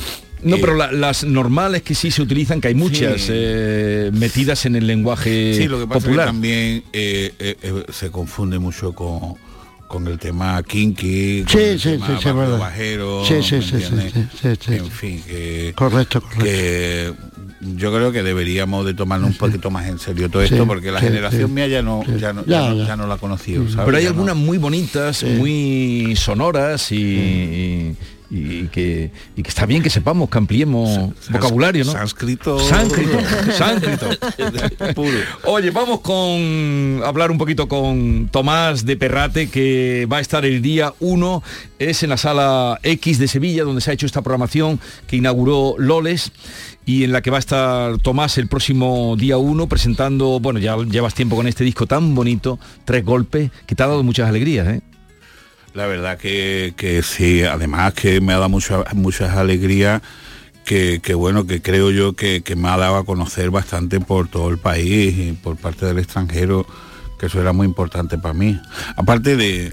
No, 0.45 0.57
pero 0.59 0.75
las 0.75 1.23
normales 1.25 1.83
que 1.83 1.95
sí 1.95 2.11
se 2.11 2.21
utilizan, 2.21 2.61
que 2.61 2.69
hay 2.69 2.75
muchas 2.75 3.29
eh, 3.29 4.11
metidas 4.13 4.67
en 4.67 4.75
el 4.75 4.89
lenguaje 4.89 5.55
sí, 5.57 5.69
lo 5.69 5.79
que 5.79 5.87
pasa 5.87 6.01
popular. 6.01 6.27
Es 6.27 6.31
que 6.31 6.33
también 6.33 6.85
eh, 6.93 7.33
eh, 7.39 7.85
se 7.93 8.11
confunde 8.11 8.59
mucho 8.59 8.93
con, 8.93 9.37
con 9.93 10.09
el 10.09 10.19
tema 10.19 10.63
kinky, 10.63 11.45
sí, 11.47 11.59
el 11.59 11.79
sí, 11.79 11.91
tema 11.99 12.07
sí, 12.07 12.15
sí, 12.23 12.59
bajero, 12.59 13.25
sí, 13.27 13.43
sí, 13.43 13.61
sí, 13.61 13.77
sí, 14.59 14.75
en 14.75 14.91
fin, 14.91 15.23
que, 15.23 15.75
correcto, 15.77 16.23
correcto. 16.23 16.43
Que 16.43 17.13
yo 17.77 17.93
creo 17.93 18.11
que 18.11 18.23
deberíamos 18.23 18.87
de 18.87 18.95
tomarlo 18.95 19.27
un 19.27 19.35
poquito 19.35 19.71
más 19.71 19.87
en 19.87 19.99
serio 19.99 20.31
todo 20.31 20.41
esto, 20.41 20.67
porque 20.67 20.91
la 20.91 21.01
generación 21.01 21.53
mía 21.53 21.69
ya 21.69 21.83
no, 21.83 22.03
ya 22.19 22.33
no, 22.33 22.43
ya, 22.47 22.97
no, 22.97 23.07
la 23.07 23.15
ha 23.15 23.19
conocido. 23.19 23.65
Pero 23.85 23.99
hay 23.99 24.07
algunas 24.07 24.35
muy 24.35 24.57
bonitas, 24.57 25.23
muy 25.25 26.15
sonoras 26.17 26.91
y 26.91 27.03
y 27.03 27.97
que, 28.33 29.11
y 29.37 29.43
que 29.43 29.49
está 29.49 29.67
bien 29.67 29.83
que 29.83 29.91
sepamos, 29.91 30.31
que 30.31 30.39
ampliemos 30.39 31.11
vocabulario, 31.31 31.85
¿no? 31.85 31.93
Sánscrito. 31.93 32.59
Sánscrito. 32.59 33.19
sánscrito. 33.59 34.09
Oye, 35.45 35.71
vamos 35.71 36.01
con 36.01 37.03
hablar 37.05 37.31
un 37.31 37.37
poquito 37.37 37.69
con 37.69 38.29
Tomás 38.29 38.87
de 38.87 38.97
Perrate, 38.97 39.51
que 39.51 40.07
va 40.11 40.17
a 40.17 40.21
estar 40.21 40.47
el 40.47 40.63
día 40.63 40.95
1, 41.01 41.43
es 41.79 42.03
en 42.03 42.09
la 42.09 42.17
sala 42.17 42.81
X 42.83 43.19
de 43.19 43.29
Sevilla, 43.29 43.65
donde 43.65 43.83
se 43.83 43.91
ha 43.91 43.95
hecho 43.95 44.07
esta 44.07 44.23
programación 44.23 44.81
que 45.07 45.17
inauguró 45.17 45.75
Loles 45.77 46.33
y 46.87 47.05
en 47.05 47.13
la 47.13 47.21
que 47.21 47.31
va 47.31 47.37
a 47.37 47.41
estar 47.41 47.99
Tomás 47.99 48.39
el 48.39 48.49
próximo 48.49 49.15
día 49.17 49.37
1 49.37 49.67
presentando, 49.67 50.41
bueno, 50.41 50.59
ya 50.59 50.77
llevas 50.79 51.15
tiempo 51.15 51.37
con 51.37 51.47
este 51.47 51.65
disco 51.65 51.87
tan 51.87 52.15
bonito, 52.15 52.59
tres 52.85 53.05
golpes, 53.05 53.51
que 53.67 53.75
te 53.75 53.83
ha 53.83 53.87
dado 53.87 54.03
muchas 54.03 54.29
alegrías, 54.29 54.69
¿eh? 54.69 54.81
La 55.75 55.87
verdad 55.87 56.19
que, 56.19 56.75
que 56.77 57.03
sí, 57.03 57.45
además 57.45 57.95
que 57.95 58.21
me 58.21 58.35
ha 58.35 58.39
dado 58.39 58.49
muchas 58.49 59.37
alegrías 59.37 60.03
que, 60.65 61.15
bueno, 61.15 61.47
que 61.47 61.61
creo 61.61 61.91
yo 61.91 62.15
que, 62.15 62.43
me 62.57 62.69
ha 62.69 62.77
dado 62.77 62.97
a 62.97 63.05
conocer 63.05 63.51
bastante 63.51 64.01
por 64.01 64.29
todo 64.29 64.49
el 64.49 64.59
país 64.59 65.17
y 65.19 65.33
por 65.33 65.57
parte 65.57 65.87
del 65.87 65.99
extranjero, 65.99 66.67
que 67.19 67.27
eso 67.27 67.41
era 67.41 67.53
muy 67.53 67.67
importante 67.67 68.19
para 68.19 68.35
mí. 68.35 68.61
Aparte 68.97 69.37
de, 69.37 69.73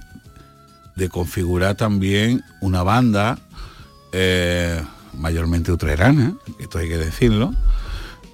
de 0.95 1.09
configurar 1.09 1.75
también 1.75 2.43
una 2.61 2.83
banda 2.83 3.39
eh, 4.11 4.81
mayormente 5.13 5.71
utrerana, 5.71 6.33
esto 6.59 6.79
hay 6.79 6.89
que 6.89 6.97
decirlo, 6.97 7.53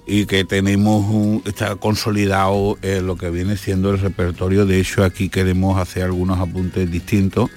y 0.06 0.26
que 0.26 0.44
tenemos 0.44 1.04
un, 1.04 1.42
está 1.44 1.74
consolidado 1.74 2.78
en 2.82 3.06
lo 3.06 3.16
que 3.16 3.28
viene 3.28 3.56
siendo 3.56 3.90
el 3.90 3.98
repertorio. 3.98 4.64
De 4.64 4.78
hecho, 4.78 5.02
aquí 5.02 5.28
queremos 5.28 5.78
hacer 5.78 6.04
algunos 6.04 6.38
apuntes 6.38 6.88
distintos 6.88 7.50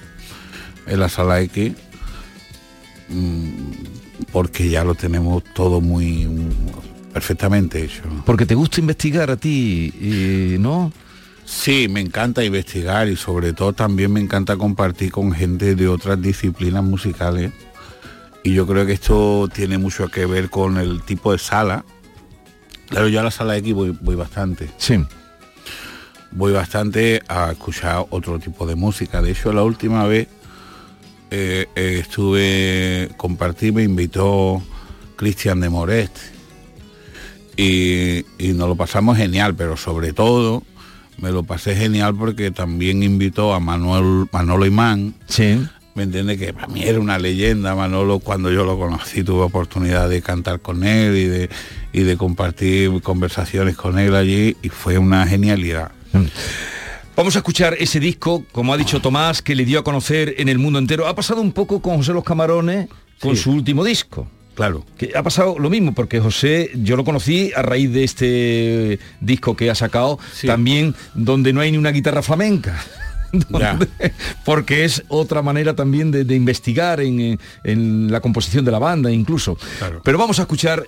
en 0.86 0.98
la 0.98 1.08
sala 1.08 1.40
X, 1.42 1.72
mm, 3.08 3.50
porque 4.32 4.68
ya 4.68 4.82
lo 4.82 4.96
tenemos 4.96 5.44
todo 5.54 5.80
muy 5.80 6.28
perfectamente 7.12 7.84
hecho. 7.84 8.02
Porque 8.26 8.46
te 8.46 8.56
gusta 8.56 8.80
investigar 8.80 9.30
a 9.30 9.36
ti, 9.36 10.56
¿no? 10.58 10.92
Sí, 11.44 11.88
me 11.88 12.00
encanta 12.00 12.44
investigar 12.44 13.08
y 13.08 13.16
sobre 13.16 13.52
todo 13.52 13.72
también 13.72 14.12
me 14.12 14.20
encanta 14.20 14.56
compartir 14.56 15.12
con 15.12 15.32
gente 15.32 15.76
de 15.76 15.88
otras 15.88 16.20
disciplinas 16.20 16.82
musicales. 16.82 17.52
Y 18.42 18.54
yo 18.54 18.66
creo 18.66 18.86
que 18.86 18.92
esto 18.92 19.48
tiene 19.52 19.78
mucho 19.78 20.08
que 20.08 20.26
ver 20.26 20.50
con 20.50 20.78
el 20.78 21.02
tipo 21.02 21.32
de 21.32 21.38
sala 21.38 21.84
Claro, 22.90 23.08
yo 23.08 23.20
a 23.20 23.22
la 23.22 23.30
sala 23.30 23.56
X 23.56 23.72
voy, 23.72 23.96
voy 24.00 24.16
bastante. 24.16 24.68
Sí. 24.76 25.02
Voy 26.32 26.52
bastante 26.52 27.22
a 27.28 27.52
escuchar 27.52 28.04
otro 28.10 28.38
tipo 28.38 28.66
de 28.66 28.74
música. 28.74 29.22
De 29.22 29.30
hecho, 29.30 29.52
la 29.52 29.62
última 29.62 30.06
vez 30.06 30.28
eh, 31.30 31.66
eh, 31.76 31.98
estuve, 32.00 33.10
compartí, 33.16 33.70
me 33.70 33.84
invitó 33.84 34.60
Cristian 35.16 35.60
de 35.60 35.70
Morest. 35.70 36.18
Y, 37.56 38.24
y, 38.38 38.52
nos 38.54 38.68
lo 38.68 38.76
pasamos 38.76 39.16
genial, 39.16 39.54
pero 39.54 39.76
sobre 39.76 40.12
todo 40.12 40.62
me 41.18 41.30
lo 41.30 41.42
pasé 41.42 41.76
genial 41.76 42.14
porque 42.16 42.50
también 42.50 43.02
invitó 43.02 43.52
a 43.52 43.60
Manuel 43.60 44.26
Manolo 44.32 44.66
Imán. 44.66 45.14
Sí. 45.28 45.60
¿Me 45.94 46.04
entiende? 46.04 46.38
Que 46.38 46.52
para 46.52 46.68
mí 46.68 46.82
era 46.82 47.00
una 47.00 47.18
leyenda, 47.18 47.74
Manolo, 47.74 48.20
cuando 48.20 48.50
yo 48.50 48.64
lo 48.64 48.78
conocí 48.78 49.24
tuve 49.24 49.42
oportunidad 49.42 50.08
de 50.08 50.22
cantar 50.22 50.60
con 50.60 50.84
él 50.84 51.16
y 51.16 51.24
de, 51.24 51.50
y 51.92 52.02
de 52.02 52.16
compartir 52.16 53.02
conversaciones 53.02 53.76
con 53.76 53.98
él 53.98 54.14
allí 54.14 54.56
y 54.62 54.68
fue 54.68 54.98
una 54.98 55.26
genialidad. 55.26 55.90
Mm. 56.12 56.26
Vamos 57.16 57.34
a 57.34 57.40
escuchar 57.40 57.76
ese 57.78 58.00
disco, 58.00 58.44
como 58.52 58.72
ha 58.72 58.76
dicho 58.78 59.00
Tomás, 59.00 59.42
que 59.42 59.54
le 59.54 59.64
dio 59.64 59.80
a 59.80 59.84
conocer 59.84 60.36
en 60.38 60.48
el 60.48 60.58
mundo 60.58 60.78
entero. 60.78 61.06
Ha 61.06 61.14
pasado 61.14 61.40
un 61.40 61.52
poco 61.52 61.82
con 61.82 61.96
José 61.96 62.12
Los 62.12 62.24
Camarones 62.24 62.88
con 63.20 63.36
su 63.36 63.52
último 63.52 63.84
disco. 63.84 64.26
Claro. 64.54 64.84
Que 64.96 65.12
ha 65.14 65.22
pasado 65.22 65.58
lo 65.58 65.70
mismo, 65.70 65.94
porque 65.94 66.20
José, 66.20 66.70
yo 66.74 66.96
lo 66.96 67.04
conocí 67.04 67.52
a 67.54 67.62
raíz 67.62 67.92
de 67.92 68.04
este 68.04 68.98
disco 69.20 69.56
que 69.56 69.70
ha 69.70 69.74
sacado, 69.74 70.18
también 70.46 70.94
donde 71.14 71.52
no 71.52 71.60
hay 71.60 71.72
ni 71.72 71.78
una 71.78 71.92
guitarra 71.92 72.22
flamenca. 72.22 72.82
porque 74.44 74.84
es 74.84 75.04
otra 75.08 75.42
manera 75.42 75.74
también 75.74 76.10
de, 76.10 76.34
investigar 76.34 77.00
en, 77.00 77.38
la 78.10 78.20
composición 78.20 78.64
de 78.64 78.70
la 78.70 78.78
banda 78.78 79.10
incluso. 79.10 79.56
Pero 80.04 80.18
vamos 80.18 80.38
a 80.38 80.42
escuchar 80.42 80.86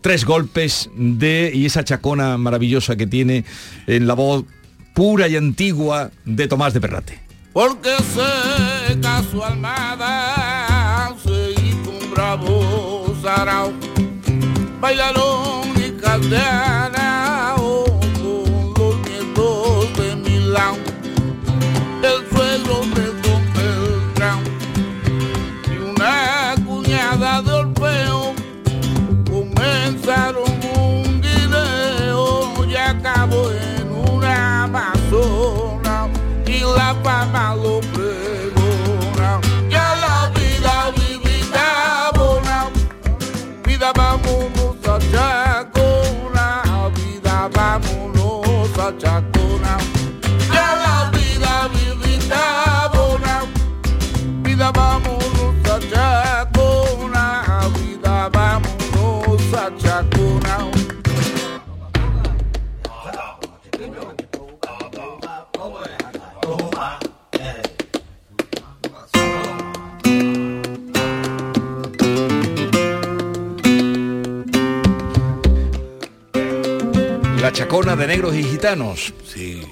tres 0.00 0.24
golpes 0.24 0.90
de 0.96 1.50
y 1.54 1.66
esa 1.66 1.84
chacona 1.84 2.36
maravillosa 2.36 2.96
que 2.96 3.06
tiene 3.06 3.44
en 3.86 4.06
la 4.06 4.14
voz 4.14 4.44
pura 4.94 5.28
y 5.28 5.36
antigua 5.36 6.10
de 6.24 6.48
Tomás 6.48 6.74
de 6.74 6.80
Perrate. 6.80 7.20
Porque 7.52 7.90
seca 7.98 9.22
su 9.30 9.42
almada, 9.42 11.14
se 11.22 11.50
hizo 11.52 11.90
un 11.90 12.10
bravo 12.10 13.16
sarao, 13.22 13.72
bailaron 14.80 15.68
y 15.76 15.90
caldeana, 16.00 16.79
acabó 33.40 33.79
De 77.80 78.06
negros 78.06 78.34
y 78.36 78.44
gitanos. 78.44 79.14
Sí. 79.24 79.62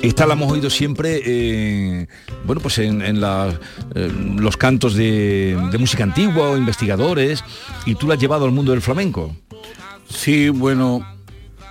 Esta 0.00 0.26
la 0.26 0.32
hemos 0.32 0.50
oído 0.50 0.70
siempre, 0.70 1.20
eh, 1.22 2.06
bueno, 2.46 2.62
pues 2.62 2.78
en, 2.78 3.02
eh, 3.02 4.12
los 4.36 4.56
cantos 4.56 4.94
de, 4.94 5.54
música 5.78 6.04
antigua 6.04 6.48
o 6.48 6.56
investigadores, 6.56 7.44
y 7.84 7.94
tú 7.94 8.08
la 8.08 8.14
has 8.14 8.20
llevado 8.20 8.46
al 8.46 8.52
mundo 8.52 8.72
del 8.72 8.80
flamenco. 8.80 9.36
Sí, 10.08 10.48
bueno, 10.48 11.06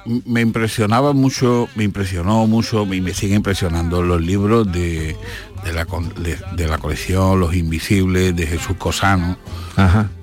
me 0.06 0.42
impresionaba 0.42 1.14
mucho, 1.14 1.68
me 1.76 1.84
impresionó 1.84 2.46
mucho 2.46 2.86
y 2.94 3.02
me 3.02 3.16
sigue 3.16 3.34
impresionando 3.34 4.04
los 4.04 4.22
libros 4.22 4.72
de, 4.72 5.18
la, 5.74 5.88
de, 6.56 6.68
la, 6.68 6.78
colección 6.78 7.40
Los 7.40 7.56
Invisibles 7.56 8.36
de 8.36 8.46
Jesús 8.46 8.78
Cosano, 8.78 9.36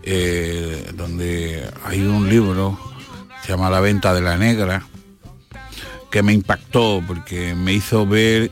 eh, 0.04 0.92
donde 0.94 1.68
hay 1.84 2.00
un 2.02 2.28
libro, 2.28 2.78
se 3.43 3.49
llama 3.49 3.70
La 3.70 3.80
Venta 3.80 4.14
de 4.14 4.20
la 4.20 4.36
Negra, 4.36 4.86
que 6.11 6.22
me 6.22 6.32
impactó 6.32 7.03
porque 7.07 7.55
me 7.55 7.72
hizo 7.72 8.07
ver 8.07 8.51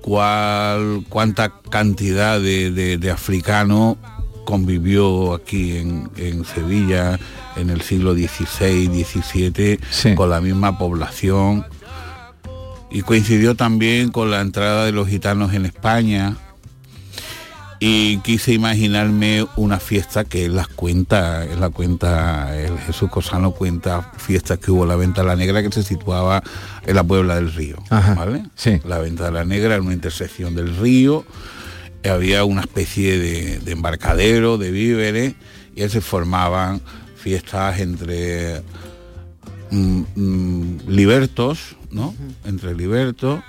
cuál, 0.00 1.04
cuánta 1.08 1.52
cantidad 1.70 2.40
de, 2.40 3.10
africanos 3.12 3.96
convivió 4.44 5.34
aquí 5.34 5.76
en, 5.78 6.10
en 6.16 6.44
Sevilla 6.44 7.18
en 7.56 7.70
el 7.70 7.80
siglo 7.80 8.14
XVI, 8.14 9.04
XVII 9.04 10.14
con 10.14 10.30
la 10.30 10.40
misma 10.40 10.78
población. 10.78 11.66
Y 12.90 13.02
coincidió 13.02 13.56
también 13.56 14.10
con 14.10 14.30
la 14.30 14.40
entrada 14.40 14.84
de 14.84 14.92
los 14.92 15.08
gitanos 15.08 15.52
en 15.54 15.66
España 15.66 16.36
y 17.86 18.16
quise 18.20 18.54
imaginarme 18.54 19.46
una 19.56 19.78
fiesta 19.78 20.24
que 20.24 20.46
él 20.46 20.56
las 20.56 20.68
cuenta, 20.68 21.44
él 21.44 21.60
la 21.60 21.68
cuenta, 21.68 22.58
el 22.58 22.78
Jesús 22.78 23.10
Cosano 23.10 23.50
cuenta 23.50 24.10
fiestas 24.16 24.58
que 24.58 24.70
hubo 24.70 24.86
la 24.86 24.96
venta 24.96 25.20
de 25.20 25.28
la 25.28 25.36
negra 25.36 25.62
que 25.62 25.70
se 25.70 25.82
situaba 25.82 26.42
en 26.86 26.96
la 26.96 27.04
Puebla 27.04 27.34
del 27.34 27.52
Río, 27.52 27.76
¿vale? 27.90 28.44
Sí. 28.54 28.80
La 28.86 29.00
venta 29.00 29.26
de 29.26 29.32
la 29.32 29.44
negra 29.44 29.74
en 29.74 29.82
una 29.82 29.92
intersección 29.92 30.54
del 30.54 30.74
río, 30.78 31.26
había 32.02 32.46
una 32.46 32.62
especie 32.62 33.18
de, 33.18 33.58
de 33.58 33.72
embarcadero, 33.72 34.56
de 34.56 34.70
víveres, 34.70 35.34
y 35.76 35.82
ahí 35.82 35.90
se 35.90 36.00
formaban 36.00 36.80
fiestas 37.16 37.80
entre 37.80 38.62
mm, 39.70 40.02
mm, 40.14 40.78
libertos, 40.88 41.76
¿no? 41.90 42.14
Entre 42.46 42.74
libertos, 42.74 43.40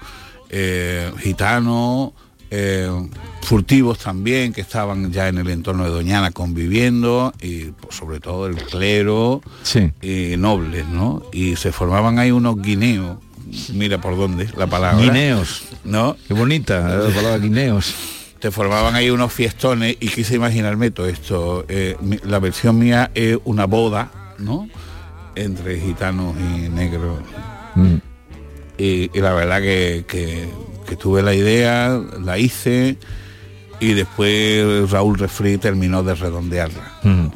eh, 0.50 1.10
gitanos, 1.20 2.12
eh, 2.52 2.90
furtivos 3.46 4.00
también, 4.00 4.52
que 4.54 4.62
estaban 4.62 5.12
ya 5.12 5.28
en 5.28 5.38
el 5.38 5.50
entorno 5.50 5.84
de 5.86 5.90
Doñana 5.92 6.32
conviviendo, 6.32 7.34
y 7.42 7.66
pues, 7.66 7.96
sobre 7.96 8.20
todo 8.20 8.48
el 8.48 8.56
clero 8.56 9.42
y 10.02 10.36
nobles, 10.38 10.88
¿no? 10.88 11.24
Y 11.32 11.56
se 11.56 11.72
formaban 11.72 12.20
ahí 12.20 12.32
unos 12.32 12.62
guineos, 12.62 13.18
mira 13.74 14.02
por 14.02 14.18
dónde 14.18 14.50
la 14.58 14.68
palabra. 14.68 15.02
Guineos. 15.04 15.64
¿No? 15.84 16.18
Qué 16.28 16.34
bonita 16.34 16.80
la 16.98 17.14
palabra 17.14 17.38
guineos. 17.38 17.94
Te 18.40 18.52
formaban 18.52 18.96
ahí 18.96 19.10
unos 19.10 19.32
fiestones 19.34 19.96
y 20.00 20.08
quise 20.10 20.36
imaginarme 20.36 20.92
todo 20.92 21.08
esto. 21.08 21.66
Eh, 21.70 21.96
la 22.26 22.40
versión 22.40 22.78
mía 22.78 23.10
es 23.16 23.38
una 23.46 23.66
boda, 23.66 24.12
¿no? 24.40 24.68
Entre 25.36 25.80
gitanos 25.80 26.36
y 26.38 26.70
negros. 26.70 27.20
Mm. 27.76 27.96
Y, 28.78 29.10
y 29.18 29.22
la 29.22 29.34
verdad 29.34 29.62
que, 29.62 30.06
que- 30.08 30.50
que 30.86 30.96
tuve 30.96 31.24
la 31.24 31.34
idea, 31.34 32.00
la 32.24 32.38
hice 32.38 32.98
y 33.80 33.94
después 33.94 34.90
Raúl 34.90 35.18
Refri 35.18 35.58
terminó 35.58 36.04
de 36.04 36.16
redondearla. 36.16 36.92
Mm. 37.04 37.28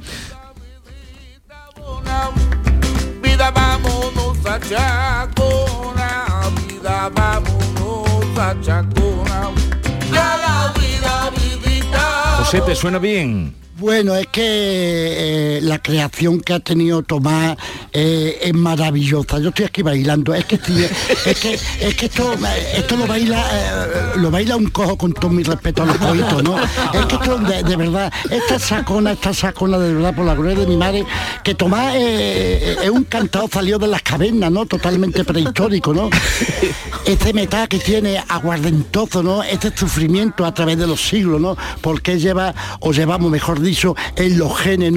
José, 12.38 12.62
¿te 12.62 12.76
suena 12.76 12.98
bien? 12.98 13.54
Bueno, 13.80 14.14
es 14.16 14.28
que 14.28 14.42
eh, 14.44 15.62
la 15.62 15.80
creación 15.80 16.42
que 16.42 16.54
ha 16.54 16.60
tenido 16.60 17.02
Tomás 17.02 17.56
eh, 17.94 18.38
es 18.42 18.54
maravillosa. 18.54 19.40
Yo 19.40 19.50
estoy 19.50 19.66
aquí 19.66 19.82
bailando. 19.84 20.34
Es 20.34 20.44
que, 20.44 20.56
esto, 21.80 22.98
lo 22.98 23.08
baila 23.08 23.42
eh, 23.42 24.18
lo 24.18 24.32
baila 24.32 24.58
un 24.58 24.70
cojo 24.70 24.98
con 24.98 25.14
todo 25.14 25.30
mi 25.30 25.44
respeto 25.44 25.84
a 25.84 25.86
los 25.86 25.98
coitos, 25.98 26.44
¿no? 26.44 26.62
Es 26.62 27.06
que 27.06 27.16
esto 27.16 27.38
de, 27.38 27.64
de 27.64 27.76
verdad, 27.78 28.12
esta 28.30 28.60
sacona, 28.60 29.14
esta 29.14 29.34
sacona 29.34 29.80
de 29.80 29.94
verdad 29.94 30.14
por 30.14 30.26
la 30.26 30.36
gloria 30.36 30.56
de 30.56 30.68
mi 30.68 30.76
madre, 30.76 31.06
que 31.44 31.56
Tomás 31.56 31.96
es 31.96 32.90
un 32.90 33.06
cantado 33.06 33.48
salió 33.50 33.80
de 33.80 33.88
las 33.88 34.02
cavernas, 34.02 34.52
¿no? 34.52 34.66
Totalmente 34.66 35.24
prehistórico, 35.24 35.94
¿no? 35.94 36.10
Este 37.06 37.34
metal 37.34 37.70
que 37.70 37.80
tiene 37.80 38.22
aguardentoso, 38.28 39.24
¿no? 39.24 39.42
Este 39.42 39.72
sufrimiento 39.76 40.46
a 40.46 40.54
través 40.54 40.78
de 40.78 40.86
los 40.86 41.02
siglos, 41.02 41.40
¿no? 41.40 41.56
Porque 41.82 42.20
lleva, 42.20 42.54
o 42.82 42.92
llevamos, 42.92 43.32
mejor 43.32 43.62
dicho, 43.62 43.69
en 44.16 44.38
los 44.38 44.58
genes. 44.58 44.90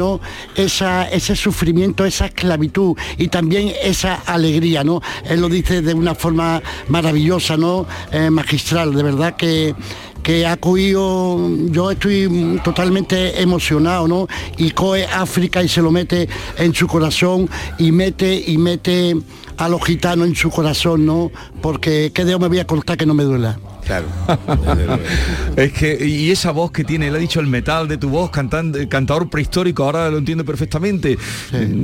Esa, 0.55 1.09
ese 1.11 1.37
sufrimiento, 1.37 2.05
esa 2.05 2.27
esclavitud 2.27 2.97
y 3.19 3.29
también 3.29 3.73
esa 3.83 4.15
alegría, 4.27 4.85
¿no? 4.85 5.03
Él 5.25 5.41
lo 5.41 5.49
dice 5.49 5.83
de 5.83 5.93
una 5.93 6.15
forma 6.15 6.63
maravillosa, 6.89 7.57
¿no? 7.57 7.87
Eh, 8.11 8.31
magistral, 8.31 8.95
de 8.95 9.03
verdad 9.03 9.37
que 9.37 9.75
que 10.23 10.47
ha 10.47 10.57
cogido, 10.57 11.51
yo 11.67 11.91
estoy 11.91 12.61
totalmente 12.63 13.43
emocionado, 13.43 14.07
¿no? 14.07 14.29
Y 14.57 14.71
coge 14.71 15.05
África 15.07 15.65
y 15.65 15.69
se 15.69 15.83
lo 15.83 15.91
mete 15.91 16.29
en 16.59 16.73
su 16.73 16.87
corazón 16.87 17.51
y 17.79 17.91
mete 17.91 18.41
y 18.47 18.57
mete 18.57 19.17
a 19.57 19.69
los 19.69 19.85
gitanos 19.85 20.29
en 20.29 20.37
su 20.37 20.49
corazón, 20.49 21.05
¿no? 21.07 21.33
Porque 21.61 22.13
qué 22.15 22.25
dedo 22.25 22.39
me 22.39 22.47
voy 22.47 22.61
a 22.61 22.67
cortar 22.67 22.97
que 22.97 23.05
no 23.05 23.15
me 23.15 23.25
duela. 23.25 23.59
Claro. 24.01 24.99
Es 25.57 25.73
que, 25.73 26.07
y 26.07 26.31
esa 26.31 26.51
voz 26.51 26.71
que 26.73 26.85
tiene, 26.85 27.09
él 27.09 27.15
ha 27.15 27.19
dicho 27.19 27.41
el 27.41 27.47
metal 27.47 27.87
de 27.89 27.99
tu 27.99 28.09
voz, 28.09 28.31
cantando, 28.31 28.79
cantador 28.89 29.29
prehistórico, 29.29 29.85
ahora 29.85 30.11
lo 30.11 30.19
entiendo 30.19 30.45
perfectamente. 30.45 31.19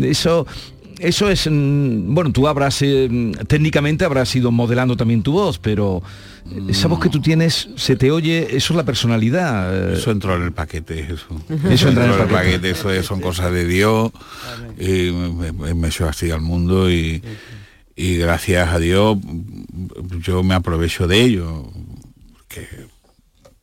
Eso. 0.02 0.46
Eso 1.00 1.30
es, 1.30 1.46
mm, 1.48 2.12
bueno, 2.12 2.32
tú 2.32 2.48
habrás, 2.48 2.82
eh, 2.82 3.09
técnicamente 3.46 4.04
habrás 4.04 4.34
ido 4.34 4.50
modelando 4.50 4.96
también 4.96 5.22
tu 5.22 5.30
voz, 5.30 5.56
pero 5.61 6.02
esa 6.68 6.88
voz 6.88 6.98
que 6.98 7.09
tú 7.09 7.20
tienes, 7.20 7.68
se 7.76 7.94
te 7.94 8.11
oye, 8.11 8.48
eso 8.56 8.72
es 8.72 8.76
la 8.76 8.84
personalidad. 8.84 9.92
Eso 9.92 10.11
entró 10.11 10.34
en 10.34 10.42
el 10.42 10.50
paquete, 10.52 10.98
eso. 11.12 11.26
Eso 11.70 11.88
entra 11.90 12.04
en 12.06 12.20
el 12.20 12.26
paquete. 12.26 12.70
eso 12.70 12.90
es- 12.92 13.06
son 13.06 13.20
cosas 13.20 13.52
de 13.52 13.64
Dios. 13.64 14.11
Y 14.76 15.12
me, 15.12 15.52
me, 15.52 15.74
me 15.74 15.86
echó 15.86 16.09
así 16.09 16.32
al 16.32 16.40
mundo 16.40 16.90
y, 16.90 17.22
y 17.94 18.16
gracias 18.16 18.68
a 18.74 18.80
Dios 18.80 19.18
yo 20.20 20.42
me 20.42 20.54
aprovecho 20.54 21.06
de 21.06 21.20
ello. 21.20 21.70
Que, 22.49 22.66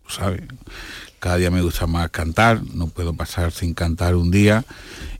¿sabes? 0.07 0.41
Cada 1.19 1.37
día 1.37 1.49
me 1.51 1.61
gusta 1.61 1.87
más 1.87 2.09
cantar, 2.11 2.61
no 2.73 2.87
puedo 2.87 3.13
pasar 3.13 3.51
sin 3.51 3.73
cantar 3.73 4.15
un 4.15 4.29
día. 4.31 4.63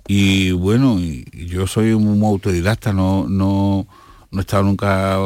Y 0.08 0.52
bueno, 0.52 1.00
yo 1.34 1.66
soy 1.66 1.94
un 1.94 2.24
autodidacta, 2.24 2.94
no, 2.94 3.28
no, 3.28 3.88
no 4.30 4.40
he 4.40 4.42
estado 4.42 4.64
nunca, 4.64 5.18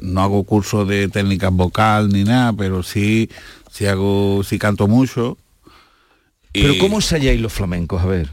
no 0.00 0.22
hago 0.22 0.44
cursos 0.44 0.86
de 0.86 1.08
técnicas 1.08 1.50
vocal 1.52 2.10
ni 2.10 2.24
nada, 2.24 2.52
pero 2.52 2.82
sí, 2.82 3.30
sí 3.70 3.86
hago, 3.86 4.42
sí 4.44 4.58
canto 4.58 4.86
mucho. 4.86 5.38
Pero 6.52 6.74
Y- 6.74 6.78
¿cómo 6.78 6.96
ensayáis 6.96 7.40
los 7.40 7.52
flamencos? 7.52 8.02
A 8.02 8.06
ver. 8.06 8.28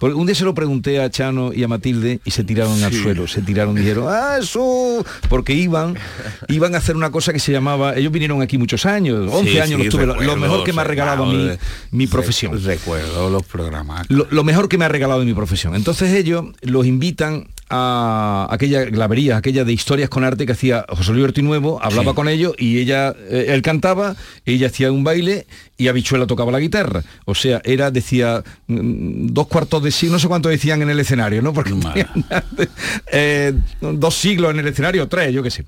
Porque 0.00 0.14
un 0.16 0.26
día 0.26 0.34
se 0.34 0.44
lo 0.44 0.54
pregunté 0.54 1.00
a 1.00 1.08
Chano 1.10 1.52
y 1.52 1.62
a 1.62 1.68
Matilde 1.68 2.20
y 2.24 2.30
se 2.32 2.42
tiraron 2.42 2.82
al 2.82 2.92
suelo, 2.92 3.28
se 3.28 3.42
tiraron 3.42 3.76
y 3.76 3.80
dijeron, 3.82 4.06
ah, 4.08 4.38
eso, 4.40 5.04
porque 5.28 5.52
iban, 5.54 5.96
iban 6.48 6.74
a 6.74 6.78
hacer 6.78 6.96
una 6.96 7.10
cosa 7.12 7.32
que 7.32 7.38
se 7.38 7.52
llamaba, 7.52 7.94
ellos 7.96 8.10
vinieron 8.10 8.40
aquí 8.42 8.58
muchos 8.58 8.86
años, 8.86 9.30
11 9.32 9.50
Sí, 9.52 9.58
años 9.58 9.78
sí, 9.78 9.84
los 9.84 9.88
tuve, 9.94 10.06
lo- 10.06 10.36
mejor 10.36 10.64
que 10.64 10.72
me 10.72 10.80
ha 10.80 10.84
regalado 10.84 11.26
recuerdo, 11.30 11.58
mi 11.92 12.06
profesión. 12.06 12.64
Recuerdo 12.64 13.30
los 13.30 13.42
programas. 13.44 14.06
Lo, 14.08 14.26
lo 14.30 14.42
mejor 14.42 14.68
que 14.68 14.78
me 14.78 14.86
ha 14.86 14.88
regalado 14.88 15.20
de 15.20 15.26
mi 15.26 15.34
profesión. 15.34 15.74
Entonces 15.74 16.12
ellos 16.14 16.46
los 16.62 16.86
invitan 16.86 17.48
a 17.70 18.48
aquella 18.50 18.84
glavería, 18.84 19.36
aquella 19.36 19.64
de 19.64 19.72
historias 19.72 20.08
con 20.08 20.24
arte 20.24 20.44
que 20.44 20.52
hacía 20.52 20.84
José 20.88 21.12
Luis 21.12 21.36
Nuevo, 21.38 21.82
hablaba 21.82 22.14
con 22.14 22.28
ellos 22.28 22.54
y 22.58 22.78
ella, 22.78 23.14
eh, 23.30 23.46
él 23.48 23.62
cantaba, 23.62 24.16
ella 24.44 24.66
hacía 24.66 24.90
un 24.90 25.04
baile 25.04 25.46
y 25.76 25.88
Habichuela 25.88 26.26
tocaba 26.26 26.52
la 26.52 26.60
guitarra. 26.60 27.02
O 27.24 27.34
sea, 27.34 27.62
era, 27.64 27.90
decía, 27.90 28.42
mm, 28.66 29.28
dos 29.28 29.46
cuartos 29.46 29.82
de 29.82 29.90
siglo, 29.90 30.14
no 30.14 30.18
sé 30.18 30.28
cuánto 30.28 30.48
decían 30.48 30.82
en 30.82 30.90
el 30.90 31.00
escenario, 31.00 31.40
¿no? 31.42 31.52
Porque 31.52 31.72
eh, 33.12 33.54
dos 33.80 34.14
siglos 34.14 34.50
en 34.52 34.60
el 34.60 34.66
escenario, 34.66 35.08
tres, 35.08 35.32
yo 35.32 35.42
qué 35.42 35.50
sé. 35.50 35.64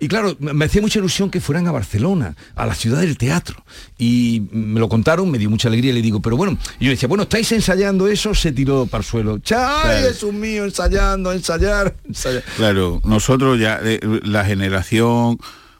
Y 0.00 0.06
claro, 0.06 0.36
me 0.38 0.66
hacía 0.66 0.80
mucha 0.80 1.00
ilusión 1.00 1.28
que 1.30 1.40
fueran 1.40 1.66
a 1.66 1.72
Barcelona, 1.72 2.36
a 2.54 2.66
la 2.66 2.74
ciudad 2.74 3.00
del 3.00 3.18
teatro. 3.18 3.64
Y 3.98 4.42
me 4.52 4.78
lo 4.78 4.88
contaron, 4.88 5.28
me 5.30 5.38
dio 5.38 5.50
mucha 5.50 5.68
alegría 5.68 5.92
le 5.92 6.02
digo, 6.02 6.20
pero 6.20 6.36
bueno, 6.36 6.56
y 6.78 6.84
yo 6.84 6.90
decía, 6.90 7.08
bueno, 7.08 7.24
¿estáis 7.24 7.50
ensayando 7.52 8.06
eso? 8.06 8.34
Se 8.34 8.52
tiró 8.52 8.86
para 8.86 9.02
el 9.02 9.06
suelo. 9.06 9.34
¡Ay, 9.34 9.40
Claro. 9.48 10.08
Jesús 10.08 10.32
mío, 10.32 10.64
ensayando, 10.64 11.32
ensayar, 11.38 11.94
ensayar! 12.04 12.42
Claro, 12.56 13.00
nosotros 13.04 13.58
ya, 13.58 13.80
eh, 13.82 14.00
la 14.24 14.44
generación 14.44 15.38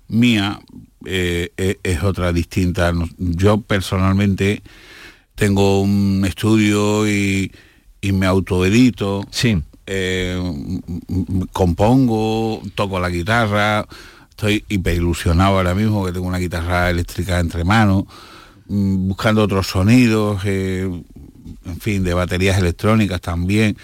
mía 0.09 0.61
eh, 1.05 1.51
eh, 1.57 1.77
es 1.83 2.03
otra 2.03 2.33
distinta. 2.33 2.93
Yo 3.19 3.61
personalmente 3.61 4.63
tengo 5.35 5.81
un 5.83 6.25
estudio 6.27 7.07
y, 7.09 7.53
y 8.01 8.13
me 8.13 8.27
autoedito. 8.27 9.27
Sí. 9.31 9.63
eh, 9.87 10.39
compongo, 11.53 12.61
toco 12.75 13.01
la 13.01 13.09
guitarra, 13.09 13.87
estoy 14.31 14.65
hiper 14.69 14.97
ilusionado 14.97 15.57
ahora 15.57 15.75
mismo 15.75 16.05
que 16.05 16.13
tengo 16.13 16.27
una 16.27 16.39
guitarra 16.39 16.91
eléctrica 16.91 17.41
entre 17.41 17.65
manos, 17.65 18.05
mm, 18.69 19.09
buscando 19.09 19.43
otros 19.43 19.67
sonidos, 19.67 20.43
eh, 20.45 20.89
en 21.65 21.81
fin, 21.81 22.05
de 22.05 22.13
baterías 22.15 22.59
electrónicas 22.59 23.21
también. 23.21 23.77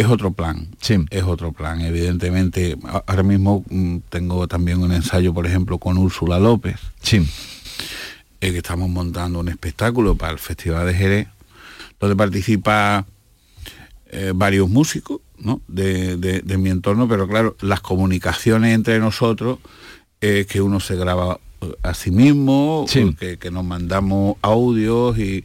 Es 0.00 0.06
otro 0.06 0.30
plan, 0.32 0.68
es 1.10 1.22
otro 1.24 1.52
plan, 1.52 1.80
evidentemente. 1.80 2.76
Ahora 3.06 3.22
mismo 3.22 3.64
mm, 3.68 3.96
tengo 4.08 4.46
también 4.48 4.82
un 4.82 4.92
ensayo, 4.92 5.34
por 5.34 5.46
ejemplo, 5.46 5.78
con 5.78 5.98
Úrsula 5.98 6.38
López. 6.38 6.76
Sí. 7.02 7.26
que 8.40 8.56
estamos 8.56 8.88
montando 8.88 9.40
un 9.40 9.48
espectáculo 9.48 10.14
para 10.14 10.32
el 10.32 10.38
Festival 10.38 10.86
de 10.86 10.94
Jerez, 10.94 11.28
donde 11.98 12.16
participa 12.16 13.04
eh, 14.12 14.32
varios 14.34 14.68
músicos 14.68 15.20
¿no? 15.38 15.60
de, 15.68 16.16
de- 16.16 16.40
de 16.40 16.58
mi 16.58 16.70
entorno, 16.70 17.06
pero 17.06 17.28
claro, 17.28 17.56
las 17.60 17.80
comunicaciones 17.80 18.74
entre 18.74 18.98
nosotros, 18.98 19.58
eh, 20.22 20.46
que 20.48 20.60
uno 20.62 20.80
se 20.80 20.96
graba 20.96 21.38
eh, 21.60 21.72
a 21.82 21.92
sí 21.94 22.10
mismo, 22.10 22.86
que, 23.14 23.36
que 23.38 23.50
nos 23.50 23.64
mandamos 23.64 24.36
audios 24.42 25.18
y, 25.18 25.44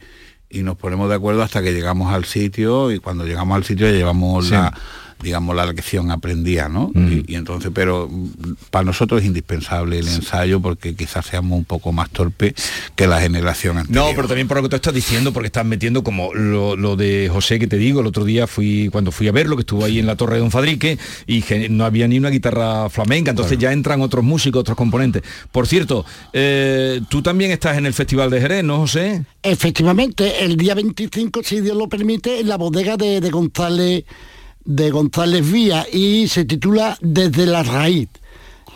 y 0.49 0.63
nos 0.63 0.77
ponemos 0.77 1.09
de 1.09 1.15
acuerdo 1.15 1.43
hasta 1.43 1.61
que 1.61 1.73
llegamos 1.73 2.13
al 2.13 2.25
sitio 2.25 2.91
y 2.91 2.99
cuando 2.99 3.25
llegamos 3.25 3.55
al 3.55 3.63
sitio 3.63 3.87
ya 3.87 3.93
llevamos 3.93 4.49
la 4.49 4.73
digamos 5.21 5.55
la 5.55 5.65
lección 5.65 6.11
aprendida 6.11 6.69
no 6.69 6.91
y, 6.93 7.31
y 7.31 7.35
entonces 7.35 7.71
pero 7.73 8.07
mm, 8.09 8.53
para 8.69 8.85
nosotros 8.85 9.21
es 9.21 9.27
indispensable 9.27 9.99
el 9.99 10.07
ensayo 10.07 10.59
porque 10.59 10.95
quizás 10.95 11.25
seamos 11.25 11.57
un 11.57 11.65
poco 11.65 11.91
más 11.91 12.09
torpes 12.09 12.53
que 12.95 13.07
la 13.07 13.21
generación 13.21 13.77
anterior. 13.77 14.05
No, 14.05 14.15
pero 14.15 14.27
también 14.27 14.47
por 14.47 14.57
lo 14.57 14.63
que 14.63 14.69
tú 14.69 14.75
estás 14.75 14.93
diciendo, 14.93 15.33
porque 15.33 15.47
estás 15.47 15.65
metiendo 15.65 16.03
como 16.03 16.33
lo, 16.33 16.75
lo 16.75 16.95
de 16.95 17.29
José 17.31 17.59
que 17.59 17.67
te 17.67 17.77
digo, 17.77 18.01
el 18.01 18.07
otro 18.07 18.25
día 18.25 18.47
fui, 18.47 18.89
cuando 18.91 19.11
fui 19.11 19.27
a 19.27 19.31
verlo, 19.31 19.55
que 19.55 19.61
estuvo 19.61 19.83
ahí 19.85 19.99
en 19.99 20.05
la 20.05 20.15
Torre 20.15 20.35
de 20.35 20.41
Don 20.41 20.51
Fadrique, 20.51 20.97
y 21.27 21.43
no 21.69 21.85
había 21.85 22.07
ni 22.07 22.17
una 22.17 22.29
guitarra 22.29 22.89
flamenca, 22.89 23.31
entonces 23.31 23.57
ya 23.57 23.71
entran 23.71 24.01
otros 24.01 24.23
músicos, 24.23 24.61
otros 24.61 24.77
componentes. 24.77 25.23
Por 25.51 25.67
cierto, 25.67 26.05
eh, 26.33 27.01
tú 27.09 27.21
también 27.21 27.51
estás 27.51 27.77
en 27.77 27.85
el 27.85 27.93
Festival 27.93 28.29
de 28.29 28.41
Jerez, 28.41 28.63
¿no, 28.63 28.77
José? 28.77 29.25
Efectivamente, 29.43 30.43
el 30.43 30.57
día 30.57 30.75
25, 30.75 31.41
si 31.43 31.61
Dios 31.61 31.77
lo 31.77 31.87
permite, 31.87 32.39
en 32.39 32.49
la 32.49 32.57
bodega 32.57 32.97
de, 32.97 33.21
de 33.21 33.29
González 33.29 34.05
de 34.65 34.91
González 34.91 35.49
Vía 35.51 35.85
y 35.91 36.27
se 36.27 36.45
titula 36.45 36.97
Desde 37.01 37.45
la 37.45 37.63
raíz. 37.63 38.09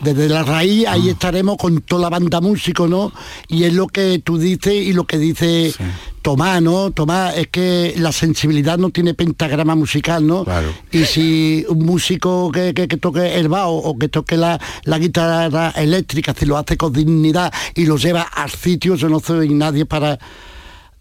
Desde 0.02 0.30
la 0.30 0.44
raíz 0.44 0.88
ahí 0.88 1.10
estaremos 1.10 1.58
con 1.58 1.82
toda 1.82 2.04
la 2.04 2.10
banda 2.10 2.40
músico, 2.40 2.88
¿no? 2.88 3.12
Y 3.50 3.64
es 3.66 3.74
lo 3.74 3.88
que 3.88 4.20
tú 4.24 4.38
dices 4.38 4.74
y 4.74 4.94
lo 4.94 5.06
que 5.06 5.18
dice 5.18 5.74
Tomás, 6.22 6.62
¿no? 6.62 6.92
Tomás, 6.92 7.36
es 7.36 7.48
que 7.48 7.96
la 7.98 8.14
sensibilidad 8.14 8.78
no 8.78 8.92
tiene 8.92 9.14
pentagrama 9.14 9.76
musical, 9.76 10.26
¿no? 10.26 10.46
Y 10.92 11.04
si 11.04 11.66
un 11.68 11.80
músico 11.86 12.50
que, 12.52 12.74
que- 12.74 12.88
que 12.88 12.96
toque 12.98 13.36
el 13.40 13.50
bajo 13.50 13.72
o 13.76 13.98
que 13.98 14.08
toque 14.08 14.38
la, 14.38 14.58
la 14.86 15.00
guitarra 15.00 15.72
eléctrica, 15.72 16.34
si 16.38 16.46
lo 16.46 16.58
hace 16.58 16.78
con 16.78 16.94
dignidad 16.94 17.52
y 17.76 17.86
lo 17.86 17.98
lleva 17.98 18.22
al 18.22 18.52
sitio, 18.52 18.96
yo 18.96 19.10
no 19.10 19.20
soy 19.20 19.50
nadie 19.54 19.86
para 19.86 20.18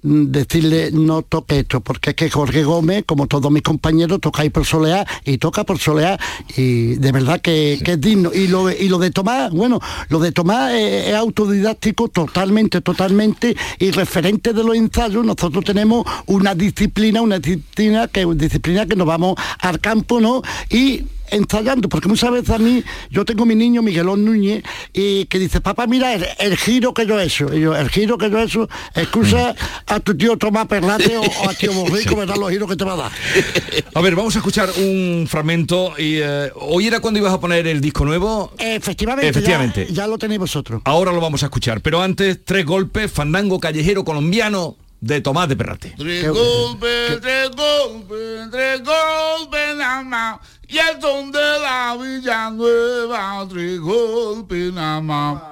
decirle 0.02 0.90
no 0.92 1.22
toque 1.22 1.60
esto, 1.60 1.80
porque 1.80 2.10
es 2.10 2.16
que 2.16 2.30
Jorge 2.30 2.64
Gómez, 2.64 3.04
como 3.06 3.26
todos 3.26 3.50
mis 3.50 3.62
compañeros, 3.62 4.20
tocáis 4.20 4.50
por 4.50 4.64
solear 4.64 5.06
y 5.24 5.38
toca 5.38 5.64
por 5.64 5.78
solear 5.78 6.20
y 6.56 6.94
de 6.94 7.12
verdad 7.12 7.40
que, 7.40 7.80
que 7.84 7.92
es 7.92 8.00
digno. 8.00 8.30
Y 8.32 8.48
lo, 8.48 8.70
y 8.70 8.88
lo 8.88 8.98
de 8.98 9.10
Tomás, 9.10 9.50
bueno, 9.50 9.80
lo 10.08 10.20
de 10.20 10.32
Tomás 10.32 10.72
es, 10.74 11.08
es 11.08 11.14
autodidáctico 11.14 12.08
totalmente, 12.08 12.80
totalmente 12.80 13.56
y 13.78 13.90
referente 13.90 14.52
de 14.52 14.64
los 14.64 14.76
ensayos, 14.76 15.24
nosotros 15.24 15.64
tenemos 15.64 16.06
una 16.26 16.54
disciplina, 16.54 17.20
una 17.20 17.38
disciplina 17.38 18.08
que, 18.08 18.26
disciplina 18.34 18.86
que 18.86 18.96
nos 18.96 19.06
vamos 19.06 19.34
al 19.60 19.80
campo, 19.80 20.20
¿no? 20.20 20.42
Y 20.70 21.04
ensayando, 21.30 21.88
porque 21.88 22.08
muchas 22.08 22.30
veces 22.30 22.50
a 22.50 22.58
mí, 22.58 22.82
yo 23.10 23.24
tengo 23.24 23.46
mi 23.46 23.54
niño 23.54 23.82
Miguelón 23.82 24.24
Núñez, 24.24 24.62
y 24.92 25.26
que 25.26 25.38
dice, 25.38 25.60
papá, 25.60 25.86
mira 25.86 26.14
el, 26.14 26.26
el 26.38 26.56
giro 26.56 26.94
que 26.94 27.06
yo 27.06 27.18
he 27.18 27.24
hecho. 27.24 27.52
Y 27.54 27.60
yo, 27.60 27.76
el 27.76 27.88
giro 27.90 28.18
que 28.18 28.30
yo 28.30 28.38
he 28.38 28.44
hecho, 28.44 28.68
excusa 28.94 29.54
a 29.86 30.00
tu 30.00 30.16
tío 30.16 30.36
Tomás 30.36 30.66
Perlate 30.66 31.16
o, 31.16 31.22
o 31.22 31.48
a 31.48 31.54
tío 31.54 31.72
Borrico, 31.74 32.16
me 32.16 32.26
dan 32.26 32.40
los 32.40 32.50
giros 32.50 32.68
que 32.68 32.76
te 32.76 32.84
va 32.84 32.94
a 32.94 32.96
dar. 32.96 33.12
A 33.94 34.00
ver, 34.00 34.14
vamos 34.14 34.34
a 34.36 34.38
escuchar 34.38 34.68
un 34.78 35.26
fragmento. 35.28 35.94
Y, 35.98 36.16
eh, 36.16 36.50
¿Hoy 36.56 36.86
era 36.86 37.00
cuando 37.00 37.18
ibas 37.18 37.32
a 37.32 37.40
poner 37.40 37.66
el 37.66 37.80
disco 37.80 38.04
nuevo? 38.04 38.52
Efectivamente, 38.58 39.28
Efectivamente. 39.28 39.86
Ya, 39.88 39.94
ya 39.94 40.06
lo 40.06 40.18
tenéis 40.18 40.40
vosotros. 40.40 40.82
Ahora 40.84 41.12
lo 41.12 41.20
vamos 41.20 41.42
a 41.42 41.46
escuchar, 41.46 41.80
pero 41.80 42.02
antes, 42.02 42.44
tres 42.44 42.64
golpes, 42.64 43.10
fandango 43.10 43.58
callejero 43.58 44.04
colombiano 44.04 44.76
de 45.00 45.20
Tomás 45.20 45.48
de 45.48 45.56
Perrate. 45.56 45.94
Tres 45.96 46.28
golpes, 46.28 47.20
tres 47.20 47.50
golpes, 47.50 48.50
tres 48.50 48.82
golpes 48.84 49.76
nada 49.76 50.02
más. 50.02 50.40
Y 50.70 50.76
el 50.78 51.00
son 51.00 51.32
de 51.32 51.58
la 51.60 51.96
Villanueva, 51.98 53.46
tres 53.48 53.80
golpes 53.80 54.70
nada 54.74 55.00
más. 55.00 55.42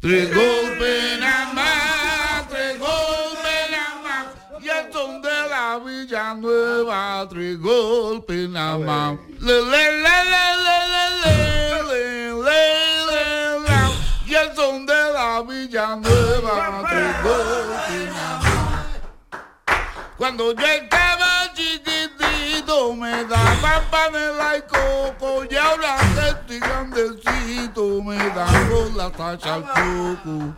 Tres 0.00 0.34
golpes 0.34 1.20
nada 1.20 1.52
más, 1.52 2.48
tres 2.48 2.78
golpes 2.78 3.70
nada 3.70 4.00
más. 4.02 4.26
Y 4.62 4.68
el 4.70 4.90
son 4.90 5.20
de 5.20 5.48
la 5.50 5.78
Villanueva, 5.78 7.28
tres 7.28 7.60
golpes 7.60 8.48
nada 8.48 8.78
más. 8.78 9.18
Le, 9.40 9.60
le, 9.62 9.62
le, 9.62 10.24
le, 10.32 10.44
le, 10.64 10.78
le, 11.20 11.32
le, 11.84 12.32
le, 12.32 13.60
le. 13.60 13.76
Y 14.26 14.34
el 14.34 14.56
son 14.56 14.86
de 14.86 15.12
la 15.12 15.42
Villanueva, 15.42 16.82
tres 16.88 17.22
golpes 17.22 18.14
nada 18.14 18.38
más. 18.40 18.86
Cuando 20.16 20.52
yo 20.54 20.66
estaba 20.66 21.31
chiquitito 22.72 22.94
me 22.94 23.24
daban 23.24 23.84
panela 23.90 24.56
y 24.56 24.62
coco 24.62 25.44
y 25.48 25.56
ahora 25.56 25.96
que 26.14 26.28
estoy 26.28 26.60
grandecito 26.60 28.02
me 28.02 28.16
dan 28.16 28.70
con 28.70 28.96
la 28.96 29.10
tacha 29.10 29.54
al 29.54 29.62
coco. 29.64 30.54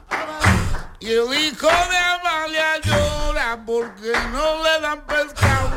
Y 1.01 1.11
el 1.11 1.35
hijo 1.35 1.67
de 1.67 1.99
Amalia 1.99 2.81
llora 2.83 3.63
porque 3.67 4.13
no 4.33 4.63
le 4.63 4.81
dan 4.81 5.01
pescado. 5.07 5.71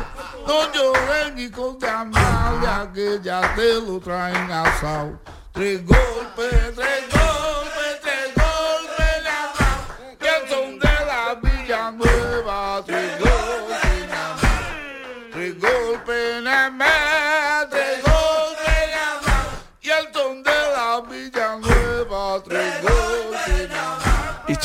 No 0.46 0.72
lloren 0.72 1.38
hijos 1.38 1.78
de 1.78 1.88
Amalia 1.88 2.90
que 2.94 3.20
ya 3.22 3.54
te 3.54 3.74
lo 3.74 4.00
traen 4.00 4.50
asado. 4.50 5.18
Tres 5.52 5.84
golpes, 5.84 6.74
tres 6.74 6.74
golpes, 6.76 7.17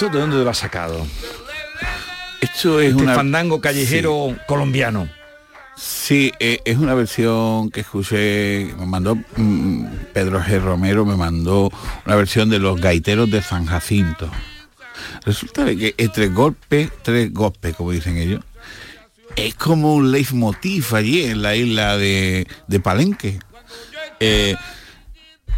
¿Esto 0.04 0.16
de 0.16 0.20
dónde 0.20 0.44
lo 0.44 0.50
has 0.50 0.58
sacado? 0.58 1.08
Esto 2.42 2.82
es 2.82 2.90
Este 2.90 3.04
una 3.04 3.16
fandango 3.16 3.62
callejero 3.62 4.36
colombiano. 4.48 5.08
Sí, 5.78 6.34
eh, 6.42 6.60
es 6.66 6.78
una 6.78 6.94
versión 6.94 7.70
que 7.70 7.80
escuché, 7.80 8.74
me 8.78 8.86
mandó 8.86 9.16
mm, 9.16 9.86
Pedro 10.12 10.42
G. 10.42 10.62
Romero, 10.62 11.06
me 11.06 11.16
mandó 11.16 11.72
una 12.06 12.18
versión 12.18 12.50
de 12.50 12.60
los 12.60 12.82
gaiteros 12.82 13.32
de 13.32 13.42
San 13.42 13.66
Jacinto. 13.66 14.30
Resulta 15.24 15.64
que 15.68 15.96
entre 15.98 16.28
golpes, 16.28 16.92
tres 17.02 17.34
golpes, 17.34 17.74
como 17.74 17.92
dicen 17.92 18.18
ellos, 18.18 18.44
es 19.38 19.56
como 19.56 19.96
un 19.96 20.12
leitmotiv 20.12 20.96
allí 20.96 21.24
en 21.24 21.42
la 21.42 21.56
isla 21.56 21.96
de, 21.96 22.46
de 22.68 22.80
Palenque. 22.82 23.40
Eh, 24.20 24.58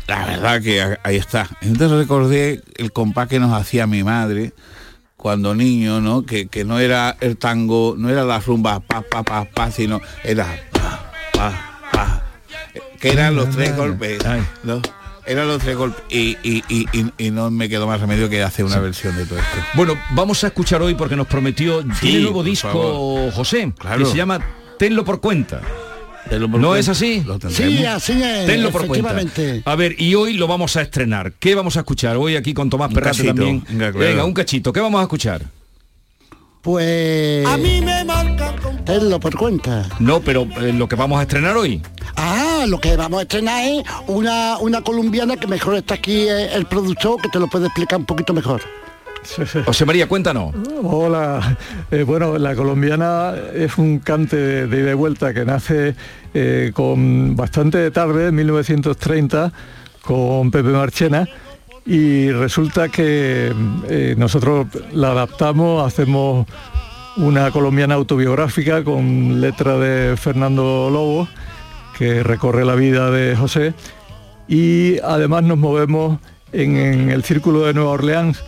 la 0.08 0.26
verdad 0.26 0.62
que 0.62 0.98
ahí 1.04 1.16
está. 1.18 1.50
Entonces 1.62 1.98
recordé 1.98 2.62
el 2.78 2.92
compás 2.92 3.28
que 3.28 3.40
nos 3.40 3.54
hacía 3.54 3.88
mi 3.88 4.04
madre 4.04 4.54
cuando 5.18 5.56
niño, 5.56 6.02
¿no? 6.02 6.24
Que, 6.26 6.48
que 6.48 6.64
no 6.64 6.80
era 6.80 7.18
el 7.22 7.38
tango, 7.38 7.96
no 7.98 8.10
era 8.10 8.24
la 8.24 8.40
rumba 8.40 8.80
pa 8.80 9.02
pa 9.02 9.24
pa 9.24 9.46
pa, 9.46 9.72
sino 9.72 10.00
era 10.24 10.46
pa 10.72 11.12
pa 11.34 11.80
pa. 11.92 12.24
Que 13.00 13.12
eran 13.12 13.36
los 13.36 13.50
tres 13.50 13.76
golpes. 13.76 14.20
¿no? 14.64 14.82
Eran 15.26 15.48
los 15.48 15.60
tres 15.62 15.76
golpes. 15.76 16.04
Y, 16.10 16.38
y, 16.44 16.64
y, 16.70 17.12
y- 17.18 17.32
no 17.32 17.50
me 17.50 17.68
quedó 17.68 17.88
más 17.88 18.00
remedio 18.00 18.30
que 18.30 18.44
hacer 18.44 18.64
una 18.66 18.78
versión 18.80 19.16
de 19.16 19.26
todo 19.26 19.40
esto. 19.40 19.58
Bueno, 19.74 19.96
vamos 20.12 20.44
a 20.44 20.48
escuchar 20.48 20.82
hoy 20.84 20.94
porque 20.94 21.16
nos 21.16 21.26
prometió, 21.26 21.84
tiene 22.00 22.20
nuevo 22.20 22.44
disco 22.44 22.68
favor. 22.70 23.32
José, 23.34 23.74
Claro. 23.78 24.06
que 24.06 24.12
se 24.12 24.18
llama 24.18 24.40
Tenlo 24.78 25.04
por 25.04 25.20
cuenta. 25.22 25.62
¿No 26.32 26.50
cuenta. 26.50 26.80
es 26.80 26.90
así? 26.90 27.22
Lo. 27.26 27.40
Sí, 27.50 27.86
así 27.86 28.14
es, 28.22 28.46
Tenlo 28.46 28.72
por 28.72 28.88
cuenta. 28.88 29.12
efectivamente. 29.12 29.62
A 29.66 29.76
ver, 29.76 29.96
y 30.02 30.16
hoy 30.16 30.34
lo 30.34 30.48
vamos 30.48 30.76
a 30.76 30.82
estrenar. 30.82 31.34
¿Qué 31.34 31.56
vamos 31.56 31.78
a 31.78 31.82
escuchar? 31.82 32.18
Hoy 32.18 32.36
aquí 32.36 32.54
con 32.54 32.70
Tomás 32.70 32.94
cachito, 32.94 33.28
también. 33.28 33.64
venga, 33.70 33.92
claro. 33.92 34.00
Venga, 34.00 34.26
un 34.26 34.34
cachito. 34.34 34.74
¿Qué 34.74 34.80
vamos 34.80 35.00
a 35.00 35.04
escuchar? 35.04 35.44
Pues... 36.62 37.46
A 37.46 37.58
mí 37.58 37.80
me 37.80 38.04
marcan 38.06 38.58
con 38.58 38.84
Tenlo 38.84 39.20
por 39.20 39.36
cuenta. 39.38 39.88
No, 40.00 40.20
pero 40.22 40.48
eh, 40.60 40.74
lo 40.74 40.88
que 40.88 40.96
vamos 40.96 41.20
a 41.20 41.22
estrenar 41.22 41.56
hoy. 41.56 41.80
Ah, 42.16 42.66
lo 42.68 42.80
que 42.80 42.96
vamos 42.96 43.20
a 43.20 43.22
estrenar 43.22 43.64
es 43.64 43.84
una, 44.08 44.58
una 44.58 44.82
colombiana 44.82 45.38
que 45.38 45.46
mejor 45.46 45.76
está 45.76 45.94
aquí 45.94 46.22
eh, 46.28 46.56
el 46.56 46.66
productor, 46.66 47.22
que 47.22 47.30
te 47.30 47.40
lo 47.40 47.48
puede 47.48 47.68
explicar 47.68 48.00
un 48.00 48.06
poquito 48.06 48.34
mejor. 48.34 48.62
José 49.66 49.86
María, 49.86 50.08
cuéntanos. 50.08 50.54
Hola, 50.84 51.58
Eh, 51.92 52.04
bueno, 52.04 52.38
la 52.38 52.56
colombiana 52.56 53.34
es 53.54 53.78
un 53.78 54.00
cante 54.00 54.68
de, 54.68 54.80
ida 54.80 54.92
y 54.92 54.94
vuelta 54.96 55.34
que 55.34 55.46
nace 55.46 55.96
eh, 56.34 56.72
con 56.74 57.36
bastante 57.36 57.90
tarde, 57.92 58.28
en 58.30 58.36
1930, 58.36 59.52
con 60.02 60.52
Pepe 60.52 60.70
Marchena, 60.70 61.28
y 61.86 62.32
resulta 62.32 62.90
que 62.90 63.54
eh, 63.88 64.16
nosotros 64.18 64.68
la 64.92 65.12
adaptamos, 65.12 65.86
hacemos 65.86 66.48
una 67.18 67.52
colombiana 67.52 67.96
autobiográfica 67.96 68.84
con 68.84 69.40
letra 69.40 69.78
de 69.78 70.18
Fernando 70.18 70.90
Lobo, 70.92 71.28
que 71.98 72.24
recorre 72.24 72.66
la 72.66 72.76
vida 72.76 73.12
de 73.12 73.36
José, 73.36 73.74
y 74.48 75.00
además 75.00 75.44
nos 75.44 75.58
movemos 75.58 76.20
en 76.52 77.10
el 77.10 77.24
círculo 77.24 77.66
de 77.66 77.74
Nueva 77.74 77.92
Orleans, 77.92 78.44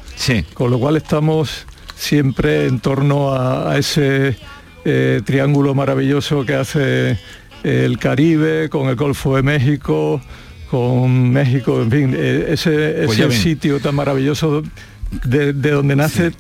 con 0.53 0.71
lo 0.71 0.79
cual 0.79 0.97
estamos 0.97 1.65
siempre 1.95 2.67
en 2.67 2.79
torno 2.79 3.33
a, 3.33 3.71
a 3.71 3.77
ese 3.77 4.37
eh, 4.85 5.21
triángulo 5.25 5.73
maravilloso 5.73 6.45
que 6.45 6.55
hace 6.55 7.17
el 7.63 7.97
Caribe 7.97 8.69
con 8.69 8.87
el 8.89 8.95
Golfo 8.95 9.35
de 9.35 9.43
México, 9.43 10.21
con 10.69 11.31
México, 11.31 11.81
en 11.81 11.91
fin, 11.91 12.15
eh, 12.17 12.47
ese, 12.49 13.03
Pues 13.05 13.35
sitio 13.35 13.79
tan 13.79 13.95
maravilloso 13.95 14.63
de, 15.23 15.53
de 15.53 15.71
donde 15.71 15.95
nace, 15.95 16.31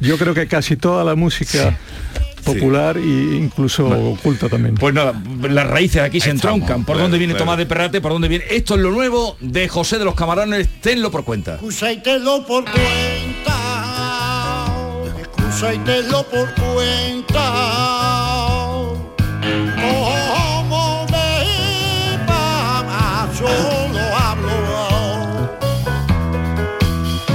yo 0.00 0.18
creo 0.18 0.34
que 0.34 0.46
casi 0.46 0.76
toda 0.76 1.04
la 1.04 1.14
música 1.14 1.76
popular 2.46 2.96
e 2.96 3.36
incluso 3.36 3.86
oculta 3.88 4.48
también. 4.48 4.76
Pues 4.76 4.94
nada, 4.94 5.12
las 5.50 5.66
raíces 5.66 6.00
aquí 6.02 6.20
se 6.20 6.30
entroncan. 6.30 6.84
¿Por 6.84 6.94
claro, 6.94 7.02
dónde 7.02 7.18
viene 7.18 7.32
claro. 7.34 7.44
Tomás 7.44 7.58
de 7.58 7.66
Perrate? 7.66 8.00
¿Por 8.00 8.12
dónde 8.12 8.28
viene? 8.28 8.44
Esto 8.48 8.74
es 8.74 8.80
lo 8.80 8.90
nuevo 8.90 9.36
de 9.40 9.68
José 9.68 9.98
de 9.98 10.04
los 10.04 10.14
Camarones, 10.14 10.68
tenlo 10.80 11.10
por 11.10 11.24
cuenta. 11.24 11.54
Excusa 11.54 11.92
y 11.92 11.98
tenlo 12.02 12.46
por 12.46 12.64
cuenta. 12.64 13.56
Excusa 15.18 15.74
y 15.74 15.78
tenlo 15.80 16.22
por 16.24 16.54
cuenta. 16.54 17.52
Como 19.76 21.06
me 21.10 22.18
va, 22.28 23.28
solo 23.36 24.00
hablo. 24.16 25.50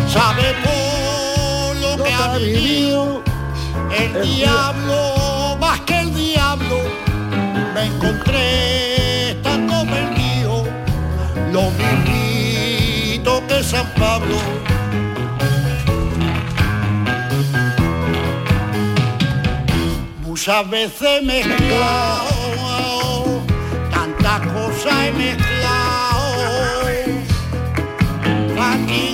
Sabe 0.07 0.53
por 0.63 1.75
lo 1.77 2.03
que 2.03 2.11
ha 2.11 2.37
vivido 2.37 3.23
el 3.97 4.11
diablo, 4.35 4.70
Encontré 7.83 9.31
estando 9.31 9.83
perdido, 9.85 10.65
lo 11.51 11.71
mismito 11.71 13.41
que 13.47 13.63
San 13.63 13.87
Pablo. 13.95 14.37
Muchas 20.21 20.69
veces 20.69 21.23
me 21.23 21.41
he 21.41 21.45
mezclado, 21.45 23.41
tantas 23.91 24.39
cosas 24.53 24.93
he 25.05 25.11
mezclado. 25.13 26.21
Fatiguita, 28.55 29.09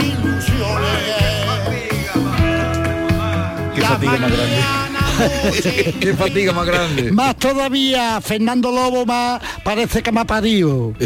ilusiones. 0.00 0.98
Qué 3.74 3.80
fatiga 3.82 4.12
más 4.18 4.30
grande. 4.30 4.87
Qué 6.00 6.14
fatiga 6.16 6.52
más 6.52 6.66
grande. 6.66 7.12
Más 7.12 7.36
todavía, 7.36 8.20
Fernando 8.20 8.70
Lobo 8.70 9.04
más 9.06 9.40
parece 9.64 10.02
que 10.02 10.12
me 10.12 10.20
ha 10.20 10.24
parido. 10.24 10.94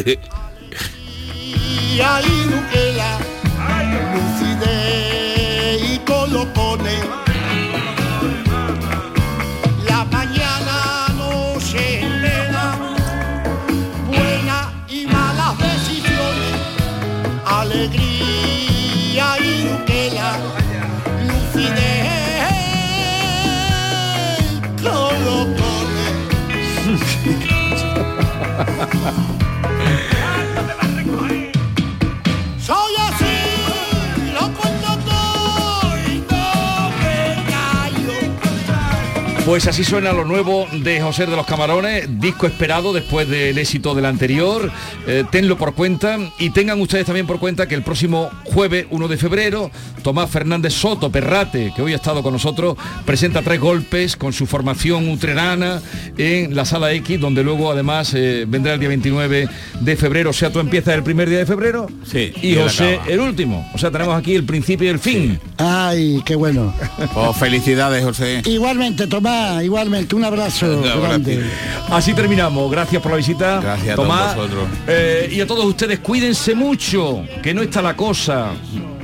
Pues 39.44 39.66
así 39.66 39.82
suena 39.82 40.12
lo 40.12 40.24
nuevo 40.24 40.68
de 40.72 41.00
José 41.02 41.26
de 41.26 41.34
los 41.34 41.44
Camarones, 41.46 42.06
disco 42.20 42.46
esperado 42.46 42.92
después 42.92 43.28
del 43.28 43.58
éxito 43.58 43.92
del 43.92 44.06
anterior. 44.06 44.70
Eh, 45.08 45.24
tenlo 45.32 45.58
por 45.58 45.74
cuenta 45.74 46.16
y 46.38 46.50
tengan 46.50 46.80
ustedes 46.80 47.06
también 47.06 47.26
por 47.26 47.40
cuenta 47.40 47.66
que 47.66 47.74
el 47.74 47.82
próximo 47.82 48.30
jueves 48.44 48.86
1 48.90 49.08
de 49.08 49.16
febrero, 49.16 49.68
Tomás 50.04 50.30
Fernández 50.30 50.72
Soto 50.74 51.10
Perrate, 51.10 51.72
que 51.74 51.82
hoy 51.82 51.92
ha 51.92 51.96
estado 51.96 52.22
con 52.22 52.32
nosotros, 52.34 52.76
presenta 53.04 53.42
tres 53.42 53.58
golpes 53.58 54.16
con 54.16 54.32
su 54.32 54.46
formación 54.46 55.08
utrerana 55.10 55.82
en 56.16 56.54
la 56.54 56.64
sala 56.64 56.92
X, 56.92 57.18
donde 57.20 57.42
luego 57.42 57.72
además 57.72 58.12
eh, 58.14 58.44
vendrá 58.46 58.74
el 58.74 58.78
día 58.80 58.90
29 58.90 59.48
de 59.80 59.96
febrero. 59.96 60.30
O 60.30 60.34
sea, 60.34 60.52
tú 60.52 60.60
empiezas 60.60 60.94
el 60.94 61.02
primer 61.02 61.28
día 61.28 61.38
de 61.38 61.46
febrero 61.46 61.88
Sí. 62.04 62.32
y 62.42 62.54
José 62.54 63.00
el 63.08 63.18
último. 63.18 63.68
O 63.74 63.78
sea, 63.78 63.90
tenemos 63.90 64.16
aquí 64.16 64.36
el 64.36 64.44
principio 64.44 64.86
y 64.86 64.90
el 64.90 65.00
fin. 65.00 65.40
Ay, 65.58 66.22
qué 66.24 66.36
bueno. 66.36 66.72
Oh, 67.16 67.32
felicidades, 67.32 68.04
José. 68.04 68.42
Igualmente, 68.46 69.08
Tomás, 69.08 69.31
igualmente, 69.62 70.14
un 70.14 70.24
abrazo 70.24 70.80
grande. 71.00 71.44
Así 71.90 72.14
terminamos. 72.14 72.70
Gracias 72.70 73.02
por 73.02 73.10
la 73.10 73.16
visita. 73.18 73.60
Gracias 73.60 73.92
a 73.92 73.96
Tomás. 73.96 74.34
todos 74.34 74.50
vosotros. 74.50 74.78
Eh, 74.86 75.28
y 75.32 75.40
a 75.40 75.46
todos 75.46 75.64
ustedes, 75.64 75.98
cuídense 76.00 76.54
mucho, 76.54 77.24
que 77.42 77.54
no 77.54 77.62
está 77.62 77.82
la 77.82 77.94
cosa. 77.94 78.50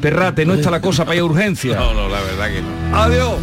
Perrate, 0.01 0.45
no 0.47 0.55
está 0.55 0.71
la 0.71 0.81
cosa 0.81 1.05
para 1.05 1.17
ir 1.17 1.23
a 1.23 1.25
urgencia. 1.25 1.77
No, 1.77 1.93
no, 1.93 2.09
la 2.09 2.21
verdad 2.21 2.49
que 2.49 2.63
no. 2.63 2.97
Adiós. 2.97 3.35